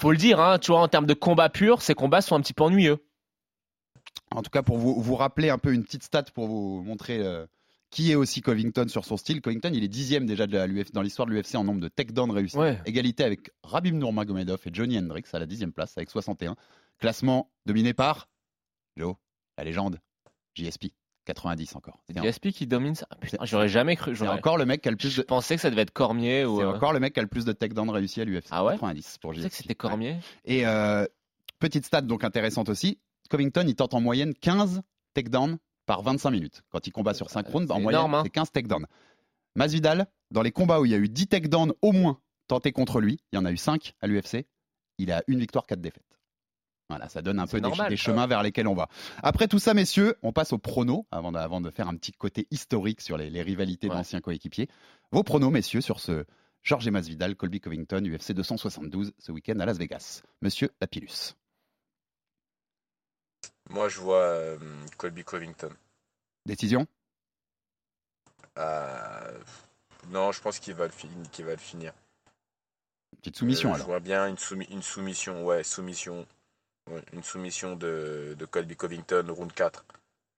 faut 0.00 0.10
le 0.10 0.16
dire, 0.16 0.40
hein, 0.40 0.58
tu 0.58 0.72
vois, 0.72 0.80
en 0.80 0.88
termes 0.88 1.06
de 1.06 1.14
combat 1.14 1.48
pur, 1.48 1.82
ces 1.82 1.94
combats 1.94 2.20
sont 2.20 2.34
un 2.36 2.40
petit 2.40 2.52
peu 2.54 2.64
ennuyeux. 2.64 2.98
En 4.34 4.42
tout 4.42 4.50
cas, 4.50 4.62
pour 4.62 4.76
vous, 4.76 5.00
vous 5.00 5.14
rappeler 5.14 5.50
un 5.50 5.58
peu 5.58 5.72
une 5.72 5.84
petite 5.84 6.02
stat 6.02 6.24
pour 6.34 6.46
vous 6.48 6.82
montrer 6.84 7.18
euh, 7.20 7.46
qui 7.96 8.12
est 8.12 8.14
aussi 8.14 8.42
Covington 8.42 8.86
sur 8.88 9.06
son 9.06 9.16
style. 9.16 9.40
Covington, 9.40 9.70
il 9.72 9.82
est 9.82 9.88
dixième 9.88 10.26
déjà 10.26 10.46
de 10.46 10.62
l'UF 10.64 10.92
dans 10.92 11.00
l'histoire 11.00 11.26
de 11.26 11.32
l'UFC 11.32 11.54
en 11.54 11.64
nombre 11.64 11.80
de 11.80 11.88
takedowns 11.88 12.30
réussis. 12.30 12.54
Ouais. 12.54 12.78
Égalité 12.84 13.24
avec 13.24 13.48
Rabib 13.62 13.94
Nurmagomedov 13.94 14.60
et 14.66 14.70
Johnny 14.70 14.98
Hendricks 14.98 15.28
à 15.32 15.38
la 15.38 15.46
dixième 15.46 15.72
place 15.72 15.96
avec 15.96 16.10
61. 16.10 16.56
Classement 16.98 17.50
dominé 17.64 17.94
par 17.94 18.28
Joe, 18.98 19.14
la 19.56 19.64
légende, 19.64 19.98
JSP, 20.54 20.88
90 21.24 21.74
encore. 21.74 21.98
C'est 22.06 22.52
qui 22.52 22.66
domine 22.66 22.94
ça. 22.94 23.06
Ah, 23.08 23.16
Putain, 23.16 23.38
j'aurais 23.46 23.70
jamais 23.70 23.96
cru. 23.96 24.14
C'est 24.14 24.28
encore 24.28 24.58
le 24.58 24.66
mec 24.66 24.82
qui 24.82 24.88
a 24.88 24.90
le 24.90 24.98
plus 24.98 25.08
Je 25.08 25.22
de... 25.22 25.26
pensais 25.26 25.54
que 25.54 25.62
ça 25.62 25.70
devait 25.70 25.80
être 25.80 25.90
Cormier 25.90 26.44
ou. 26.44 26.58
C'est 26.58 26.64
euh, 26.64 26.74
encore 26.74 26.92
le 26.92 27.00
mec 27.00 27.14
qui 27.14 27.20
a 27.20 27.22
le 27.22 27.30
plus 27.30 27.46
de 27.46 27.52
takedowns 27.52 27.88
réussis 27.88 28.20
à 28.20 28.26
l'UFC. 28.26 28.48
Ah 28.50 28.62
ouais 28.62 28.74
90 28.74 29.16
pour 29.22 29.32
Je 29.32 29.38
pensais 29.38 29.48
que 29.48 29.56
c'était 29.56 29.74
Cormier. 29.74 30.18
Et 30.44 30.66
euh, 30.66 31.06
petite 31.60 31.86
stat 31.86 32.02
donc 32.02 32.24
intéressante 32.24 32.68
aussi, 32.68 33.00
Covington, 33.30 33.64
il 33.66 33.74
tente 33.74 33.94
en 33.94 34.02
moyenne 34.02 34.34
15 34.34 34.82
takedowns 35.14 35.56
par 35.86 36.02
25 36.02 36.30
minutes. 36.30 36.62
Quand 36.70 36.86
il 36.86 36.92
combat 36.92 37.14
sur 37.14 37.30
5 37.30 37.46
rounds, 37.48 37.70
en 37.70 37.80
moyenne, 37.80 38.14
hein. 38.14 38.22
c'est 38.24 38.30
15 38.30 38.52
takedowns. 38.52 38.86
Masvidal, 39.54 40.06
dans 40.30 40.42
les 40.42 40.52
combats 40.52 40.80
où 40.80 40.84
il 40.84 40.90
y 40.90 40.94
a 40.94 40.98
eu 40.98 41.08
10 41.08 41.28
takedowns 41.28 41.72
au 41.80 41.92
moins 41.92 42.20
tentés 42.48 42.72
contre 42.72 43.00
lui, 43.00 43.18
il 43.32 43.36
y 43.36 43.38
en 43.38 43.44
a 43.44 43.52
eu 43.52 43.56
5 43.56 43.94
à 44.00 44.06
l'UFC, 44.06 44.46
il 44.98 45.10
a 45.10 45.22
une 45.26 45.38
victoire, 45.38 45.66
4 45.66 45.80
défaites. 45.80 46.02
Voilà, 46.88 47.08
ça 47.08 47.20
donne 47.20 47.40
un 47.40 47.46
peu 47.48 47.60
des, 47.60 47.96
chemins 47.96 48.28
vers 48.28 48.44
lesquels 48.44 48.68
on 48.68 48.74
va. 48.74 48.88
Après 49.22 49.48
tout 49.48 49.58
ça, 49.58 49.74
messieurs, 49.74 50.14
on 50.22 50.32
passe 50.32 50.52
au 50.52 50.58
prono, 50.58 51.06
avant 51.10 51.32
de, 51.32 51.38
avant 51.38 51.60
de 51.60 51.70
faire 51.70 51.88
un 51.88 51.96
petit 51.96 52.12
côté 52.12 52.46
historique 52.52 53.00
sur 53.00 53.16
les, 53.16 53.28
les 53.28 53.42
rivalités 53.42 53.88
d'anciens 53.88 54.20
coéquipiers. 54.20 54.68
Vos 55.10 55.24
pronos, 55.24 55.50
messieurs, 55.50 55.80
sur 55.80 55.98
ce 55.98 56.24
Georges 56.62 56.88
Masvidal, 56.88 57.34
Colby 57.34 57.60
Covington, 57.60 58.04
UFC 58.04 58.32
272, 58.32 59.12
ce 59.18 59.32
week-end 59.32 59.58
à 59.58 59.66
Las 59.66 59.78
Vegas. 59.78 60.22
Monsieur 60.42 60.70
Lapillus. 60.80 61.34
Moi, 63.70 63.88
je 63.88 64.00
vois 64.00 64.22
euh, 64.22 64.58
Colby 64.96 65.24
Covington. 65.24 65.70
Décision? 66.44 66.86
Euh, 68.58 69.38
non, 70.08 70.32
je 70.32 70.40
pense 70.40 70.58
qu'il 70.58 70.74
va, 70.74 70.84
le 70.86 70.92
fi- 70.92 71.08
qu'il 71.32 71.44
va 71.44 71.52
le 71.52 71.56
finir. 71.58 71.92
Petite 73.18 73.36
soumission 73.36 73.70
Euh, 73.70 73.74
alors. 73.74 73.86
Je 73.86 73.90
vois 73.90 74.00
bien 74.00 74.26
une, 74.28 74.36
soumi- 74.36 74.70
une 74.70 74.82
soumission, 74.82 75.44
ouais, 75.44 75.62
soumission. 75.64 76.26
Ouais, 76.88 77.02
une 77.12 77.24
soumission 77.24 77.74
de, 77.74 78.36
de 78.38 78.44
Colby 78.46 78.76
Covington, 78.76 79.26
round 79.28 79.52
4. 79.52 79.84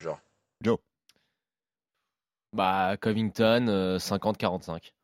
Genre. 0.01 0.19
Joe? 0.62 0.79
Bah, 2.55 2.97
Covington, 2.99 3.67
euh, 3.69 3.99
50-45. 3.99 4.95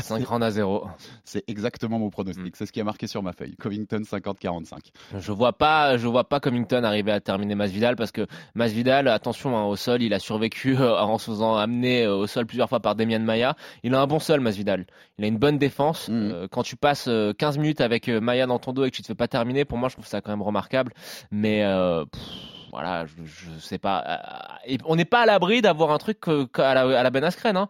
5 0.00 0.24
rounds 0.24 0.44
à 0.44 0.50
0. 0.52 0.86
C'est 1.24 1.42
exactement 1.48 1.98
mon 1.98 2.10
pronostic. 2.10 2.54
C'est 2.54 2.64
ce 2.64 2.70
qui 2.70 2.80
a 2.80 2.84
marqué 2.84 3.08
sur 3.08 3.24
ma 3.24 3.32
feuille. 3.32 3.56
Covington 3.56 4.02
50-45. 4.02 4.92
Je 5.18 5.32
vois 5.32 5.52
pas, 5.52 5.96
je 5.96 6.06
vois 6.06 6.28
pas 6.28 6.38
Covington 6.38 6.84
arriver 6.84 7.10
à 7.10 7.20
terminer 7.20 7.56
Masvidal 7.56 7.96
parce 7.96 8.12
que 8.12 8.26
Masvidal, 8.54 9.08
attention 9.08 9.56
hein, 9.56 9.64
au 9.64 9.74
sol, 9.74 10.02
il 10.02 10.14
a 10.14 10.20
survécu 10.20 10.76
euh, 10.78 10.96
en 11.00 11.18
se 11.18 11.32
faisant 11.32 11.56
amener 11.56 12.04
euh, 12.04 12.14
au 12.14 12.26
sol 12.28 12.46
plusieurs 12.46 12.68
fois 12.68 12.78
par 12.78 12.94
Demian 12.94 13.18
Maya. 13.18 13.56
Il 13.82 13.94
a 13.96 14.00
un 14.00 14.06
bon 14.06 14.20
sol, 14.20 14.38
Masvidal. 14.38 14.86
Il 15.18 15.24
a 15.24 15.28
une 15.28 15.38
bonne 15.38 15.58
défense. 15.58 16.06
Euh, 16.08 16.46
quand 16.48 16.62
tu 16.62 16.76
passes 16.76 17.08
euh, 17.08 17.32
15 17.32 17.58
minutes 17.58 17.80
avec 17.80 18.08
Maya 18.08 18.46
dans 18.46 18.60
ton 18.60 18.72
dos 18.72 18.84
et 18.84 18.90
que 18.90 18.96
tu 18.96 19.02
te 19.02 19.08
fais 19.08 19.16
pas 19.16 19.28
terminer, 19.28 19.64
pour 19.64 19.78
moi, 19.78 19.88
je 19.88 19.94
trouve 19.94 20.06
ça 20.06 20.20
quand 20.20 20.30
même 20.30 20.42
remarquable. 20.42 20.92
Mais 21.32 21.64
euh, 21.64 22.04
pff, 22.04 22.22
voilà, 22.70 23.06
je, 23.06 23.14
je 23.24 23.58
sais 23.58 23.78
pas. 23.78 24.20
Et 24.66 24.78
on 24.84 24.94
n'est 24.94 25.04
pas 25.04 25.22
à 25.22 25.26
l'abri 25.26 25.62
d'avoir 25.62 25.90
un 25.90 25.98
truc 25.98 26.28
à 26.28 26.74
la, 26.74 27.00
à 27.00 27.02
la 27.02 27.10
Ben 27.10 27.24
Askren, 27.24 27.56
hein. 27.56 27.68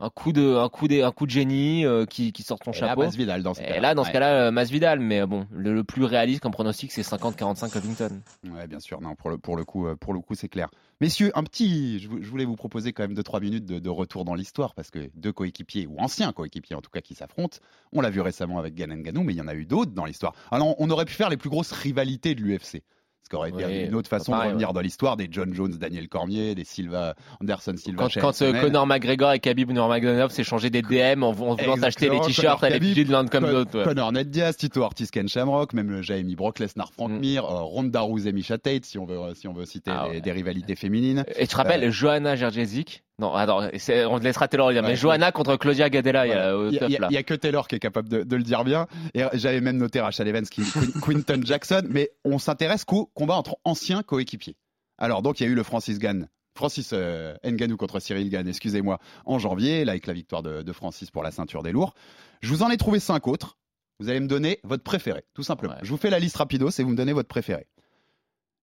Un 0.00 0.10
coup 0.10 0.32
de, 0.32 0.54
un 0.54 0.68
coup 0.68 0.86
de, 0.86 1.02
un 1.02 1.10
coup 1.10 1.26
de 1.26 1.30
génie 1.32 1.84
euh, 1.84 2.06
qui, 2.06 2.32
qui 2.32 2.44
sort 2.44 2.60
ton 2.60 2.70
Et 2.70 2.80
là, 2.80 2.88
chapeau. 2.88 3.02
Masvidal 3.02 3.42
dans 3.42 3.52
ce 3.54 3.60
Et 3.60 3.64
cas-là. 3.64 3.80
là, 3.80 3.94
dans 3.96 4.04
ce 4.04 4.08
Ouais. 4.10 4.12
cas-là, 4.12 4.50
Masvidal. 4.52 5.00
Mais 5.00 5.26
bon, 5.26 5.46
le, 5.50 5.74
le 5.74 5.82
plus 5.82 6.04
réaliste 6.04 6.40
comme 6.40 6.52
pronostic, 6.52 6.92
c'est 6.92 7.02
50-45 7.02 7.70
Covington. 7.72 8.20
Ouais, 8.48 8.68
bien 8.68 8.78
sûr. 8.78 9.00
Non, 9.00 9.16
pour 9.16 9.28
le, 9.30 9.38
pour 9.38 9.56
le 9.56 9.64
coup, 9.64 9.88
euh, 9.88 9.96
pour 9.96 10.14
le 10.14 10.20
coup, 10.20 10.36
c'est 10.36 10.48
clair. 10.48 10.68
Messieurs, 11.00 11.32
un 11.34 11.42
petit, 11.42 11.98
je, 11.98 12.08
vou- 12.08 12.18
je 12.22 12.28
voulais 12.30 12.44
vous 12.44 12.54
proposer 12.54 12.92
quand 12.92 13.02
même 13.02 13.14
2-3 13.14 13.40
minutes 13.40 13.64
de, 13.66 13.80
de 13.80 13.88
retour 13.90 14.24
dans 14.24 14.34
l'histoire 14.34 14.74
parce 14.74 14.90
que 14.92 15.10
deux 15.16 15.32
coéquipiers 15.32 15.88
ou 15.88 15.96
anciens 15.98 16.30
coéquipiers 16.32 16.76
en 16.76 16.80
tout 16.80 16.90
cas 16.90 17.00
qui 17.00 17.14
s'affrontent. 17.16 17.58
On 17.92 18.00
l'a 18.00 18.10
vu 18.10 18.20
récemment 18.20 18.58
avec 18.60 18.74
Gann 18.76 19.02
Ganou, 19.02 19.24
mais 19.24 19.32
il 19.34 19.36
y 19.38 19.42
en 19.42 19.48
a 19.48 19.54
eu 19.54 19.64
d'autres 19.66 19.92
dans 19.92 20.04
l'histoire. 20.04 20.32
Alors, 20.52 20.76
on 20.80 20.90
aurait 20.90 21.06
pu 21.06 21.14
faire 21.14 21.28
les 21.28 21.36
plus 21.36 21.50
grosses 21.50 21.72
rivalités 21.72 22.36
de 22.36 22.40
l'UFC. 22.42 22.82
Ce 23.24 23.28
qui 23.30 23.36
aurait 23.36 23.50
été 23.50 23.84
une 23.86 23.94
autre 23.94 24.08
façon 24.08 24.32
pareil, 24.32 24.48
de 24.48 24.52
revenir 24.54 24.72
dans 24.72 24.80
l'histoire 24.80 25.18
des 25.18 25.28
John 25.30 25.52
Jones, 25.52 25.72
Daniel 25.78 26.08
Cormier, 26.08 26.54
des 26.54 26.64
Silva, 26.64 27.14
Anderson 27.42 27.74
Silva. 27.76 28.08
Quand, 28.10 28.20
quand 28.20 28.42
euh. 28.42 28.58
Conor 28.58 28.86
McGregor 28.86 29.32
et 29.32 29.38
Khabib 29.38 29.70
Nurmagomedov 29.70 30.30
s'échangé 30.30 30.70
des 30.70 30.80
DM 30.80 31.22
en, 31.22 31.28
en 31.28 31.32
voulant 31.32 31.54
les 31.56 31.72
Exactement, 31.74 32.20
t-shirts 32.20 32.60
Khabib, 32.62 32.80
pilules 32.80 33.10
l'un 33.10 33.26
comme 33.26 33.44
l'autre. 33.46 33.76
ouais. 33.78 33.84
Conor 33.84 34.12
Ned 34.12 34.30
Diaz, 34.30 34.56
Tito 34.56 34.80
Ortiz, 34.80 35.10
Ken 35.10 35.28
Shamrock, 35.28 35.74
même 35.74 35.90
le 35.90 36.00
Jamie 36.00 36.36
Brock 36.36 36.58
Lesnar, 36.58 36.90
Frank 36.92 37.10
Mm. 37.10 37.18
Mir, 37.20 37.44
euh, 37.44 37.60
Ronda 37.62 38.00
Rousey, 38.00 38.32
Misha 38.32 38.56
Tate, 38.56 38.86
si 38.86 38.96
on 38.98 39.04
veut, 39.04 39.18
si 39.34 39.46
on 39.46 39.52
veut 39.52 39.66
citer 39.66 39.90
Ah 39.94 40.08
des, 40.10 40.22
des 40.22 40.32
rivalités 40.32 40.74
féminines. 40.74 41.24
Et 41.36 41.42
tu 41.46 41.48
te 41.48 41.56
rappelles, 41.56 41.84
Euh, 41.84 41.90
Johanna 41.90 42.34
Jerjezic 42.34 43.02
Non, 43.20 43.34
attends, 43.34 43.58
on 43.62 44.18
te 44.18 44.24
laissera 44.24 44.46
Taylor 44.46 44.70
dire. 44.72 44.82
Ouais, 44.82 44.90
mais 44.90 44.96
Johanna 44.96 45.32
contre 45.32 45.56
Claudia 45.56 45.90
Gadella, 45.90 46.26
il 46.26 46.30
y 46.30 46.32
a, 46.32 46.56
au 46.56 46.68
Il 46.70 46.74
y 47.10 47.16
a- 47.16 47.22
que 47.24 47.34
Taylor 47.34 47.66
qui 47.66 47.74
est 47.74 47.80
capable 47.80 48.08
de, 48.08 48.22
de 48.22 48.36
le 48.36 48.42
dire 48.44 48.62
bien. 48.62 48.86
Et 49.14 49.22
j'avais 49.34 49.60
même 49.60 49.76
noté 49.76 50.00
Rachel 50.00 50.28
Evans, 50.28 50.46
qui, 50.46 50.62
Quin- 50.62 51.00
Quinton 51.24 51.40
Jackson. 51.44 51.82
Mais 51.88 52.10
on 52.24 52.38
s'intéresse 52.38 52.84
qu'au 52.84 53.06
combat 53.14 53.34
entre 53.34 53.56
anciens 53.64 54.02
coéquipiers. 54.04 54.56
Alors, 54.98 55.22
donc, 55.22 55.40
il 55.40 55.44
y 55.44 55.46
a 55.46 55.50
eu 55.50 55.54
le 55.56 55.62
Francis 55.64 55.98
Gann. 55.98 56.28
Francis 56.56 56.90
euh, 56.92 57.34
Ngannou 57.44 57.76
contre 57.76 58.00
Cyril 58.00 58.30
Gann, 58.30 58.46
excusez-moi, 58.48 58.98
en 59.26 59.38
janvier, 59.38 59.84
là, 59.84 59.92
avec 59.92 60.06
la 60.06 60.12
victoire 60.12 60.42
de, 60.42 60.62
de 60.62 60.72
Francis 60.72 61.10
pour 61.10 61.22
la 61.22 61.30
ceinture 61.30 61.62
des 61.62 61.70
lourds. 61.72 61.94
Je 62.40 62.48
vous 62.52 62.62
en 62.64 62.70
ai 62.70 62.76
trouvé 62.76 62.98
cinq 63.00 63.26
autres. 63.28 63.56
Vous 64.00 64.08
allez 64.08 64.20
me 64.20 64.28
donner 64.28 64.60
votre 64.62 64.84
préféré, 64.84 65.24
tout 65.34 65.42
simplement. 65.42 65.74
Je 65.82 65.90
vous 65.90 65.96
fais 65.96 66.10
la 66.10 66.20
liste 66.20 66.36
rapidos 66.36 66.70
et 66.78 66.82
vous 66.84 66.90
me 66.90 66.96
donnez 66.96 67.12
votre 67.12 67.28
préféré. 67.28 67.66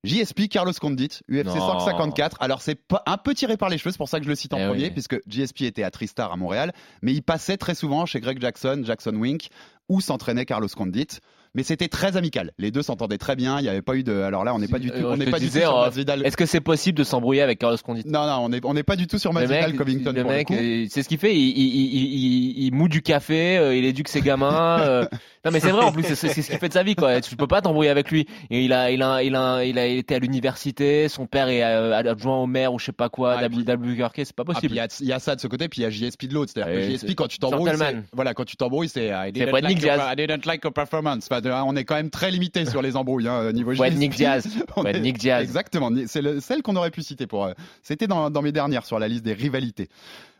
JSP, 0.05 0.47
Carlos 0.49 0.73
Condit, 0.79 1.19
UFC 1.29 1.45
Non. 1.45 1.79
154. 1.79 2.37
Alors, 2.39 2.61
c'est 2.61 2.79
un 3.05 3.17
peu 3.17 3.33
tiré 3.33 3.57
par 3.57 3.69
les 3.69 3.77
cheveux, 3.77 3.91
c'est 3.91 3.97
pour 3.97 4.09
ça 4.09 4.19
que 4.19 4.25
je 4.25 4.29
le 4.29 4.35
cite 4.35 4.53
en 4.53 4.57
Eh 4.59 4.67
premier, 4.67 4.83
oui. 4.85 4.91
puisque 4.91 5.19
JSP 5.27 5.61
était 5.63 5.83
à 5.83 5.91
Tristar 5.91 6.31
à 6.31 6.37
Montréal, 6.37 6.73
mais 7.01 7.13
il 7.13 7.21
passait 7.21 7.57
très 7.57 7.75
souvent 7.75 8.05
chez 8.05 8.19
Greg 8.19 8.39
Jackson, 8.41 8.81
Jackson 8.85 9.15
Wink, 9.15 9.49
où 9.89 10.01
s'entraînait 10.01 10.45
Carlos 10.45 10.67
Condit. 10.75 11.07
Mais 11.55 11.63
c'était 11.63 11.87
très 11.87 12.17
amical. 12.17 12.51
Les 12.59 12.69
deux 12.69 12.81
s'entendaient 12.83 13.17
très 13.17 13.35
bien. 13.35 13.59
Il 13.59 13.63
n'y 13.63 13.69
avait 13.69 13.81
pas 13.81 13.95
eu 13.95 14.03
de. 14.03 14.21
Alors 14.21 14.43
là, 14.43 14.53
on 14.53 14.59
n'est 14.59 14.67
pas 14.67 14.77
du 14.79 14.91
tout. 14.91 14.97
Euh, 14.97 15.11
On 15.11 15.15
je 15.15 15.19
n'est 15.19 15.31
pas 15.31 15.39
du 15.39 15.47
tout 15.49 15.57
sur 15.57 15.77
euh, 15.79 15.85
Masvidal. 15.85 16.25
Est-ce 16.25 16.37
que 16.37 16.45
c'est 16.45 16.59
possible 16.61 16.97
de 16.97 17.03
s'embrouiller 17.03 17.41
avec 17.41 17.59
Carlos 17.59 17.77
Condit? 17.83 18.03
Non, 18.05 18.27
non, 18.27 18.39
on 18.45 18.49
n'est 18.49 18.59
on 18.63 18.73
n'est 18.73 18.83
pas 18.83 18.95
du 18.95 19.07
tout 19.07 19.17
sur 19.17 19.33
Masvidal 19.33 19.73
Covington. 19.75 20.11
le 20.15 20.23
mec, 20.23 20.51
euh, 20.51 20.85
c'est 20.89 21.01
ce 21.01 21.07
qu'il 21.09 21.17
fait. 21.17 21.33
Il, 21.33 21.39
il, 21.57 21.65
il, 21.65 21.93
il, 21.95 22.65
il 22.65 22.73
moue 22.73 22.89
du 22.89 23.01
café, 23.01 23.55
il 23.77 23.85
éduque 23.85 24.09
ses 24.09 24.21
gamins. 24.21 24.79
euh. 24.81 25.05
Non, 25.45 25.51
mais 25.51 25.59
c'est 25.59 25.69
vrai 25.69 25.83
en 25.85 25.91
plus, 25.91 26.01
c'est 26.01 26.15
ce 26.15 26.33
qu'il 26.33 26.57
fait 26.57 26.69
de 26.69 26.73
sa 26.73 26.81
vie, 26.81 26.95
quoi. 26.95 27.21
Tu 27.21 27.35
peux 27.35 27.45
pas 27.45 27.61
t'embrouiller 27.61 27.91
avec 27.91 28.09
lui. 28.09 28.25
Et 28.49 28.65
il 28.65 28.73
a, 28.73 28.89
il 28.89 29.03
a, 29.03 29.21
il 29.21 29.35
a, 29.35 29.63
il 29.63 29.77
a 29.77 29.85
été 29.85 30.15
à 30.15 30.17
l'université. 30.19 31.07
Son 31.07 31.27
père 31.27 31.49
est 31.49 31.61
adjoint 31.61 32.37
au 32.37 32.47
maire 32.47 32.73
ou 32.73 32.79
je 32.79 32.85
sais 32.85 32.91
pas 32.91 33.09
quoi, 33.09 33.37
d'Al- 33.37 33.63
d'Albuquerque. 33.63 34.21
C'est 34.25 34.33
pas 34.35 34.41
Ah, 34.47 34.53
possible. 34.53 34.73
il 34.73 34.77
y, 34.77 34.79
a- 34.79 34.87
il 35.01 35.05
y 35.05 35.13
a 35.13 35.19
ça 35.19 35.35
de 35.35 35.41
ce 35.41 35.45
côté, 35.45 35.69
puis 35.69 35.81
il 35.81 35.83
y 35.83 35.85
a 35.85 35.91
JSP 35.91 36.25
de 36.25 36.33
l'autre. 36.33 36.51
C'est-à-dire 36.51 36.73
que 36.73 36.91
JSP, 36.91 37.13
quand 37.13 37.27
tu 37.27 37.37
t'embrouilles, 37.37 37.69
voilà, 38.11 38.33
quand 38.33 38.45
tu 38.45 38.55
t'embrouilles, 38.57 38.89
c'est 38.89 39.09
I 39.09 39.31
didn't, 39.31 39.51
like 39.51 39.69
your, 39.83 39.93
Diaz. 39.95 40.01
I 40.11 40.15
didn't 40.15 40.45
like 40.47 40.63
your 40.63 40.73
performance. 40.73 41.27
Enfin, 41.29 41.41
de- 41.41 41.44
on 41.51 41.75
est 41.75 41.83
quand 41.85 41.95
même 41.95 42.09
très 42.09 42.31
limité 42.31 42.65
sur 42.65 42.81
les 42.81 42.95
embrouilles 42.95 43.27
hein, 43.27 43.47
au 43.49 43.51
niveau 43.51 43.73
JSP. 43.89 43.97
Nick 43.99 44.15
Diaz. 44.15 44.47
Est- 44.85 44.99
Nick 44.99 45.17
Diaz. 45.17 45.41
Exactement. 45.43 45.91
C'est 46.07 46.21
le- 46.21 46.39
celle 46.39 46.61
qu'on 46.61 46.75
aurait 46.75 46.91
pu 46.91 47.01
citer 47.03 47.27
pour. 47.27 47.45
euh, 47.45 47.53
C'était 47.83 48.07
dans, 48.07 48.29
dans 48.29 48.41
mes 48.41 48.51
dernières 48.51 48.85
sur 48.85 48.99
la 48.99 49.07
liste 49.07 49.23
des 49.23 49.33
rivalités. 49.33 49.89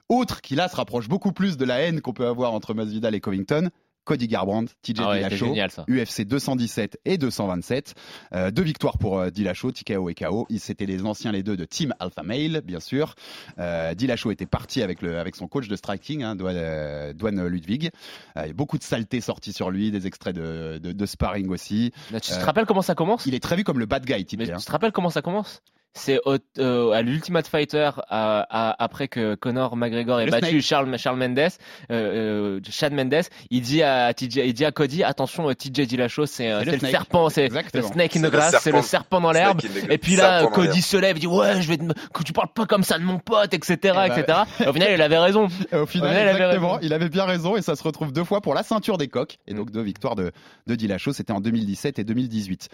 Autre 0.10 0.41
qui 0.41 0.56
là 0.56 0.68
se 0.70 0.76
rapproche 0.76 1.08
beaucoup 1.10 1.32
plus 1.32 1.58
de 1.58 1.65
la 1.65 1.80
haine 1.80 2.00
qu'on 2.02 2.13
peut 2.13 2.28
avoir 2.28 2.54
entre 2.54 2.74
Masvidal 2.74 3.15
et 3.15 3.20
Covington. 3.22 3.70
Cody 4.06 4.28
Garbrandt, 4.28 4.72
TJ 4.82 4.94
Ah 5.00 5.10
ouais, 5.10 5.15
c'était 5.24 5.30
Dillashaw, 5.30 5.48
génial, 5.48 5.72
ça. 5.72 5.86
UFC 5.89 6.22
217 6.22 7.00
et 7.06 7.18
227. 7.18 7.96
Euh, 8.34 8.52
deux 8.52 8.62
victoires 8.63 8.98
pour 8.98 9.20
euh, 9.20 9.30
Dillashaw, 9.30 9.72
TKO 9.72 10.10
et 10.10 10.15
KO. 10.15 10.46
Ils 10.50 10.60
C'était 10.60 10.86
les 10.86 11.04
anciens 11.06 11.32
les 11.32 11.44
deux 11.44 11.58
de 11.58 11.65
Team 11.65 11.94
Alpha 12.00 12.24
Male, 12.24 12.62
bien 12.63 12.80
sûr. 12.80 13.15
Euh, 13.60 13.94
Dillashaw 13.94 14.32
était 14.32 14.46
parti 14.46 14.82
avec, 14.82 15.02
le, 15.02 15.20
avec 15.20 15.36
son 15.36 15.48
coach 15.48 15.68
de 15.68 15.76
striking, 15.76 16.24
hein, 16.24 16.36
Dwan, 16.36 16.56
euh, 16.56 17.50
Ludwig. 17.50 17.89
Euh, 18.38 18.54
beaucoup 18.54 18.78
de 18.78 18.84
saletés 18.84 19.22
sorties 19.22 19.54
sur 19.54 19.72
lui, 19.72 19.91
des 19.91 20.08
extraits 20.08 20.36
de, 20.36 20.80
de, 20.82 20.91
de 20.91 21.06
sparring 21.06 21.50
aussi. 21.50 21.91
Là, 22.12 22.20
tu 22.20 22.32
te 22.32 22.39
rappelles 22.39 22.65
comment 22.65 22.82
ça 22.82 22.96
commence? 22.96 23.26
Il 23.26 23.34
est 23.34 23.44
très 23.44 23.56
vu 23.56 23.63
comme 23.63 23.80
le 23.80 23.86
bad 23.86 24.06
guy, 24.06 24.26
TJ. 24.26 24.50
Hein. 24.52 24.58
tu 24.60 24.65
te 24.65 24.72
rappelles 24.72 24.91
comment 24.91 25.10
ça 25.10 25.22
commence? 25.22 25.62
C'est 25.98 26.20
au- 26.26 26.36
euh, 26.60 26.92
à 26.92 27.02
l'Ultimate 27.02 27.48
Fighter, 27.48 27.90
à- 28.10 28.46
à- 28.50 28.84
après 28.84 29.08
que 29.08 29.36
Conor 29.36 29.78
McGregor 29.78 30.20
ait 30.20 30.26
Le 30.26 30.32
battu 30.32 30.50
Snake. 30.50 30.62
Charles, 30.62 30.98
Charles 30.98 31.18
Mendes, 31.18 31.40
euh, 31.40 31.48
euh, 31.90 32.60
Chad 32.70 32.92
Mendes, 32.92 33.24
il 33.50 33.62
dit 33.62 33.82
à 33.82 34.14
TJ, 34.14 34.42
il 34.46 34.54
dit 34.54 34.66
à 34.66 34.72
Cody, 34.74 35.04
attention, 35.06 35.48
TJ 35.54 35.88
Dillashaw, 35.88 36.26
c'est 36.26 36.52
C'est 36.66 36.82
le 36.82 36.88
serpent, 36.90 37.30
c'est 37.30 37.48
le 37.48 37.82
snake 37.82 38.16
in 38.18 38.22
the 38.22 38.32
grass, 38.32 38.56
c'est 38.62 38.72
le 38.74 38.82
serpent. 38.82 39.22
dans 39.22 39.32
l'herbe. 39.32 39.62
Snake 39.62 39.84
in 39.84 39.88
the- 39.88 39.92
Et 39.92 39.98
puis 39.98 40.16
là, 40.18 40.42
Cody 40.48 40.82
se 40.82 40.98
lève, 40.98 41.16
il 41.16 41.22
dit 41.22 41.28
ouais, 41.28 41.62
je 41.62 41.68
vais 41.70 41.78
que 41.78 42.24
tu 42.24 42.34
parles 42.34 42.52
pas 42.54 42.66
comme 42.66 42.84
ça 42.84 43.00
de 43.00 43.04
mon 43.04 43.20
pote, 43.20 43.54
etc., 43.54 43.78
Eh 43.82 43.90
ben, 43.94 44.04
etc. 44.18 44.40
Et 44.66 44.68
au 44.68 44.74
final, 44.74 44.90
il 44.94 45.02
avait 45.02 45.18
raison. 45.18 45.48
Et 45.72 45.76
au 45.78 45.86
final, 45.86 46.12
il 46.14 46.42
avait 46.44 46.60
il 46.82 46.94
avait 46.94 47.10
bien 47.10 47.24
raison 47.26 47.56
et 47.56 47.62
ça 47.62 47.76
se 47.78 47.84
retrouve 47.84 48.12
deux 48.12 48.24
fois 48.26 48.42
pour 48.42 48.54
la 48.54 48.64
ceinture 48.64 48.98
des 48.98 49.08
coqs 49.08 49.38
et 49.48 49.54
donc 49.54 49.72
deux 49.72 49.82
victoires 49.82 50.16
de, 50.16 50.32
de 50.68 50.76
Dillashaw, 50.76 51.14
c'était 51.14 51.32
en 51.32 51.40
2017 51.40 52.00
et 52.00 52.04
2018. 52.04 52.68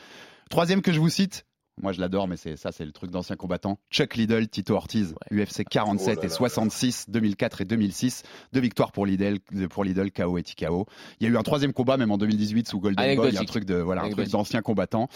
Troisième 0.50 0.82
que 0.82 0.92
je 0.92 1.00
vous 1.00 1.10
cite, 1.10 1.46
moi 1.82 1.91
je 1.91 2.00
l'adore 2.00 2.28
mais 2.28 2.38
c'est 2.38 2.56
ça 2.56 2.72
c'est 2.72 2.86
le 2.86 2.91
truc 2.91 3.12
d'ancien 3.12 3.36
combattant, 3.36 3.80
Chuck 3.91 4.15
Liddell, 4.15 4.48
Tito 4.48 4.76
Ortiz, 4.76 5.15
UFC 5.32 5.63
47 5.70 6.17
Oh 6.17 6.22
là 6.22 6.26
et 6.26 6.30
là. 6.30 6.34
66, 6.34 7.06
2004 7.10 7.62
et 7.62 7.65
2006, 7.65 8.24
deux 8.54 8.60
victoires 8.60 8.91
pour 8.91 9.06
Liddell, 9.06 9.39
pour 9.70 9.84
Liddell 9.84 10.12
KO 10.12 10.38
et 10.38 10.44
TKO. 10.44 10.88
Il 11.20 11.28
y 11.28 11.30
a 11.30 11.34
eu 11.34 11.38
un 11.38 11.44
troisième 11.44 11.74
combat 11.74 11.98
même 11.98 12.12
en 12.12 12.17
2018 12.17 12.67
sous 12.67 12.80
Golden 12.80 13.15
Boy, 13.15 13.30
il 13.30 13.34
y 13.34 13.38
a 13.38 13.41
un 13.41 13.46
truc 13.46 13.65
de 13.65 13.76
voilà 13.76 14.02
un 14.02 14.06
truc 14.06 14.13
Anecdotique. 14.20 14.34
d'ancien 14.34 14.62
combattant. 14.62 15.08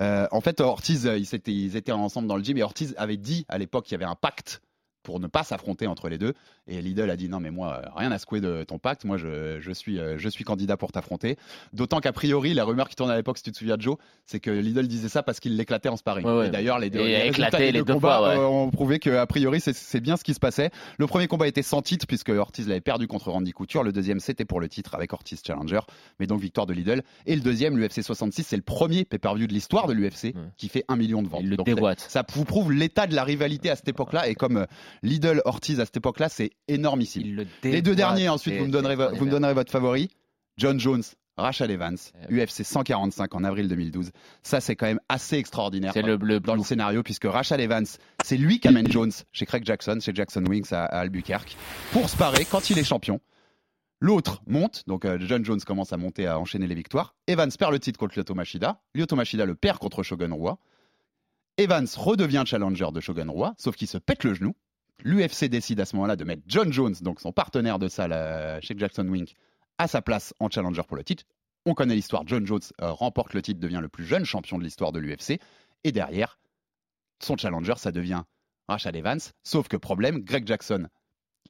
Euh, 0.00 0.26
en 0.30 0.40
fait 0.40 0.60
Ortiz, 0.60 1.06
euh, 1.06 1.18
ils 1.18 1.34
étaient, 1.34 1.52
ils 1.52 1.76
étaient 1.76 1.92
ensemble 1.92 2.28
dans 2.28 2.36
le 2.36 2.44
gym 2.44 2.56
et 2.56 2.62
Ortiz 2.62 2.94
avait 2.96 3.16
dit 3.16 3.44
à 3.48 3.58
l'époque 3.58 3.84
qu'il 3.84 3.92
y 3.92 3.96
avait 3.96 4.10
un 4.10 4.16
pacte 4.16 4.60
pour 5.04 5.20
ne 5.20 5.28
pas 5.28 5.44
s'affronter 5.44 5.86
entre 5.86 6.08
les 6.08 6.18
deux. 6.18 6.34
Et 6.66 6.80
Lidl 6.80 7.10
a 7.10 7.16
dit 7.16 7.28
non 7.28 7.40
mais 7.40 7.50
moi 7.50 7.82
euh, 7.84 7.88
rien 7.94 8.10
à 8.10 8.18
secouer 8.18 8.40
de 8.40 8.64
ton 8.64 8.78
pacte, 8.78 9.04
moi 9.04 9.18
je, 9.18 9.60
je 9.60 9.72
suis 9.72 9.98
euh, 9.98 10.16
je 10.18 10.28
suis 10.28 10.44
candidat 10.44 10.76
pour 10.76 10.92
t'affronter. 10.92 11.36
D'autant 11.72 12.00
qu'a 12.00 12.12
priori 12.12 12.54
la 12.54 12.64
rumeur 12.64 12.88
qui 12.88 12.96
tournait 12.96 13.12
à 13.12 13.16
l'époque, 13.16 13.36
si 13.36 13.44
tu 13.44 13.52
te 13.52 13.58
souviens 13.58 13.76
de 13.76 13.82
Joe, 13.82 13.96
c'est 14.24 14.40
que 14.40 14.50
Lidl 14.50 14.86
disait 14.88 15.10
ça 15.10 15.22
parce 15.22 15.40
qu'il 15.40 15.56
l'éclatait 15.56 15.90
en 15.90 15.96
sparring. 15.96 16.26
Ouais, 16.26 16.38
ouais. 16.38 16.46
Et 16.48 16.50
d'ailleurs 16.50 16.78
les 16.78 16.88
deux, 16.88 17.04
les 17.04 17.22
résultats 17.22 17.58
les 17.58 17.72
deux 17.72 17.84
deux 17.84 17.94
combats 17.94 18.18
fois, 18.18 18.28
ouais. 18.28 18.36
euh, 18.36 18.46
ont 18.46 18.70
prouvé 18.70 18.98
que 18.98 19.10
a 19.10 19.26
priori 19.26 19.60
c'est- 19.60 20.00
bien 20.00 20.16
ce 20.16 20.24
qui 20.24 20.34
se 20.34 20.40
passait. 20.40 20.70
Le 20.98 21.06
premier 21.06 21.26
combat 21.28 21.46
était 21.48 21.62
sans 21.62 21.82
titre 21.82 22.06
puisque 22.06 22.30
Ortiz 22.30 22.66
l'avait 22.66 22.80
perdu 22.80 23.06
contre 23.06 23.30
Randy 23.30 23.52
Couture. 23.52 23.82
Le 23.82 23.92
deuxième 23.92 24.20
c'était 24.20 24.44
pour 24.44 24.60
le 24.60 24.68
titre 24.68 24.94
avec 24.94 25.12
Ortiz 25.12 25.42
Challenger, 25.46 25.80
mais 26.18 26.26
donc 26.26 26.40
victoire 26.40 26.66
de 26.66 26.72
Lidl. 26.72 27.02
Et 27.26 27.34
le 27.34 27.42
deuxième, 27.42 27.76
l'UFC 27.76 28.02
66, 28.02 28.42
c'est 28.44 28.56
le 28.56 28.62
premier 28.62 29.04
pay-per-view 29.04 29.46
de 29.46 29.52
l'histoire 29.52 29.86
de 29.86 29.92
l'UFC 29.92 30.34
qui 30.56 30.68
fait 30.68 30.84
un 30.88 30.96
million 30.96 31.22
de 31.22 31.28
ventes. 31.28 31.40
Il 31.42 31.50
le 31.50 31.56
Donc, 31.56 31.68
ça 31.98 32.24
vous 32.32 32.44
prouve 32.44 32.72
l'état 32.72 33.06
de 33.06 33.14
la 33.14 33.24
rivalité 33.24 33.70
à 33.70 33.76
cette 33.76 33.88
époque-là. 33.88 34.28
Et 34.28 34.34
comme 34.34 34.66
Lidl 35.02 35.42
Ortiz 35.44 35.80
à 35.80 35.84
cette 35.84 35.98
époque-là, 35.98 36.28
c'est 36.28 36.50
énormissime. 36.68 37.44
Les 37.62 37.82
deux 37.82 37.94
derniers, 37.94 38.28
ensuite, 38.28 38.58
vous 38.58 38.66
me 38.66 38.70
donnerez, 38.70 38.96
vous 38.96 39.26
me 39.26 39.52
votre 39.52 39.70
favori. 39.70 40.10
John 40.56 40.78
Jones, 40.78 41.02
Rashad 41.36 41.70
Evans, 41.70 41.96
UFC 42.30 42.62
145 42.62 43.34
en 43.34 43.44
avril 43.44 43.66
2012. 43.68 44.10
Ça, 44.42 44.60
c'est 44.60 44.76
quand 44.76 44.86
même 44.86 45.00
assez 45.08 45.36
extraordinaire 45.36 45.92
C'est 45.92 46.02
le, 46.02 46.16
le 46.16 46.38
dans 46.38 46.54
le 46.54 46.62
scénario, 46.62 47.02
puisque 47.02 47.24
Rashad 47.24 47.60
Evans, 47.60 47.86
c'est 48.22 48.36
lui 48.36 48.60
qui 48.60 48.68
amène 48.68 48.90
Jones 48.90 49.10
chez 49.32 49.44
Craig 49.46 49.64
Jackson, 49.64 49.98
chez 50.00 50.14
Jackson 50.14 50.44
Wings 50.46 50.72
à, 50.72 50.84
à 50.84 51.00
Albuquerque, 51.00 51.56
pour 51.92 52.08
se 52.08 52.16
parer 52.16 52.44
quand 52.44 52.70
il 52.70 52.78
est 52.78 52.84
champion. 52.84 53.20
L'autre 54.00 54.42
monte, 54.46 54.84
donc 54.86 55.04
euh, 55.04 55.18
John 55.20 55.44
Jones 55.44 55.60
commence 55.60 55.92
à 55.92 55.96
monter, 55.96 56.26
à 56.26 56.38
enchaîner 56.38 56.66
les 56.66 56.74
victoires. 56.74 57.14
Evans 57.26 57.50
perd 57.58 57.72
le 57.72 57.78
titre 57.78 57.98
contre 57.98 58.16
Lyoto 58.16 58.34
Machida. 58.34 58.80
Lyoto 58.94 59.16
Machida 59.16 59.46
le 59.46 59.54
perd 59.54 59.78
contre 59.78 60.02
Shogun 60.02 60.32
Roi. 60.34 60.58
Evans 61.56 61.86
redevient 61.96 62.42
challenger 62.46 62.88
de 62.92 63.00
Shogun 63.00 63.30
Roi, 63.30 63.54
sauf 63.58 63.76
qu'il 63.76 63.88
se 63.88 63.98
pète 63.98 64.24
le 64.24 64.34
genou. 64.34 64.54
L'UFC 65.02 65.46
décide 65.46 65.80
à 65.80 65.84
ce 65.84 65.96
moment-là 65.96 66.16
de 66.16 66.24
mettre 66.24 66.42
John 66.46 66.72
Jones, 66.72 66.94
donc 67.00 67.20
son 67.20 67.32
partenaire 67.32 67.78
de 67.78 67.88
salle 67.88 68.12
euh, 68.12 68.60
chez 68.60 68.74
Jackson 68.76 69.06
Wink, 69.08 69.34
à 69.78 69.88
sa 69.88 70.02
place 70.02 70.34
en 70.38 70.48
challenger 70.48 70.82
pour 70.86 70.96
le 70.96 71.04
titre. 71.04 71.24
On 71.66 71.74
connaît 71.74 71.94
l'histoire. 71.94 72.22
John 72.26 72.46
Jones 72.46 72.60
euh, 72.80 72.92
remporte 72.92 73.34
le 73.34 73.42
titre, 73.42 73.60
devient 73.60 73.80
le 73.80 73.88
plus 73.88 74.04
jeune 74.04 74.24
champion 74.24 74.58
de 74.58 74.64
l'histoire 74.64 74.92
de 74.92 75.00
l'UFC. 75.00 75.40
Et 75.82 75.92
derrière, 75.92 76.38
son 77.20 77.36
challenger, 77.36 77.74
ça 77.76 77.92
devient 77.92 78.22
Rashad 78.68 78.94
Evans. 78.96 79.20
Sauf 79.42 79.68
que 79.68 79.76
problème, 79.76 80.20
Greg 80.20 80.46
Jackson, 80.46 80.88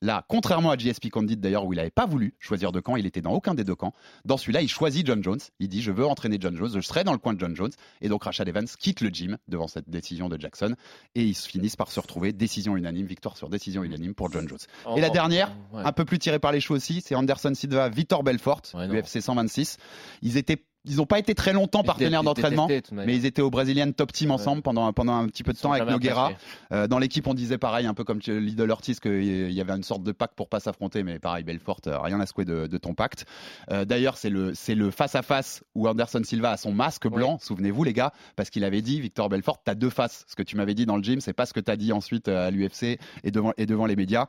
là, 0.04 0.24
contrairement 0.28 0.70
à 0.70 0.76
GSP 0.76 1.08
Condit 1.10 1.36
d'ailleurs, 1.36 1.64
où 1.64 1.72
il 1.72 1.76
n'avait 1.76 1.90
pas 1.90 2.06
voulu 2.06 2.34
choisir 2.38 2.70
de 2.72 2.80
camp, 2.80 2.96
il 2.96 3.06
était 3.06 3.20
dans 3.20 3.32
aucun 3.32 3.54
des 3.54 3.64
deux 3.64 3.74
camps. 3.74 3.92
Dans 4.24 4.36
celui-là, 4.36 4.62
il 4.62 4.68
choisit 4.68 5.06
John 5.06 5.22
Jones. 5.24 5.40
Il 5.58 5.68
dit 5.68 5.82
Je 5.82 5.90
veux 5.90 6.06
entraîner 6.06 6.36
John 6.40 6.56
Jones, 6.56 6.70
je 6.74 6.80
serai 6.80 7.02
dans 7.04 7.12
le 7.12 7.18
coin 7.18 7.32
de 7.32 7.40
John 7.40 7.56
Jones. 7.56 7.70
Et 8.00 8.08
donc 8.08 8.24
Rashad 8.24 8.46
Evans 8.48 8.66
quitte 8.78 9.00
le 9.00 9.08
gym 9.08 9.38
devant 9.48 9.66
cette 9.66 9.88
décision 9.88 10.28
de 10.28 10.40
Jackson. 10.40 10.74
Et 11.14 11.24
ils 11.24 11.34
se 11.34 11.48
finissent 11.48 11.76
par 11.76 11.90
se 11.90 11.98
retrouver, 12.00 12.32
décision 12.32 12.76
unanime, 12.76 13.06
victoire 13.06 13.36
sur 13.36 13.48
décision 13.48 13.82
unanime 13.82 14.14
pour 14.14 14.30
John 14.30 14.48
Jones. 14.48 14.58
Oh, 14.86 14.94
Et 14.96 15.00
la 15.00 15.10
dernière, 15.10 15.50
ouais. 15.72 15.82
un 15.84 15.92
peu 15.92 16.04
plus 16.04 16.18
tirée 16.18 16.38
par 16.38 16.52
les 16.52 16.60
cheveux 16.60 16.76
aussi, 16.76 17.00
c'est 17.04 17.14
Anderson 17.14 17.52
Silva, 17.54 17.88
Vitor 17.88 18.22
Belfort, 18.22 18.62
Ouais. 18.74 18.86
UFC 18.88 19.20
126. 19.20 19.78
Ils 20.22 20.36
étaient. 20.36 20.62
Ils 20.86 20.96
n'ont 20.96 21.06
pas 21.06 21.18
été 21.18 21.34
très 21.34 21.52
longtemps 21.52 21.82
partenaires 21.82 22.22
d'entraînement, 22.22 22.68
mais 22.92 23.16
ils 23.16 23.24
étaient 23.24 23.40
au 23.40 23.50
Brazilian 23.50 23.90
Top 23.92 24.12
Team 24.12 24.30
ensemble 24.30 24.60
pendant, 24.60 24.92
pendant 24.92 25.14
un 25.14 25.26
petit 25.28 25.42
peu 25.42 25.52
de 25.52 25.58
temps 25.58 25.72
avec 25.72 25.88
Noguera. 25.88 26.32
Euh, 26.72 26.86
dans 26.86 26.98
l'équipe, 26.98 27.26
on 27.26 27.32
disait 27.34 27.56
pareil, 27.56 27.86
un 27.86 27.94
peu 27.94 28.04
comme 28.04 28.18
Lidl 28.26 28.70
Ortiz, 28.70 29.00
qu'il 29.00 29.52
y 29.52 29.60
avait 29.60 29.72
une 29.72 29.82
sorte 29.82 30.02
de 30.02 30.12
pacte 30.12 30.34
pour 30.34 30.48
pas 30.48 30.60
s'affronter, 30.60 31.02
mais 31.02 31.18
pareil, 31.18 31.42
Belfort, 31.42 31.80
euh, 31.86 31.98
rien 31.98 32.20
à 32.20 32.26
secouer 32.26 32.44
de, 32.44 32.66
de 32.66 32.78
ton 32.78 32.94
pacte. 32.94 33.24
Euh, 33.70 33.84
D'ailleurs, 33.84 34.16
c'est 34.18 34.28
le, 34.30 34.90
face-à-face 34.90 35.64
où 35.74 35.88
Anderson 35.88 36.22
Silva 36.22 36.52
a 36.52 36.56
son 36.56 36.72
masque 36.72 37.08
blanc, 37.08 37.38
souvenez-vous 37.40 37.84
les 37.84 37.92
gars, 37.92 38.12
parce 38.36 38.50
qu'il 38.50 38.64
avait 38.64 38.82
dit, 38.82 39.00
Victor 39.00 39.28
Belfort, 39.28 39.62
t'as 39.64 39.74
deux 39.74 39.90
faces. 39.90 40.24
Ce 40.28 40.36
que 40.36 40.42
tu 40.42 40.56
m'avais 40.56 40.74
dit 40.74 40.84
dans 40.84 40.96
le 40.96 41.02
gym, 41.02 41.20
c'est 41.20 41.32
pas 41.32 41.46
ce 41.46 41.54
que 41.54 41.60
t'as 41.60 41.76
dit 41.76 41.92
ensuite 41.92 42.28
à 42.28 42.50
l'UFC 42.50 42.98
et 43.22 43.30
devant, 43.30 43.52
et 43.56 43.66
devant 43.66 43.86
les 43.86 43.96
médias. 43.96 44.26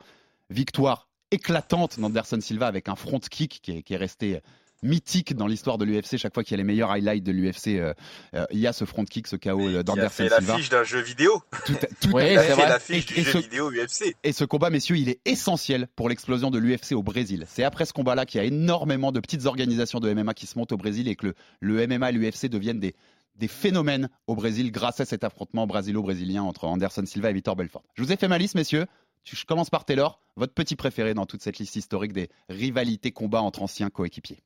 Victoire 0.48 1.08
éclatante 1.30 1.98
d'Anderson 1.98 2.40
Silva 2.40 2.66
avec 2.66 2.88
un 2.88 2.94
front 2.94 3.18
kick 3.18 3.60
qui 3.62 3.72
est, 3.72 3.82
qui 3.82 3.94
est 3.94 3.98
resté 3.98 4.40
mythique 4.82 5.34
dans 5.34 5.46
l'histoire 5.46 5.78
de 5.78 5.84
l'UFC. 5.84 6.16
Chaque 6.18 6.34
fois 6.34 6.44
qu'il 6.44 6.52
y 6.52 6.54
a 6.54 6.58
les 6.58 6.64
meilleurs 6.64 6.90
highlights 6.90 7.24
de 7.24 7.32
l'UFC, 7.32 7.68
euh, 7.78 7.94
euh, 8.34 8.44
il 8.52 8.58
y 8.58 8.66
a 8.66 8.72
ce 8.72 8.84
front 8.84 9.04
kick, 9.04 9.26
ce 9.26 9.36
KO 9.36 9.68
a 9.78 9.82
d'Anderson 9.82 10.08
fait 10.24 10.28
Silva. 10.28 10.52
l'affiche 10.52 10.68
d'un 10.68 10.84
jeu 10.84 11.00
vidéo. 11.00 11.42
Tout 11.64 11.72
à- 11.74 11.86
tout 12.00 12.16
fait 12.18 12.56
l'affiche 12.68 13.10
Et- 13.10 13.14
du 13.14 13.20
et 13.20 13.24
jeu 13.24 13.32
ce- 13.32 13.38
vidéo 13.38 13.70
UFC. 13.70 14.14
et 14.22 14.32
ce 14.32 14.44
combat, 14.44 14.70
messieurs, 14.70 14.96
il 14.96 15.08
est 15.08 15.20
essentiel 15.24 15.88
pour 15.96 16.08
l'explosion 16.08 16.50
de 16.50 16.58
l'UFC 16.58 16.92
au 16.94 17.02
Brésil. 17.02 17.44
C'est 17.48 17.64
après 17.64 17.84
ce 17.86 17.92
combat-là 17.92 18.26
qu'il 18.26 18.38
y 18.40 18.44
a 18.44 18.46
énormément 18.46 19.12
de 19.12 19.20
petites 19.20 19.46
organisations 19.46 20.00
de 20.00 20.08
MMA 20.12 20.34
qui 20.34 20.46
se 20.46 20.58
montent 20.58 20.72
au 20.72 20.76
Brésil 20.76 21.08
et 21.08 21.16
que 21.16 21.26
le, 21.28 21.34
le 21.60 21.86
MMA 21.86 22.10
et 22.10 22.12
l'UFC 22.12 22.48
deviennent 22.48 22.80
des, 22.80 22.94
des 23.36 23.48
phénomènes 23.48 24.08
au 24.26 24.34
Brésil 24.34 24.70
grâce 24.72 25.00
à 25.00 25.04
cet 25.04 25.24
affrontement 25.24 25.66
brésilo-brésilien 25.66 26.42
entre 26.42 26.64
Anderson 26.64 27.04
Silva 27.06 27.30
et 27.30 27.34
Vitor 27.34 27.56
Belfort. 27.56 27.82
Je 27.94 28.02
vous 28.02 28.12
ai 28.12 28.16
fait 28.16 28.28
ma 28.28 28.38
liste, 28.38 28.54
messieurs. 28.54 28.86
Je 29.24 29.44
commence 29.44 29.70
par 29.70 29.84
Taylor, 29.84 30.20
votre 30.36 30.54
petit 30.54 30.76
préféré 30.76 31.12
dans 31.12 31.26
toute 31.26 31.42
cette 31.42 31.58
liste 31.58 31.74
historique 31.74 32.12
des 32.12 32.28
rivalités 32.48 33.10
combats 33.10 33.42
entre 33.42 33.60
anciens 33.62 33.90
coéquipiers. 33.90 34.38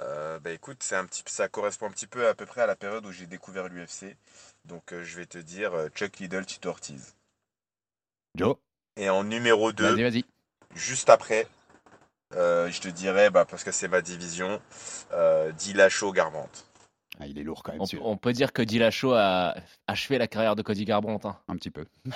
Euh, 0.00 0.40
bah 0.40 0.50
écoute, 0.50 0.78
c'est 0.82 0.96
un 0.96 1.06
petit, 1.06 1.22
ça 1.26 1.48
correspond 1.48 1.86
un 1.86 1.90
petit 1.90 2.06
peu 2.06 2.26
à 2.26 2.34
peu 2.34 2.46
près 2.46 2.62
à 2.62 2.66
la 2.66 2.74
période 2.76 3.06
où 3.06 3.12
j'ai 3.12 3.26
découvert 3.26 3.68
l'UFC. 3.68 4.16
Donc 4.64 4.92
euh, 4.92 5.04
je 5.04 5.16
vais 5.16 5.26
te 5.26 5.38
dire 5.38 5.74
euh, 5.74 5.88
Chuck 5.88 6.18
Liddell, 6.18 6.46
Tito 6.46 6.68
Ortiz. 6.68 7.14
Joe, 8.36 8.56
Et 8.96 9.08
en 9.08 9.22
numéro 9.22 9.72
2, 9.72 9.84
vas-y, 9.94 10.02
vas-y. 10.02 10.24
juste 10.74 11.08
après, 11.08 11.46
euh, 12.34 12.68
je 12.70 12.80
te 12.80 12.88
dirais, 12.88 13.30
bah, 13.30 13.44
parce 13.44 13.62
que 13.62 13.70
c'est 13.70 13.86
ma 13.86 14.00
division, 14.00 14.60
Dillashaw 15.56 16.12
Garbrandt. 16.12 16.64
Ah, 17.20 17.28
il 17.28 17.38
est 17.38 17.44
lourd 17.44 17.62
quand 17.62 17.72
même, 17.72 17.80
On, 18.02 18.16
peut 18.16 18.32
dire 18.32 18.52
que 18.52 18.60
Dillashaw 18.60 19.12
a 19.12 19.54
achevé 19.86 20.18
la 20.18 20.26
carrière 20.26 20.56
de 20.56 20.62
Cody 20.62 20.84
Garbrandt. 20.84 21.24
hein. 21.28 21.36
un 21.46 21.54
petit 21.54 21.70
peu. 21.70 21.84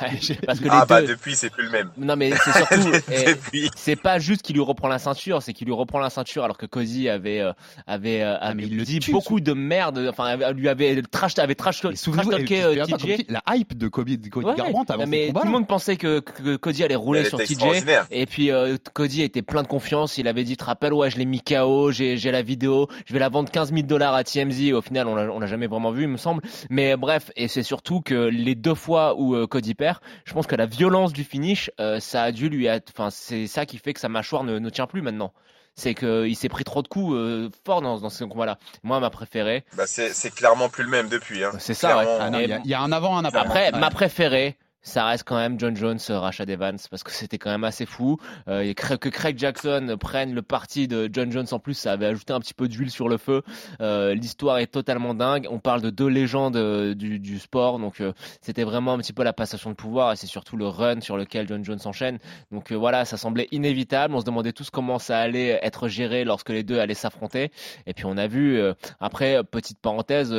Parce 0.47 0.59
que 0.59 0.65
les 0.65 0.71
Ah 0.73 0.87
bah 0.87 1.01
deux- 1.03 1.07
depuis, 1.09 1.37
c'est 1.37 1.51
plus 1.51 1.65
le 1.67 1.71
même. 1.71 1.91
Non 1.97 2.17
mais 2.17 2.33
c'est 2.33 2.53
surtout, 2.53 2.91
eh, 3.13 3.25
Depuis. 3.35 3.71
c'est 3.77 3.95
pas 3.95 4.19
juste 4.19 4.43
qu'il 4.43 4.57
lui 4.57 4.63
reprend 4.63 4.89
la 4.89 4.99
ceinture, 4.99 5.41
c'est 5.41 5.53
qu'il 5.53 5.67
lui 5.69 5.73
reprend 5.75 6.01
la 6.01 6.11
ceinture 6.11 6.43
alors 6.43 6.59
que 6.59 6.67
Cody 6.67 7.09
avait 7.09 7.39
euh, 7.41 7.53
avait, 7.87 8.23
euh, 8.23 8.37
avait 8.39 8.55
mais 8.55 8.63
il 8.65 8.77
le 8.77 8.83
dit 8.85 8.99
tue, 8.99 9.13
beaucoup 9.13 9.39
de 9.39 9.53
merde, 9.53 10.05
enfin 10.11 10.37
lui 10.53 10.69
avait 10.69 11.01
trash 11.03 11.39
avait 11.39 11.55
trash, 11.55 11.81
talké 11.83 12.65
euh, 12.65 12.85
TJ. 12.85 12.97
qui- 12.97 13.27
la 13.29 13.43
hype 13.55 13.79
de 13.79 13.87
Kobe, 13.87 14.09
de 14.09 14.29
Cody 14.29 14.47
Ouais, 14.47 14.55
Garbrandt 14.57 14.93
avant 14.93 15.07
mais 15.07 15.29
combat 15.29 15.41
tout 15.43 15.47
le 15.47 15.53
monde 15.53 15.69
pensait 15.69 15.97
que, 15.97 16.19
que 16.19 16.57
Cody 16.57 16.83
allait 16.83 16.97
rouler 16.97 17.25
sur 17.25 17.39
TJ 17.39 17.85
et 18.11 18.27
puis 18.27 18.51
euh, 18.51 18.77
Cody 18.95 19.23
était 19.23 19.43
plein 19.43 19.63
de 19.63 19.69
confiance, 19.69 20.19
il 20.19 20.27
avait 20.27 20.43
dit 20.45 20.57
te 20.57 20.65
rappelles 20.65 20.93
ouais 20.93 21.09
je 21.09 21.19
l'ai 21.19 21.25
mis 21.25 21.41
KO, 21.41 21.93
j'ai 21.93 22.17
j'ai 22.17 22.33
la 22.33 22.43
vidéo, 22.43 22.89
je 23.07 23.13
vais 23.13 23.21
la 23.21 23.29
vendre 23.29 23.49
15 23.51 23.71
000 23.73 23.83
dollars 23.83 24.15
à 24.15 24.25
TMZ 24.25 24.73
au 24.73 24.83
final 24.89 25.07
on 25.09 25.15
l'a 25.15 25.31
on 25.33 25.39
l'a 25.39 25.47
jamais 25.47 25.67
vraiment 25.69 25.91
vu 25.93 26.03
il 26.03 26.09
me 26.09 26.17
semble 26.17 26.43
mais 26.71 26.97
bref 26.97 27.31
et 27.37 27.47
c'est 27.49 27.63
surtout 27.63 28.01
que 28.01 28.15
les 28.15 28.55
deux 28.55 28.75
fois 28.75 29.15
où 29.17 29.35
euh, 29.35 29.47
Cody 29.47 29.75
perd 29.75 29.99
je 30.25 30.33
pense 30.35 30.47
que 30.47 30.57
la 30.57 30.67
violence 30.67 31.13
du 31.13 31.25
finish 31.25 31.71
euh, 31.81 32.01
ça 32.01 32.25
a 32.25 32.33
dû 32.33 32.49
lui 32.49 32.67
être 32.67 32.91
enfin 32.93 33.11
c'est 33.11 33.47
ça 33.47 33.65
qui 33.67 33.79
fait 33.79 33.95
que 33.95 34.01
sa 34.01 34.09
mâchoire 34.09 34.45
ne, 34.45 34.59
ne 34.59 34.71
tient 34.71 34.87
plus 34.87 35.03
maintenant 35.03 35.33
c'est 35.77 35.95
qu'il 35.95 36.35
s'est 36.35 36.49
pris 36.49 36.65
trop 36.65 36.83
de 36.83 36.89
coups 36.89 37.15
euh, 37.15 37.51
forts 37.65 37.83
dans, 37.83 38.01
dans 38.01 38.11
ce 38.11 38.25
combat-là. 38.25 38.59
Moi, 38.83 38.99
ma 38.99 39.11
préférée, 39.11 39.63
Bah, 39.77 39.85
c'est 39.87 40.13
c'est 40.13 40.35
clairement 40.35 40.69
plus 40.69 40.83
le 40.83 40.91
même 40.91 41.09
depuis. 41.09 41.45
Hein. 41.45 41.53
c'est 41.61 41.73
ça. 41.73 41.99
ouais. 41.99 42.03
Clairement. 42.05 42.19
Ah 42.25 42.31
non, 42.31 42.41
il 42.41 42.49
y, 42.49 42.53
a- 42.53 42.61
il 42.65 42.69
y 42.69 42.75
a 42.75 42.81
un 42.81 42.91
avant, 42.91 43.17
un 43.17 43.25
après. 43.25 43.39
après, 43.39 43.73
Ouais. 43.73 43.79
ma 43.79 43.89
préférée, 43.91 44.57
ça 44.83 45.07
reste 45.07 45.25
quand 45.25 45.37
même 45.37 45.59
John 45.59 45.77
Jones, 45.77 45.99
euh, 46.11 46.19
Rashad 46.19 46.49
Evans, 46.49 46.79
parce 46.91 47.03
que 47.03 47.11
c'était 47.11 47.39
quand 47.39 47.51
même 47.51 47.65
assez 47.65 47.87
fou. 47.87 48.19
Euh, 48.49 48.73
que 48.75 49.09
Craig 49.09 49.39
Jackson 49.39 49.97
prenne 49.99 50.35
le 50.35 50.43
parti 50.43 50.89
de 50.89 51.09
John 51.13 51.31
Jones 51.31 51.47
en 51.53 51.59
plus, 51.59 51.75
ça 51.75 51.93
avait 51.93 52.07
ajouté 52.07 52.33
un 52.33 52.41
petit 52.41 52.55
peu 52.55 52.69
d'huile 52.69 52.91
sur 52.91 53.09
le 53.09 53.17
feu. 53.17 53.43
Euh, 53.81 54.15
L'histoire 54.15 54.59
est 54.59 54.67
totalement 54.67 55.15
dingue. 55.15 55.47
On 55.51 55.59
parle 55.59 55.83
de 55.83 55.91
deux 55.91 56.09
légendes 56.09 56.57
euh, 56.57 56.95
du, 56.95 57.19
du 57.19 57.39
sport, 57.39 57.79
donc 57.79 58.01
euh, 58.01 58.13
c'était 58.41 58.65
vraiment 58.65 58.93
un 58.93 58.99
petit 58.99 59.13
peu 59.13 59.23
la 59.23 59.33
passation 59.33 59.71
de 59.71 59.75
pouvoir 59.75 60.13
et 60.13 60.17
c'est 60.17 60.27
surtout 60.27 60.57
le 60.57 60.67
run 60.67 61.01
sur 61.01 61.17
lequel 61.17 61.47
John 61.49 61.65
Jones 61.65 61.79
enchaîne. 61.85 62.19
Donc 62.51 62.73
euh, 62.73 62.75
voilà, 62.77 63.05
ça 63.05 63.17
semblait 63.17 63.49
inévitable. 63.53 64.15
On 64.15 64.21
se 64.21 64.25
demandait 64.25 64.53
tous 64.53 64.71
comment 64.71 64.99
ça 64.99 65.19
allait 65.19 65.59
être 65.63 65.89
géré 65.89 66.25
lorsque 66.25 66.51
les 66.51 66.63
deux 66.63 66.79
allaient 66.79 66.95
s'affronter. 66.95 67.51
Et 67.87 67.95
puis 67.95 68.05
on 68.07 68.17
a 68.17 68.27
vu, 68.27 68.61
après, 69.01 69.43
petite 69.45 69.79
parenthèse, 69.79 70.35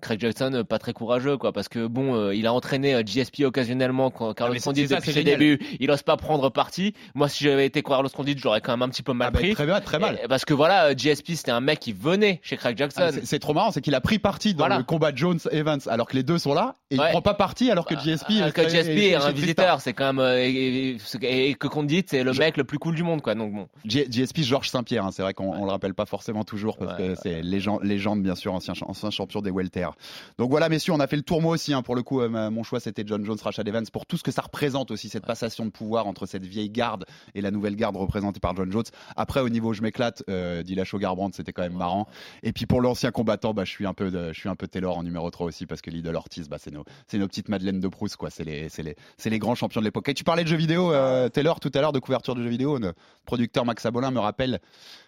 Craig 0.00 0.20
Jackson 0.20 0.64
pas 0.68 0.78
très 0.78 0.92
courageux, 0.92 1.36
quoi, 1.36 1.52
parce 1.52 1.68
que 1.68 1.86
bon, 1.86 2.30
il 2.30 2.46
a 2.46 2.52
entraîné 2.52 3.02
GSP 3.04 3.42
occasionnellement 3.84 4.10
quand 4.10 4.34
Carlos 4.34 4.54
mais 4.54 4.58
c'est- 4.60 4.64
Condit 4.64 4.86
depuis 4.86 5.12
ses 5.12 5.22
débuts, 5.24 5.58
il 5.80 5.90
ose 5.90 6.02
pas 6.02 6.16
prendre 6.16 6.48
parti. 6.50 6.94
Moi, 7.14 7.28
si 7.28 7.44
j'avais 7.44 7.66
été 7.66 7.82
Carlos 7.82 8.08
Condit, 8.08 8.34
j'aurais 8.38 8.60
quand 8.60 8.72
même 8.72 8.82
un 8.82 8.88
petit 8.88 9.02
peu 9.02 9.12
mal 9.12 9.28
Ah 9.28 9.30
bah, 9.30 9.38
pris. 9.40 9.54
très 9.54 9.66
bien, 9.66 9.80
très 9.80 9.98
mal. 9.98 10.18
Et- 10.24 10.28
parce 10.28 10.44
que 10.44 10.54
voilà, 10.54 10.86
euh, 10.86 10.94
GSP 10.96 11.34
c'était 11.36 11.50
un 11.50 11.60
mec 11.60 11.80
qui 11.80 11.92
venait 11.92 12.40
chez 12.42 12.56
Craig 12.56 12.76
Jackson. 12.78 13.00
Ah, 13.04 13.10
c'est- 13.22 13.38
trop 13.38 13.52
marrant, 13.54 13.70
c'est 13.70 13.80
qu'il 13.82 13.94
a 13.94 14.00
pris 14.00 14.18
parti 14.18 14.54
dans 14.54 14.58
Voilà. 14.64 14.78
le 14.78 14.84
combat 14.84 15.12
Jones-Evans 15.14 15.80
alors 15.88 16.06
que 16.08 16.16
les 16.16 16.22
deux 16.22 16.38
sont 16.38 16.54
là 16.54 16.74
et 16.90 16.98
Ouais. 16.98 17.06
il 17.08 17.10
prend 17.10 17.22
pas 17.22 17.34
parti 17.34 17.70
alors 17.70 17.84
que 17.86 17.94
GSP 17.98 18.40
Euh, 18.40 18.46
est 18.48 18.52
que 18.52 18.68
GSP 18.68 18.90
est- 18.90 19.08
est 19.10 19.14
un 19.16 19.30
visiteur, 19.32 19.80
c'est 19.80 19.92
quand 19.92 20.06
même 20.06 20.18
euh, 20.18 20.38
et, 20.42 20.96
et- 21.22 21.50
et 21.50 21.54
que 21.54 21.66
Condit 21.68 22.04
c'est 22.06 22.24
le 22.24 22.32
mec 22.32 22.56
le 22.56 22.64
plus 22.64 22.78
cool 22.78 22.94
du 22.94 23.02
monde, 23.02 23.20
quoi. 23.22 23.34
Donc 23.34 23.52
bon. 23.52 23.68
G- 23.84 24.06
GSP 24.10 24.42
Georges 24.42 24.70
Saint-Pierre, 24.70 25.04
hein, 25.04 25.10
c'est 25.12 25.22
vrai 25.22 25.34
qu'on 25.34 25.52
on 25.54 25.64
le 25.64 25.70
rappelle 25.70 25.94
pas 25.94 26.06
forcément 26.06 26.44
toujours 26.44 26.76
parce 26.78 26.96
que 26.96 27.14
c'est 27.22 27.42
légende, 27.42 27.82
légende 27.82 28.22
bien 28.22 28.34
sûr, 28.34 28.54
ancien, 28.54 28.74
ancien 28.86 29.10
champion 29.10 29.40
des 29.42 29.50
welter. 29.50 29.88
Donc 30.38 30.50
voilà 30.50 30.68
messieurs, 30.68 30.92
on 30.94 31.00
a 31.00 31.06
fait 31.06 31.16
le 31.16 31.22
tour 31.22 31.42
moi 31.42 31.52
aussi. 31.52 31.72
hein, 31.74 31.82
pour 31.82 31.94
le 31.96 32.02
coup, 32.02 32.20
euh, 32.20 32.28
mon 32.50 32.62
choix 32.62 32.80
c'était 32.80 33.04
John 33.06 33.24
Jones, 33.24 33.38
Rashad 33.42 33.66
Evans. 33.66 33.73
Evans 33.74 33.86
pour 33.92 34.06
tout 34.06 34.16
ce 34.16 34.22
que 34.22 34.30
ça 34.30 34.42
représente 34.42 34.90
aussi, 34.90 35.08
cette 35.08 35.26
passation 35.26 35.64
de 35.66 35.70
pouvoir 35.70 36.06
entre 36.06 36.26
cette 36.26 36.44
vieille 36.44 36.70
garde 36.70 37.04
et 37.34 37.40
la 37.40 37.50
nouvelle 37.50 37.76
garde 37.76 37.96
représentée 37.96 38.40
par 38.40 38.54
John 38.56 38.70
Jones. 38.70 38.84
Après, 39.16 39.40
au 39.40 39.48
niveau 39.48 39.72
je 39.72 39.82
m'éclate, 39.82 40.22
euh, 40.28 40.62
Dillashaw 40.62 40.98
Garbrandt, 40.98 41.36
c'était 41.36 41.52
quand 41.52 41.62
même 41.62 41.76
marrant. 41.76 42.06
Et 42.42 42.52
puis 42.52 42.66
pour 42.66 42.80
l'ancien 42.80 43.10
combattant, 43.10 43.54
bah, 43.54 43.64
je 43.64 43.70
suis 43.70 43.86
un 43.86 43.94
peu, 43.94 44.10
de- 44.10 44.32
je 44.32 44.38
suis 44.38 44.48
un 44.48 44.56
peu 44.56 44.68
Taylor 44.68 44.96
en 44.96 45.02
numéro 45.02 45.30
3 45.30 45.46
aussi 45.46 45.66
parce 45.66 45.80
que 45.82 45.90
Lidl 45.90 46.14
Ortiz, 46.14 46.48
bah, 46.48 46.56
c'est 46.58 46.70
nos, 46.70 46.84
nos 47.12 47.28
petites 47.28 47.48
Madeleine 47.48 47.80
de 47.80 47.88
Proust, 47.88 48.16
quoi. 48.16 48.30
C'est 48.30 48.44
les, 48.44 48.68
les, 48.78 48.96
les 49.30 49.38
grands 49.38 49.54
champions 49.54 49.80
de 49.80 49.84
l'époque. 49.86 50.08
Et 50.08 50.14
tu 50.14 50.24
parlais 50.24 50.44
de 50.44 50.48
jeux 50.48 50.56
vidéo, 50.56 50.92
euh, 50.92 51.28
Taylor, 51.28 51.60
tout 51.60 51.70
à 51.74 51.80
l'heure 51.80 51.92
de 51.92 51.98
couverture 51.98 52.34
de 52.34 52.42
jeux 52.42 52.48
vidéo. 52.48 52.78
Le 52.78 52.92
producteur 53.26 53.64
Max 53.64 53.84
Abolin 53.86 54.10
me 54.10 54.20
rappelle 54.20 54.60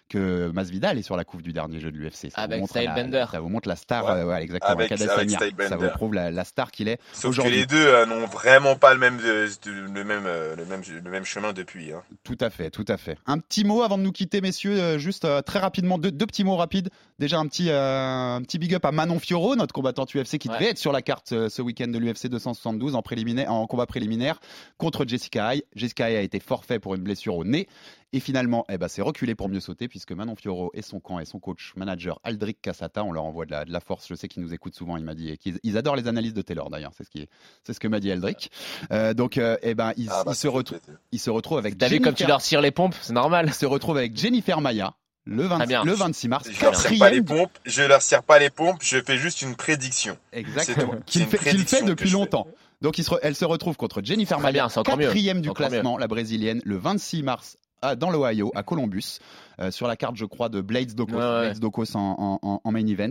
que 0.09 0.51
Masvidal 0.53 0.99
est 0.99 1.03
sur 1.03 1.17
la 1.17 1.25
couve 1.25 1.43
du 1.43 1.53
dernier 1.53 1.81
jeu 1.81 1.91
de 1.91 1.97
l'UFC. 1.97 2.31
Ça 2.31 2.37
vous 2.37 2.41
Avec 2.45 2.61
montre 2.61 2.79
la- 2.79 2.95
Bender. 2.95 3.25
Ça 3.31 3.41
vous 3.41 3.49
montre 3.49 3.69
la 3.69 3.77
star, 3.77 4.05
Ouais. 4.05 4.11
euh, 4.13 4.27
ouais, 4.27 4.43
exactement. 4.43 4.73
Avec- 4.73 4.93
Adesanya. 4.93 5.39
avec 5.39 5.55
Style 5.55 5.69
ça 5.69 5.77
vous 5.77 5.89
prouve 5.89 6.15
la, 6.15 6.31
la 6.31 6.45
star 6.45 6.71
qu'il 6.71 6.89
est 6.89 6.99
Sauf 7.13 7.23
que 7.23 7.29
aujourd'hui. 7.29 7.57
les 7.57 7.67
deux 7.67 7.77
euh, 7.87 8.07
n'ont 8.07 8.27
vraiment 8.27 8.77
pas 8.77 8.95
le 8.95 9.01
même, 9.01 9.19
le 9.19 9.47
euh, 9.67 10.57
le 10.57 10.65
même, 10.65 10.83
le 11.05 11.11
même 11.11 11.25
chemin 11.25 11.53
depuis. 11.53 11.93
hein. 11.93 12.03
Tout 12.25 12.39
à 12.41 12.51
fait, 12.51 12.71
tout 12.71 12.85
à 12.89 12.97
fait. 12.97 13.19
Un 13.27 13.39
petit 13.39 13.65
mot 13.65 13.83
avant 13.83 13.99
de 13.99 14.03
nous 14.03 14.13
quitter, 14.13 14.41
messieurs, 14.41 14.79
euh, 14.81 14.99
juste 14.99 15.25
euh, 15.25 15.43
très 15.43 15.59
rapidement, 15.59 15.99
deux, 15.99 16.11
deux 16.13 16.27
petits 16.27 16.45
mots 16.45 16.57
rapides. 16.57 16.91
Déjà 17.19 17.39
un 17.39 17.47
petit, 17.47 17.71
euh, 17.71 18.37
un 18.37 18.43
petit 18.43 18.59
big 18.59 18.75
up 18.75 18.85
à 18.85 18.93
Manon 18.93 19.19
Fioro, 19.19 19.57
notre 19.57 19.73
combattante 19.73 20.15
UFC 20.15 20.39
qui 20.39 20.49
devait 20.49 20.71
être 20.71 20.79
sur 20.79 20.93
la 20.93 21.03
carte 21.03 21.33
euh, 21.33 21.49
ce 21.49 21.63
week-end 21.63 21.89
de 21.89 21.99
l'UFC 21.99 22.29
272 22.29 22.95
en, 22.95 23.03
préliminaire, 23.03 23.51
en 23.53 23.67
combat 23.67 23.87
préliminaire 23.87 24.39
contre 24.79 25.05
Jessica 25.07 25.55
Ay. 25.55 25.63
Jessica 25.75 26.11
Ay 26.11 26.17
a 26.17 26.21
été 26.21 26.41
forfait 26.41 26.79
pour 26.79 26.95
une 26.95 27.03
blessure 27.03 27.37
au 27.37 27.45
nez. 27.45 27.69
Et 28.13 28.21
finalement, 28.21 28.65
eh 28.71 28.79
ben, 28.79 28.89
c'est 28.89 29.03
reculé 29.03 29.35
pour 29.35 29.49
mieux 29.49 29.61
sauter 29.61 29.89
puisque 29.89 30.13
Manon 30.13 30.37
Fioro 30.37 30.71
et 30.75 30.83
son 30.83 31.01
camp 31.01 31.19
et 31.19 31.25
son 31.25 31.39
coach 31.41 31.73
manager 31.77 32.21
Aldric 32.23 32.61
Cassata, 32.63 33.03
on 33.05 33.13
leur 33.13 33.25
envoie 33.25 33.47
de 33.47 33.51
la, 33.51 33.65
de 33.65 33.73
la 33.73 33.81
force. 33.81 34.07
Je 34.09 34.15
sais 34.15 34.29
qu'ils 34.29 34.43
nous 34.43 34.55
écoutent 34.55 34.75
souvent, 34.77 34.97
il 34.97 35.05
m'a 35.05 35.15
dit. 35.15 35.31
et 35.31 35.37
qu'ils 35.37 35.59
ils 35.65 35.77
adorent 35.77 35.97
les 35.97 36.07
analyses 36.07 36.33
de 36.35 36.41
Taylor 36.43 36.71
d'ailleurs, 36.71 36.93
c'est 36.97 37.05
ce, 37.05 37.11
qui, 37.11 37.29
c'est 37.65 37.73
ce 37.73 37.81
que 37.81 37.89
m'a 37.89 37.99
dit 38.01 38.11
Aldric. 38.13 38.51
Euh, 38.93 39.13
donc, 39.13 39.39
euh, 39.39 39.57
eh 39.63 39.75
ben, 39.75 39.93
ils, 39.97 40.09
Ah 40.11 40.23
bah, 40.25 40.33
ils 40.33 40.37
se 40.37 40.47
retrouvent 40.49 40.81
ils 41.13 41.19
se 41.19 41.31
retrouvent 41.31 41.59
avec 41.59 41.77
T'as 41.77 41.89
vu 41.89 42.01
comme 42.01 42.15
tu 42.15 42.27
leur 42.27 42.41
tires 42.41 42.61
les 42.61 42.71
pompes, 42.71 42.95
c'est 43.01 43.13
normal. 43.13 43.47
ils 43.49 43.55
se 43.55 43.67
retrouvent 43.67 43.99
avec 43.99 44.17
Jennifer 44.17 44.61
Maya 44.61 44.95
le, 45.25 45.43
20 45.43 45.57
Très 45.59 45.67
bien. 45.67 45.85
le 45.85 45.93
26 45.93 46.29
mars. 46.29 46.49
Je 46.51 46.63
leur 46.65 46.77
serre 46.77 46.99
pas 47.01 47.11
les 47.11 47.21
pompes, 47.23 47.51
je 47.65 47.83
leur 47.83 48.01
serre 48.01 48.23
pas 48.23 48.39
les 48.39 48.51
pompes, 48.51 48.79
je 48.81 49.03
fais 49.03 49.19
juste 49.19 49.43
une 49.43 49.57
prédiction. 49.57 50.17
exactement. 50.33 50.95
Qu'il 51.07 51.27
fait, 51.27 51.83
depuis 51.85 52.11
longtemps. 52.11 52.47
Donc 52.83 52.99
il 52.99 53.05
se 53.05 53.11
re- 53.11 53.19
elle 53.23 53.35
se 53.35 53.45
retrouve 53.45 53.77
contre 53.77 54.01
Jennifer 54.05 54.39
Maya, 54.39 54.69
quatrième 54.85 55.41
du 55.41 55.49
Encore 55.49 55.69
classement, 55.69 55.99
la 55.99 56.07
brésilienne, 56.07 56.61
le 56.65 56.77
26 56.77 57.23
mars 57.25 57.57
à- 57.83 57.97
dans 57.97 58.11
l'Ohio, 58.11 58.51
à 58.55 58.63
Columbus, 58.63 59.19
euh, 59.61 59.71
sur 59.71 59.87
la 59.87 59.97
carte, 59.97 60.17
je 60.17 60.25
crois, 60.25 60.49
de 60.49 60.61
Blades 60.61 60.95
Dokos, 60.95 61.13
Ouais, 61.15 61.19
ouais. 61.23 61.41
Blades 61.47 61.59
Dokos 61.61 61.95
en, 61.97 62.01
en- 62.19 62.39
en- 62.49 62.61
en 62.63 62.73
main 62.73 62.87
event. 62.87 63.11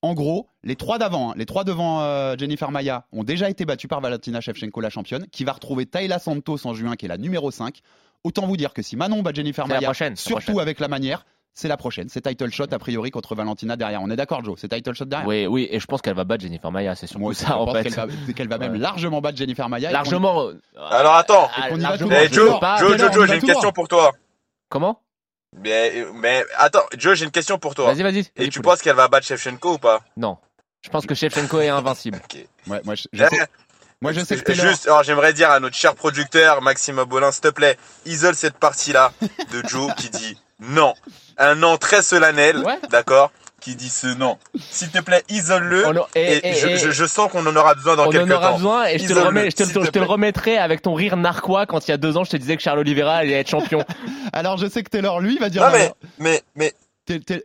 En 0.00 0.14
gros, 0.14 0.48
les 0.62 0.76
trois 0.76 0.98
d'avant, 0.98 1.30
hein, 1.30 1.34
les 1.36 1.44
trois 1.46 1.64
devant 1.64 2.02
euh, 2.02 2.36
Jennifer 2.38 2.70
Maya, 2.70 3.06
ont 3.12 3.24
déjà 3.24 3.50
été 3.50 3.64
battus 3.64 3.88
par 3.88 4.00
Valentina 4.00 4.40
Shevchenko, 4.40 4.80
la 4.80 4.90
championne, 4.90 5.26
qui 5.32 5.42
va 5.44 5.52
retrouver 5.52 5.86
Tayla 5.86 6.18
Santos 6.20 6.66
en 6.66 6.74
juin, 6.74 6.94
qui 6.94 7.06
est 7.06 7.08
la 7.08 7.18
numéro 7.18 7.50
5. 7.50 7.80
Autant 8.24 8.46
vous 8.46 8.56
dire 8.56 8.72
que 8.74 8.82
si 8.82 8.96
Manon 8.96 9.22
bat 9.22 9.32
Jennifer 9.34 9.66
Maya, 9.66 9.88
prochaine, 9.88 10.14
surtout 10.16 10.60
avec 10.60 10.78
la 10.80 10.86
manière, 10.88 11.24
c'est 11.58 11.68
la 11.68 11.76
prochaine. 11.76 12.08
C'est 12.08 12.20
title 12.20 12.50
shot 12.50 12.66
a 12.70 12.78
priori 12.78 13.10
contre 13.10 13.34
Valentina 13.34 13.76
derrière. 13.76 14.00
On 14.00 14.08
est 14.10 14.16
d'accord, 14.16 14.44
Joe 14.44 14.56
C'est 14.60 14.68
title 14.68 14.94
shot 14.94 15.06
derrière. 15.06 15.26
Oui, 15.26 15.46
oui, 15.46 15.68
et 15.70 15.80
je 15.80 15.86
pense 15.86 16.00
qu'elle 16.00 16.14
va 16.14 16.22
battre 16.24 16.42
Jennifer 16.42 16.70
Maya, 16.70 16.94
c'est 16.94 17.06
surtout 17.08 17.20
Moi 17.20 17.30
aussi, 17.30 17.42
ça 17.42 17.48
je 17.48 17.52
en 17.54 17.64
pense 17.66 17.74
fait. 17.78 17.82
qu'elle 17.84 17.94
va, 17.94 18.06
qu'elle 18.36 18.48
va 18.48 18.58
même 18.58 18.72
Ouais. 18.72 18.78
largement 18.78 19.20
battre 19.20 19.36
Jennifer 19.38 19.68
Maya. 19.68 19.90
Largement. 19.90 20.46
euh, 20.48 20.54
Alors 20.90 21.16
attends, 21.16 21.48
ah, 21.56 21.70
largement. 21.70 22.10
Eh, 22.12 22.32
Joe. 22.32 22.60
Joe, 22.78 22.96
Joe, 22.98 23.12
Joe, 23.12 23.26
j'ai 23.28 23.34
une 23.36 23.42
question 23.42 23.72
pour 23.72 23.88
toi. 23.88 24.12
Comment? 24.68 25.00
Mais, 25.56 26.04
mais 26.14 26.44
attends, 26.56 26.84
Joe, 26.96 27.16
j'ai 27.18 27.24
une 27.24 27.30
question 27.32 27.58
pour 27.58 27.74
toi. 27.74 27.92
Vas-y, 27.92 28.02
vas-y. 28.02 28.24
Et 28.36 28.48
tu 28.50 28.60
penses 28.60 28.80
qu'elle 28.80 28.94
va 28.96 29.08
battre 29.08 29.26
Shevchenko 29.26 29.74
ou 29.74 29.78
pas? 29.78 30.00
Non. 30.16 30.36
Je 30.82 30.90
pense 30.90 31.06
que 31.06 31.14
Shevchenko 31.14 31.60
est 31.60 31.68
invincible. 31.70 32.20
Ok. 32.24 32.46
Ouais, 32.68 32.80
moi, 32.84 32.94
je, 32.94 33.04
je 33.12 33.24
sais, 33.24 33.46
moi, 34.00 34.12
je 34.12 34.20
sais 34.20 34.36
que. 34.40 34.52
Juste, 34.52 34.86
alors 34.86 35.02
j'aimerais 35.02 35.32
dire 35.32 35.50
à 35.50 35.58
notre 35.58 35.74
cher 35.74 35.94
producteur 35.96 36.62
Maxime 36.62 36.98
Abolin, 37.00 37.32
s'il 37.32 37.40
te 37.40 37.48
plaît, 37.48 37.76
isole 38.06 38.34
cette 38.36 38.58
partie-là 38.58 39.12
de 39.52 39.66
Joe 39.66 39.92
qui 39.96 40.10
dit 40.10 40.36
non. 40.60 40.94
Un 41.38 41.54
non 41.54 41.76
très 41.76 42.02
solennel, 42.02 42.58
Ouais. 42.58 42.78
d'accord 42.90 43.30
Qui 43.60 43.74
dit 43.74 43.88
ce 43.90 44.06
non. 44.06 44.38
S'il 44.70 44.88
te 44.90 45.00
plaît, 45.00 45.24
isole-le. 45.28 45.84
On 45.86 45.96
a- 45.96 46.08
et- 46.14 46.20
Et, 46.38 46.48
et- 46.50 46.54
je, 46.54 46.66
et- 46.68 46.76
je- 46.78 46.90
je 46.92 47.04
sens 47.06 47.28
qu'on 47.30 47.44
en 47.44 47.56
aura 47.56 47.74
besoin 47.74 47.96
dans 47.96 48.06
On 48.06 48.10
quelques 48.10 48.30
en 48.30 48.36
aura 48.36 48.48
temps. 48.50 48.54
besoin 48.56 48.86
et 48.86 48.98
je 49.00 49.08
te, 49.08 49.12
le, 49.12 49.20
remets, 49.20 49.50
je, 49.50 49.56
te, 49.56 49.62
le- 49.64 49.68
te 49.68 49.72
je 49.72 49.78
te 49.80 49.84
le 49.84 49.90
plaît. 49.90 50.00
remettrai 50.04 50.58
avec 50.58 50.80
ton 50.82 50.94
rire 50.94 51.16
narquois 51.16 51.66
quand 51.66 51.86
il 51.86 51.90
y 51.90 51.94
a 51.94 51.96
deux 51.96 52.16
ans 52.16 52.22
je 52.24 52.30
te 52.30 52.36
disais 52.36 52.56
que 52.56 52.62
Charles 52.62 52.78
Oliveira 52.78 53.16
allait 53.16 53.32
être 53.32 53.48
champion. 53.50 53.84
Alors, 54.32 54.58
je 54.58 54.68
sais 54.68 54.82
que 54.84 54.90
Taylor, 54.90 55.20
lui, 55.20 55.38
va 55.38 55.48
dire 55.48 55.62
Non 55.62 55.70
mais, 55.72 55.78
l'inverse. 55.78 55.94
mais, 56.18 56.42
mais, 56.54 56.72
Ta- 57.04 57.18
ta- 57.18 57.40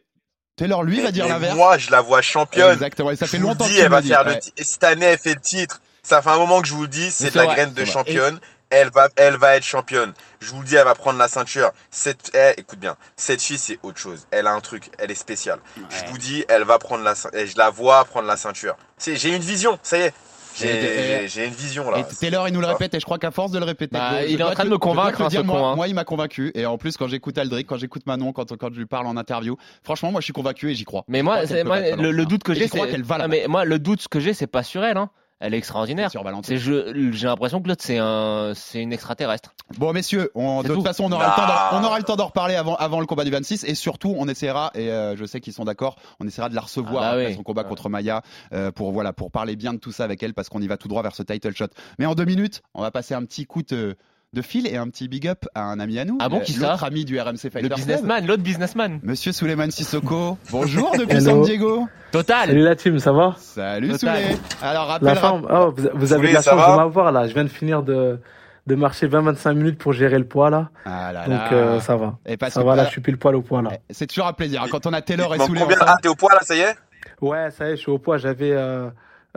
Taylor, 0.55 0.83
lui, 0.83 1.01
va 1.01 1.11
dire 1.11 1.27
l'inverse. 1.27 1.55
moi 1.55 1.77
je 1.79 1.89
la 1.89 2.01
vois 2.01 2.21
championne. 2.21 2.73
Exactement. 2.73 3.09
Et 3.09 3.15
ça 3.15 3.25
fait 3.25 3.37
je 3.37 3.41
vous 3.41 3.47
longtemps 3.49 3.65
que 3.65 3.71
tu 3.71 3.79
elle 3.79 3.89
va 3.89 4.01
dis. 4.01 4.09
faire 4.09 4.23
Ouais. 4.25 4.35
le 4.35 4.39
titre. 4.39 4.61
Cette 4.63 4.83
année, 4.83 5.05
elle 5.05 5.17
fait 5.17 5.33
le 5.33 5.41
titre. 5.41 5.81
Ça 6.03 6.21
fait 6.21 6.29
un 6.29 6.37
moment 6.37 6.61
que 6.61 6.67
je 6.67 6.73
vous 6.73 6.83
le 6.83 6.87
dis, 6.89 7.09
c'est 7.09 7.31
de 7.33 7.37
la 7.37 7.45
vrai, 7.45 7.55
graine 7.55 7.73
de 7.73 7.85
championne. 7.85 8.39
Elle 8.73 8.89
va, 8.89 9.07
elle 9.15 9.37
va 9.37 9.55
être 9.55 9.63
championne. 9.63 10.13
Je 10.39 10.49
vous 10.51 10.61
le 10.61 10.67
dis, 10.67 10.75
elle 10.75 10.85
va 10.85 10.95
prendre 10.95 11.19
la 11.19 11.27
ceinture. 11.27 11.71
Cette, 11.91 12.31
eh, 12.35 12.59
écoute 12.59 12.79
bien, 12.79 12.95
cette 13.15 13.41
fille, 13.41 13.59
c'est 13.59 13.77
autre 13.83 13.99
chose. 13.99 14.27
Elle 14.31 14.47
a 14.47 14.51
un 14.53 14.61
truc, 14.61 14.89
elle 14.97 15.11
est 15.11 15.15
spéciale. 15.15 15.59
Je 15.77 16.11
vous 16.11 16.17
dis, 16.17 16.43
elle 16.49 16.63
va 16.63 16.79
prendre 16.79 17.03
la 17.03 17.13
ceinture. 17.13 17.45
Je 17.45 17.57
la 17.57 17.69
vois 17.69 18.03
prendre 18.05 18.27
la 18.27 18.35
ceinture. 18.35 18.75
C'est, 18.97 19.15
j'ai 19.15 19.35
une 19.35 19.43
vision, 19.43 19.77
ça 19.83 19.97
y 19.97 20.01
est. 20.01 20.13
J'ai, 20.55 21.45
une 21.45 21.53
vision 21.53 21.89
là. 21.89 21.99
Et 21.99 22.03
Taylor, 22.03 22.47
il 22.47 22.53
nous 22.53 22.61
le 22.61 22.67
répète, 22.67 22.93
et 22.93 22.99
je 22.99 23.05
crois 23.05 23.17
qu'à 23.17 23.31
force 23.31 23.51
de 23.51 23.59
le 23.59 23.65
répéter, 23.65 23.97
Bah, 23.97 24.21
je- 24.21 24.27
il 24.27 24.39
est 24.39 24.43
en 24.43 24.51
train 24.51 24.65
de 24.65 24.69
me 24.69 24.77
convaincre, 24.77 25.21
hein, 25.21 25.27
dire, 25.27 25.41
ce 25.41 25.45
moi, 25.45 25.57
con, 25.57 25.65
hein. 25.65 25.75
moi, 25.75 25.87
il 25.87 25.95
m'a 25.95 26.03
convaincu. 26.03 26.51
Et 26.53 26.65
en 26.65 26.77
plus, 26.77 26.95
quand 26.97 27.07
j'écoute 27.07 27.37
Aldric, 27.37 27.67
quand 27.67 27.77
j'écoute 27.77 28.05
Manon, 28.05 28.33
quand, 28.33 28.55
quand 28.57 28.71
je 28.71 28.77
lui 28.79 28.85
parle 28.85 29.07
en 29.07 29.17
interview, 29.17 29.57
franchement, 29.83 30.11
moi, 30.11 30.21
je 30.21 30.25
suis 30.25 30.33
convaincu 30.33 30.69
et 30.71 30.75
j'y 30.75 30.85
crois. 30.85 31.05
Mais 31.07 31.21
moi, 31.23 31.41
le, 31.43 32.23
doute 32.25 32.43
que 32.43 32.53
j'ai, 32.53 32.67
c'est 32.67 32.79
qu'elle 32.87 33.03
va 33.03 33.15
Ah, 33.15 33.17
là. 33.19 33.27
mais 33.27 33.45
moi 33.47 33.65
le 33.65 33.79
doute 33.79 34.07
que 34.07 34.19
j'ai, 34.19 34.33
c'est 34.33 34.47
pas 34.47 34.63
sur 34.63 34.83
elle. 34.83 34.97
Hein. 34.97 35.09
Elle 35.45 35.53
est 35.53 35.57
extraordinaire. 35.57 36.09
C'est 36.43 36.55
je, 36.57 37.11
j'ai 37.11 37.27
l'impression 37.27 37.61
que 37.61 37.67
l'autre 37.67 37.83
c'est 37.83 37.97
un, 37.97 38.53
c'est 38.55 38.81
une 38.81 38.93
extraterrestre. 38.93 39.53
Bon, 39.77 39.91
messieurs, 39.91 40.31
on- 40.35 40.61
de 40.63 40.67
toute 40.69 40.77
tout. 40.77 40.83
façon, 40.83 41.03
on 41.03 41.11
aura, 41.11 41.25
le 41.27 41.35
temps 41.35 41.47
d'en- 41.47 41.81
on 41.81 41.83
aura 41.85 41.97
le 41.97 42.03
temps 42.05 42.15
d'en 42.15 42.27
reparler 42.27 42.55
avant, 42.55 42.75
avant 42.75 43.01
le 43.01 43.05
combat 43.05 43.25
du 43.25 43.31
26. 43.31 43.65
Et 43.65 43.75
surtout, 43.75 44.15
on 44.17 44.29
essaiera, 44.29 44.71
et 44.73 44.89
euh, 44.89 45.17
je 45.17 45.25
sais 45.25 45.41
qu'ils 45.41 45.51
sont 45.51 45.65
d'accord, 45.65 45.97
on 46.21 46.27
essaiera 46.27 46.47
de 46.47 46.55
la 46.55 46.61
recevoir 46.61 47.03
Ah 47.03 47.07
bah 47.07 47.11
après 47.15 47.27
oui. 47.27 47.35
son 47.35 47.43
combat 47.43 47.63
Ouais. 47.63 47.67
contre 47.67 47.89
Maya 47.89 48.21
euh, 48.53 48.71
pour, 48.71 48.93
voilà, 48.93 49.11
pour 49.11 49.31
parler 49.31 49.57
bien 49.57 49.73
de 49.73 49.79
tout 49.79 49.91
ça 49.91 50.05
avec 50.05 50.23
elle 50.23 50.33
parce 50.33 50.47
qu'on 50.47 50.61
y 50.61 50.67
va 50.67 50.77
tout 50.77 50.87
droit 50.87 51.01
vers 51.03 51.13
ce 51.15 51.23
title 51.23 51.53
shot. 51.53 51.65
Mais 51.99 52.05
en 52.05 52.15
deux 52.15 52.25
minutes, 52.25 52.61
on 52.73 52.81
va 52.81 52.91
passer 52.91 53.13
un 53.13 53.25
petit 53.25 53.45
coup 53.45 53.63
de, 53.63 53.97
de 54.33 54.41
fil 54.41 54.65
et 54.67 54.77
un 54.77 54.87
petit 54.89 55.07
big 55.07 55.27
up 55.27 55.45
à 55.53 55.61
un 55.63 55.79
ami 55.79 55.99
à 55.99 56.05
nous. 56.05 56.17
Ah 56.19 56.27
bon, 56.27 56.37
euh, 56.37 56.41
qui 56.41 56.53
ça 56.53 56.71
L'autre 56.71 56.83
ami 56.83 57.05
du 57.05 57.19
RMC 57.19 57.37
Fighter 57.37 57.61
Le 57.61 57.69
businessman, 57.75 58.25
l'autre 58.25 58.41
businessman. 58.43 58.99
Monsieur 59.03 59.31
Suleiman 59.31 59.69
Sissoko, 59.71 60.37
bonjour 60.51 60.91
depuis 60.97 61.17
Hello. 61.17 61.25
San 61.25 61.41
Diego. 61.43 61.87
Total. 62.11 62.47
Salut 62.49 62.61
la 62.63 62.75
team, 62.75 62.99
ça 62.99 63.11
va? 63.11 63.35
Salut. 63.37 63.93
Souley. 63.97 64.35
Alors 64.61 64.87
rappelle, 64.87 65.07
La 65.07 65.15
forme 65.15 65.47
oh, 65.51 65.73
vous, 65.75 65.87
vous 65.93 66.13
avez 66.13 66.29
de 66.29 66.33
la 66.33 66.41
chance 66.41 66.71
de 66.71 66.75
m'avoir 66.75 67.11
là. 67.11 67.27
Je 67.27 67.33
viens 67.33 67.43
de 67.43 67.49
finir 67.49 67.83
de, 67.83 68.19
de 68.67 68.75
marcher 68.75 69.07
20-25 69.07 69.53
minutes 69.53 69.77
pour 69.77 69.93
gérer 69.93 70.17
le 70.17 70.25
poids 70.25 70.49
là. 70.49 70.69
Ah 70.85 71.11
là 71.13 71.21
Donc 71.25 71.29
là. 71.51 71.53
euh, 71.53 71.79
ça 71.79 71.95
va. 71.95 72.17
Et 72.25 72.37
parce 72.37 72.53
Ça 72.53 72.61
que- 72.61 72.65
va 72.65 72.75
là, 72.75 72.85
je 72.85 72.89
suis 72.91 73.01
pile 73.01 73.17
poil 73.17 73.35
au 73.35 73.41
poids 73.41 73.61
là. 73.61 73.71
C'est 73.89 74.07
toujours 74.07 74.27
un 74.27 74.33
plaisir 74.33 74.63
quand 74.71 74.85
on 74.87 74.93
a 74.93 75.01
Taylor 75.01 75.33
et 75.35 75.39
Souley 75.39 75.59
combien 75.61 75.75
ensemble. 75.77 75.91
Ah, 75.91 75.97
t'es 76.01 76.09
au 76.09 76.15
poids 76.15 76.33
là, 76.33 76.39
ça 76.41 76.55
y 76.55 76.59
est? 76.59 76.75
Ouais, 77.21 77.49
ça 77.51 77.67
y 77.69 77.73
est, 77.73 77.75
je 77.77 77.81
suis 77.81 77.91
au 77.91 77.97
poids. 77.99 78.17
J'avais 78.17 78.51
euh, 78.51 78.89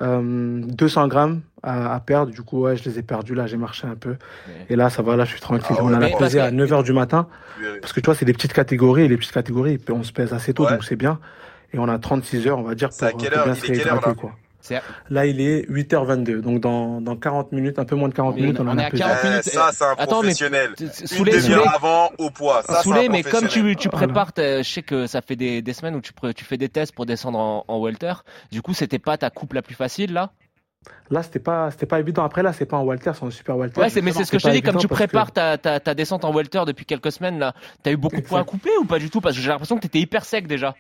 euh, 0.03 0.61
200 0.65 1.09
grammes 1.09 1.41
à, 1.63 1.95
à 1.95 2.01
perdre. 2.01 2.33
Du 2.33 2.43
coup, 2.43 2.63
ouais, 2.63 2.77
je 2.77 2.85
les 2.89 2.99
ai 2.99 3.03
perdus 3.03 3.35
là. 3.35 3.47
J'ai 3.47 3.57
marché 3.57 3.87
un 3.87 3.95
peu. 3.97 4.17
Et 4.69 4.77
là, 4.77 4.91
ça 4.91 5.03
va. 5.03 5.17
Là, 5.17 5.25
je 5.25 5.31
suis 5.31 5.41
tranquille. 5.41 5.77
Ah 5.79 5.83
on 5.83 5.93
a 5.93 5.99
la 5.99 6.09
pesée 6.11 6.41
à 6.41 6.51
9h 6.51 6.83
du 6.85 6.93
matin. 6.93 7.27
Parce 7.81 7.93
que 7.93 8.01
tu 8.01 8.07
vois, 8.07 8.15
c'est 8.15 8.25
des 8.25 8.33
petites 8.35 8.53
catégories. 8.53 9.05
Et 9.05 9.09
les 9.09 9.17
petites 9.17 9.33
catégories, 9.33 9.79
on 9.91 10.03
se 10.03 10.13
pèse 10.13 10.33
assez 10.33 10.53
tôt, 10.55 10.65
Ouais. 10.65 10.73
donc 10.73 10.85
c'est 10.85 10.97
bien. 10.97 11.19
Et 11.73 11.79
on 11.79 11.89
a 11.89 11.99
36 11.99 12.47
heures, 12.47 12.59
on 12.59 12.63
va 12.63 12.75
dire, 12.75 12.93
C'est 12.93 13.07
à 13.07 13.11
pour, 13.11 13.21
quelle 13.21 13.31
pour 13.31 13.39
heure 13.41 13.45
bien 13.47 13.55
Il 13.55 13.61
se 13.61 13.73
est 13.73 13.77
quelle 13.77 13.89
heure, 13.89 14.07
là 14.07 14.15
quoi. 14.15 14.33
C'est- 14.67 14.83
Là, 15.11 15.27
il 15.27 15.41
est 15.41 15.65
8h22. 15.71 16.41
Donc, 16.41 16.61
dans, 16.61 17.01
dans 17.01 17.17
40 17.17 17.53
minutes, 17.53 17.79
un 17.79 17.85
peu 17.85 17.95
moins 17.97 18.09
de 18.09 18.15
40 18.15 18.35
Mais 18.37 18.43
minutes, 18.43 18.61
on- 18.61 18.67
on, 18.67 18.71
en 18.73 18.79
est 18.79 18.83
a 18.85 18.87
à 18.87 18.91
pesé. 18.91 19.03
40 19.03 19.19
Eh, 19.23 19.29
minutes. 19.29 19.43
Ça, 19.45 19.71
c'est 19.73 19.85
un 19.85 19.93
Attends, 19.99 20.21
professionnel. 20.21 20.71
Une 20.81 20.91
Souley. 21.07 21.33
avant 21.75 22.11
au 22.19 22.31
poids. 22.31 22.63
Ça, 22.63 22.83
mais 23.11 23.23
comme 23.23 23.49
tu, 23.49 23.89
prépares, 23.89 24.33
je 24.37 24.63
sais 24.63 24.83
que 24.83 25.07
ça 25.07 25.21
fait 25.23 25.37
des, 25.37 25.63
des 25.63 25.73
semaines 25.73 25.95
où 25.95 26.01
tu, 26.01 26.13
tu 26.35 26.45
fais 26.45 26.57
des 26.57 26.69
tests 26.69 26.95
pour 26.95 27.07
descendre 27.07 27.39
en, 27.39 27.65
en 27.69 27.81
welter. 27.81 28.13
Du 28.51 28.63
coup, 28.63 28.75
c'était 28.75 28.99
pas 28.99 29.17
ta 29.17 29.31
coupe 29.31 29.53
la 29.53 29.63
plus 29.63 29.75
facile 29.75 30.13
là? 30.13 30.31
Là, 31.11 31.23
c'était 31.23 31.41
pas, 31.41 31.71
c'était 31.73 31.87
pas 31.87 31.99
évident. 31.99 32.25
Après, 32.25 32.43
là, 32.45 32.53
c'est 32.53 32.67
pas 32.67 32.77
un 32.77 32.83
Walter, 32.83 33.11
c'est 33.19 33.25
un 33.25 33.31
super 33.31 33.57
Walter. 33.57 33.81
Ouais, 33.81 33.89
c'est, 33.91 34.03
mais 34.03 34.13
c'est 34.13 34.25
ce 34.25 34.31
que 34.31 34.39
je 34.39 34.45
te 34.47 34.51
dis, 34.51 34.63
comme 34.63 34.77
tu 34.77 34.87
que- 34.87 34.95
prépares 34.95 35.33
ta, 35.33 35.59
ta, 35.59 35.81
ta 35.81 35.95
descente 35.95 36.25
en 36.25 36.33
welter 36.33 36.63
depuis 36.67 36.85
quelques 36.85 37.11
semaines 37.11 37.39
là, 37.41 37.55
t'as 37.83 37.91
eu 37.91 37.97
beaucoup 37.97 38.17
de 38.17 38.21
points 38.27 38.41
à 38.41 38.45
couper 38.45 38.71
ou 38.81 38.85
pas 38.85 38.99
du 39.01 39.11
tout? 39.11 39.21
Parce 39.21 39.35
que 39.35 39.43
j'ai 39.43 39.49
l'impression 39.49 39.77
que 39.77 39.83
t'étais 39.83 39.99
hyper 40.01 40.25
sec 40.25 40.47
déjà. 40.47 40.75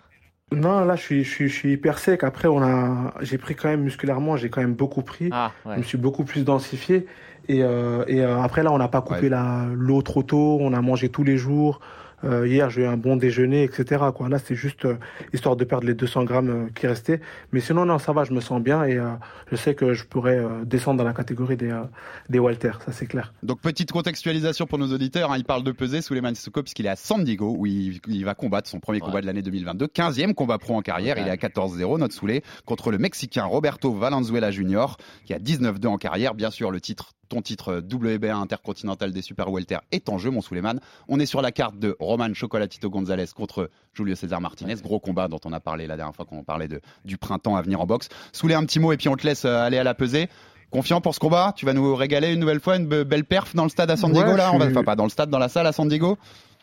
Non, 0.52 0.84
là, 0.84 0.94
je 0.94 1.02
suis, 1.02 1.24
je 1.24 1.30
suis, 1.30 1.48
je 1.48 1.54
suis 1.54 1.72
hyper 1.72 1.98
sec. 1.98 2.22
Après, 2.22 2.46
on 2.46 2.62
a, 2.62 3.14
j'ai 3.20 3.36
pris 3.36 3.56
quand 3.56 3.68
même 3.68 3.82
musculairement, 3.82 4.36
j'ai 4.36 4.48
quand 4.48 4.60
même 4.60 4.74
beaucoup 4.74 5.02
pris. 5.02 5.28
Ah, 5.32 5.50
Je 5.64 5.70
me 5.78 5.82
suis 5.82 5.98
beaucoup 5.98 6.24
plus 6.24 6.44
densifié. 6.44 7.06
Et, 7.48 7.64
euh, 7.64 8.04
et 8.06 8.20
euh, 8.22 8.40
après, 8.40 8.62
là, 8.62 8.70
on 8.72 8.78
n'a 8.78 8.86
pas 8.88 9.02
coupé 9.02 9.22
Ouais. 9.22 9.28
la, 9.28 9.66
l'eau 9.74 10.02
trop 10.02 10.22
tôt. 10.22 10.58
On 10.60 10.72
a 10.72 10.80
mangé 10.80 11.08
tous 11.08 11.24
les 11.24 11.36
jours. 11.36 11.80
Euh, 12.24 12.46
hier, 12.46 12.70
j'ai 12.70 12.82
eu 12.82 12.86
un 12.86 12.96
bon 12.96 13.16
déjeuner, 13.16 13.64
etc. 13.64 14.04
Quoi. 14.14 14.28
Là, 14.28 14.38
c'est 14.38 14.54
juste 14.54 14.84
euh, 14.84 14.96
histoire 15.32 15.56
de 15.56 15.64
perdre 15.64 15.86
les 15.86 15.94
200 15.94 16.24
grammes 16.24 16.50
euh, 16.50 16.68
qui 16.74 16.86
restaient. 16.86 17.20
Mais 17.52 17.60
sinon, 17.60 17.84
non, 17.84 17.98
ça 17.98 18.12
va, 18.12 18.24
je 18.24 18.32
me 18.32 18.40
sens 18.40 18.62
bien 18.62 18.84
et 18.84 18.96
euh, 18.96 19.10
je 19.50 19.56
sais 19.56 19.74
que 19.74 19.94
je 19.94 20.04
pourrais 20.04 20.38
euh, 20.38 20.64
descendre 20.64 20.98
dans 20.98 21.04
la 21.04 21.12
catégorie 21.12 21.56
des, 21.56 21.70
euh, 21.70 21.82
des 22.28 22.38
Walter, 22.38 22.72
ça 22.84 22.92
c'est 22.92 23.06
clair. 23.06 23.32
Donc 23.42 23.60
petite 23.60 23.92
contextualisation 23.92 24.66
pour 24.66 24.78
nos 24.78 24.92
auditeurs, 24.92 25.32
hein, 25.32 25.38
il 25.38 25.44
parle 25.44 25.62
de 25.62 25.72
peser 25.72 26.02
Suleiman 26.02 26.34
Sissoko 26.34 26.62
puisqu'il 26.62 26.86
est 26.86 26.90
à 26.90 26.96
San 26.96 27.22
Diego 27.24 27.54
où 27.56 27.66
il, 27.66 28.00
il 28.08 28.24
va 28.24 28.34
combattre 28.34 28.68
son 28.68 28.80
premier 28.80 29.00
combat 29.00 29.20
de 29.20 29.26
l'année 29.26 29.42
2022, 29.42 29.86
15e 29.86 30.34
combat 30.34 30.58
pro 30.58 30.74
en 30.74 30.82
carrière, 30.82 31.18
il 31.18 31.26
est 31.26 31.30
à 31.30 31.36
14-0 31.36 31.98
notre 31.98 32.14
Soulé 32.14 32.42
contre 32.64 32.90
le 32.90 32.98
Mexicain 32.98 33.44
Roberto 33.44 33.92
Valenzuela 33.92 34.50
Jr. 34.50 34.96
qui 35.24 35.34
a 35.34 35.38
19-2 35.38 35.86
en 35.86 35.98
carrière, 35.98 36.34
bien 36.34 36.50
sûr 36.50 36.70
le 36.70 36.80
titre 36.80 37.15
ton 37.28 37.42
titre 37.42 37.82
WBA 37.92 38.34
intercontinental 38.36 39.12
des 39.12 39.22
Super 39.22 39.50
Welter 39.50 39.78
est 39.92 40.08
en 40.08 40.18
jeu, 40.18 40.30
mon 40.30 40.40
Suleiman. 40.40 40.80
On 41.08 41.18
est 41.20 41.26
sur 41.26 41.42
la 41.42 41.52
carte 41.52 41.78
de 41.78 41.96
Roman 42.00 42.32
Chocolatito 42.34 42.88
Gonzalez 42.90 43.26
contre 43.34 43.70
Julio 43.94 44.14
César 44.14 44.40
Martinez. 44.40 44.74
Gros 44.82 45.00
combat 45.00 45.28
dont 45.28 45.40
on 45.44 45.52
a 45.52 45.60
parlé 45.60 45.86
la 45.86 45.96
dernière 45.96 46.14
fois 46.14 46.24
quand 46.28 46.36
on 46.36 46.44
parlait 46.44 46.68
de, 46.68 46.80
du 47.04 47.18
printemps 47.18 47.56
à 47.56 47.62
venir 47.62 47.80
en 47.80 47.86
boxe. 47.86 48.08
Soulé 48.32 48.54
un 48.54 48.64
petit 48.64 48.78
mot 48.80 48.92
et 48.92 48.96
puis 48.96 49.08
on 49.08 49.16
te 49.16 49.26
laisse 49.26 49.44
euh, 49.44 49.58
aller 49.62 49.78
à 49.78 49.84
la 49.84 49.94
pesée. 49.94 50.28
Confiant 50.70 51.00
pour 51.00 51.14
ce 51.14 51.20
combat 51.20 51.52
Tu 51.56 51.64
vas 51.64 51.72
nous 51.74 51.94
régaler 51.94 52.32
une 52.32 52.40
nouvelle 52.40 52.58
fois, 52.60 52.76
une 52.76 52.86
be- 52.88 53.04
belle 53.04 53.24
perf 53.24 53.54
dans 53.54 53.62
le 53.62 53.68
stade 53.70 53.90
à 53.90 53.96
San 53.96 54.10
Diego 54.12 54.30
Ouais, 54.32 54.36
là 54.36 54.50
on 54.52 54.58
va, 54.58 54.66
Enfin, 54.66 54.82
pas 54.82 54.96
dans 54.96 55.04
le 55.04 55.10
stade, 55.10 55.30
dans 55.30 55.38
la 55.38 55.48
salle 55.48 55.66
à 55.66 55.72
San 55.72 55.88
Diego 55.88 56.18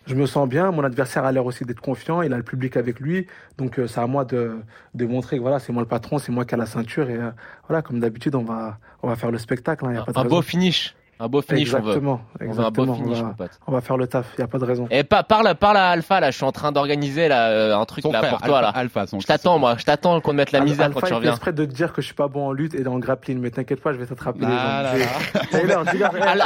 Je 0.05 0.15
me 0.15 0.25
sens 0.25 0.49
bien, 0.49 0.71
mon 0.71 0.83
adversaire 0.83 1.23
a 1.23 1.31
l'air 1.31 1.45
aussi 1.45 1.63
d'être 1.63 1.79
confiant, 1.79 2.21
il 2.21 2.33
a 2.33 2.37
le 2.37 2.43
public 2.43 2.75
avec 2.75 2.99
lui, 2.99 3.27
donc 3.57 3.79
euh, 3.79 3.87
c'est 3.87 4.01
à 4.01 4.07
moi 4.07 4.25
de, 4.25 4.59
de 4.93 5.05
montrer 5.05 5.37
que 5.37 5.41
voilà, 5.41 5.59
c'est 5.59 5.71
moi 5.71 5.81
le 5.81 5.87
patron, 5.87 6.17
c'est 6.19 6.31
moi 6.31 6.43
qui 6.43 6.55
ai 6.55 6.57
la 6.57 6.65
ceinture 6.65 7.09
et 7.09 7.15
euh, 7.17 7.31
voilà, 7.67 7.81
comme 7.81 7.99
d'habitude, 8.01 8.35
on 8.35 8.43
va, 8.43 8.79
on 9.01 9.07
va 9.07 9.15
faire 9.15 9.31
le 9.31 9.37
spectacle. 9.37 9.85
hein, 9.85 9.93
y 9.93 9.97
a 9.97 10.01
pas 10.01 10.11
de 10.11 10.19
Un 10.19 10.25
beau 10.25 10.41
finish. 10.41 10.93
Un 11.19 11.27
beau 11.27 11.41
finish, 11.41 11.73
on 11.73 11.79
veut. 11.79 11.83
Exactement, 11.91 12.21
On 12.41 12.51
veut 12.51 12.65
un 12.65 12.71
beau 12.71 12.85
finish, 12.95 13.17
on 13.19 13.21
va, 13.21 13.27
mon 13.27 13.33
pote. 13.33 13.51
on 13.67 13.71
va 13.71 13.81
faire 13.81 13.97
le 13.97 14.07
taf, 14.07 14.25
il 14.37 14.41
n'y 14.41 14.43
a 14.43 14.47
pas 14.47 14.57
de 14.57 14.65
raison. 14.65 14.87
Et 14.91 15.03
pa- 15.03 15.23
parle, 15.23 15.53
parle 15.55 15.77
à 15.77 15.89
Alpha 15.89 16.19
là, 16.19 16.31
je 16.31 16.35
suis 16.35 16.43
en 16.45 16.51
train 16.51 16.71
d'organiser 16.71 17.27
là 17.27 17.49
euh, 17.49 17.77
un 17.77 17.85
truc 17.85 18.01
Son 18.03 18.11
là 18.11 18.19
frère, 18.19 18.31
pour 18.31 18.41
toi 18.41 18.59
Alpha- 18.59 18.61
là. 18.61 18.69
Alpha, 18.69 19.07
son- 19.07 19.19
je 19.19 19.27
t'attends 19.27 19.57
moi, 19.59 19.75
je 19.77 19.83
t'attends 19.85 20.19
qu'on 20.21 20.31
te 20.31 20.35
mette 20.35 20.51
la 20.51 20.59
Al- 20.59 20.65
misère 20.65 20.85
Alpha, 20.87 21.01
quand 21.01 21.07
tu 21.07 21.13
reviens. 21.13 21.31
exprès 21.31 21.53
de 21.53 21.65
te 21.65 21.71
dire 21.71 21.93
que 21.93 22.01
je 22.01 22.07
suis 22.07 22.15
pas 22.15 22.27
bon 22.27 22.47
en 22.47 22.51
lutte 22.51 22.75
et 22.75 22.85
en 22.87 22.99
grappling, 22.99 23.39
mais 23.39 23.51
t'inquiète 23.51 23.81
pas, 23.81 23.93
je 23.93 23.97
vais 23.99 24.05
t'attraper 24.05 24.39
Ah 24.43 24.93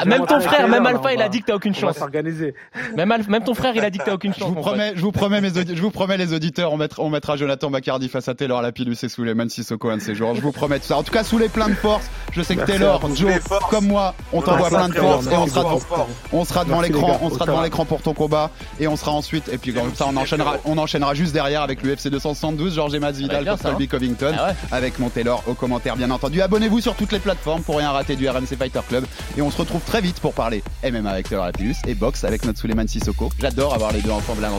même 0.06 0.26
ton 0.26 0.40
frère, 0.40 0.68
même 0.68 0.86
Alpha, 0.86 1.14
il 1.14 1.22
a 1.22 1.30
dit 1.30 1.42
que 1.42 1.46
t'as 1.48 1.56
aucune 1.56 1.74
On 1.78 1.82
va 1.82 1.88
chance. 1.88 1.98
s'organiser. 1.98 2.54
Même, 2.96 3.10
Alpha- 3.12 3.30
même 3.30 3.44
ton 3.44 3.54
frère, 3.54 3.74
il 3.76 3.84
a 3.84 3.90
dit 3.90 3.98
que 4.00 4.06
t'as 4.06 4.14
aucune 4.14 4.34
chance. 4.34 4.50
Je 4.50 4.54
vous 4.54 4.62
promets, 4.62 4.94
je 4.96 5.82
vous 5.82 5.92
les 6.18 6.34
auditeurs, 6.34 6.72
on 6.74 6.78
mettra, 6.78 7.04
on 7.04 7.10
mettra 7.10 7.36
Jonathan 7.38 7.70
Bacardi 7.70 8.10
face 8.10 8.28
à 8.28 8.34
Taylor 8.36 8.62
Lapillus 8.62 8.98
et 9.04 9.10
Suleiman 9.10 9.50
Sissoko 9.50 9.90
un 9.90 9.98
de 9.98 10.02
ces 10.02 10.16
jours. 10.16 10.34
Je 10.36 10.42
vous 10.42 10.52
promets 10.52 10.80
tout 10.80 10.86
ça. 10.86 10.98
En 10.98 11.04
tout 11.04 11.12
cas, 11.12 11.24
sous 11.24 11.38
les 11.38 11.50
plein 11.50 11.68
de 11.70 11.74
force. 11.74 12.10
Je 12.32 12.42
sais 12.42 12.56
que 12.56 12.66
Taylor. 12.66 13.00
Joe, 13.16 13.32
comme 13.70 13.88
moi, 13.88 14.14
on 14.34 14.42
t'envoie 14.42 14.57
Plein 14.58 14.90
de 14.90 14.96
et 14.96 15.00
on 15.00 15.48
sera, 15.48 15.64
beaucoup. 15.64 15.86
on 16.34 16.46
sera 16.46 16.66
devant 16.66 16.82
l'écran, 16.82 17.20
on 17.22 17.30
sera 17.30 17.46
devant 17.46 17.86
pour 17.86 18.02
ton 18.02 18.14
combat 18.14 18.52
et 18.80 18.88
on 18.88 18.96
sera 18.96 19.12
ensuite 19.12 19.50
et 19.50 19.58
puis 19.58 19.74
comme 19.74 19.94
ça 19.96 20.06
on 20.10 20.18
enchaînera, 20.18 20.58
on 20.66 20.78
enchaînera 20.78 21.14
juste 21.14 21.34
derrière 21.34 21.62
avec 21.62 21.84
l'UFC 21.84 22.10
272, 22.10 22.76
Georges 22.76 22.96
et 22.96 23.00
Masvidal 23.00 23.44
bien, 23.44 23.52
contre 23.52 23.64
ça, 23.64 23.70
hein. 23.70 23.72
Colby 23.72 23.88
Covington 23.88 24.36
Ah 24.38 24.54
avec 24.72 25.00
mon 25.00 25.10
Taylor 25.10 25.44
au 25.48 25.54
commentaire 25.54 25.96
bien 25.96 26.12
entendu. 26.12 26.42
Abonnez-vous 26.42 26.82
sur 26.82 26.96
toutes 26.96 27.12
les 27.12 27.20
plateformes 27.20 27.62
pour 27.62 27.78
rien 27.78 27.92
rater 27.92 28.16
du 28.16 28.28
RMC 28.28 28.56
Fighter 28.58 28.82
Club 28.88 29.06
et 29.38 29.42
on 29.42 29.52
se 29.52 29.58
retrouve 29.58 29.82
très 29.82 30.02
vite 30.02 30.20
pour 30.20 30.34
parler 30.34 30.64
MMA 30.84 31.10
avec 31.10 31.30
Taylor 31.30 31.46
Lapillus 31.46 31.76
et 31.88 31.96
boxe 31.96 32.24
avec 32.24 32.46
notre 32.46 32.60
Suleiman 32.60 32.88
Sissoko. 32.88 33.30
J'adore 33.40 33.74
avoir 33.74 33.92
les 33.92 34.02
deux 34.02 34.12
ensemble 34.12 34.42
là. 34.42 34.50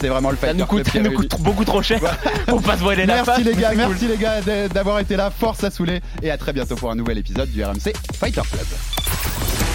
C'est 0.00 0.08
vraiment 0.08 0.30
le 0.30 0.36
Ça 0.36 0.48
Fighter 0.48 0.58
nous 0.58 0.66
coûte, 0.66 0.84
Club 0.84 1.04
ça 1.04 1.10
nous 1.10 1.16
coûte 1.16 1.40
beaucoup 1.40 1.64
trop 1.64 1.82
cher 1.82 2.00
pour 2.46 2.62
pas 2.62 2.76
se 2.76 2.82
voiler 2.82 3.06
la. 3.06 3.22
Merci 3.24 3.44
les 3.44 3.54
gars, 3.54 3.72
merci 3.74 4.06
les 4.06 4.16
gars 4.16 4.40
d'avoir 4.68 4.98
été 5.00 5.16
là. 5.16 5.30
Force 5.30 5.64
à 5.64 5.70
Soulé 5.70 6.00
et 6.22 6.30
à 6.30 6.38
très 6.38 6.52
bientôt 6.52 6.76
pour 6.76 6.90
un 6.90 6.94
nouvel 6.96 7.18
épisode 7.18 7.50
du 7.50 7.62
RMC 7.64 7.92
Fighter 8.14 8.42
Club. 8.50 9.39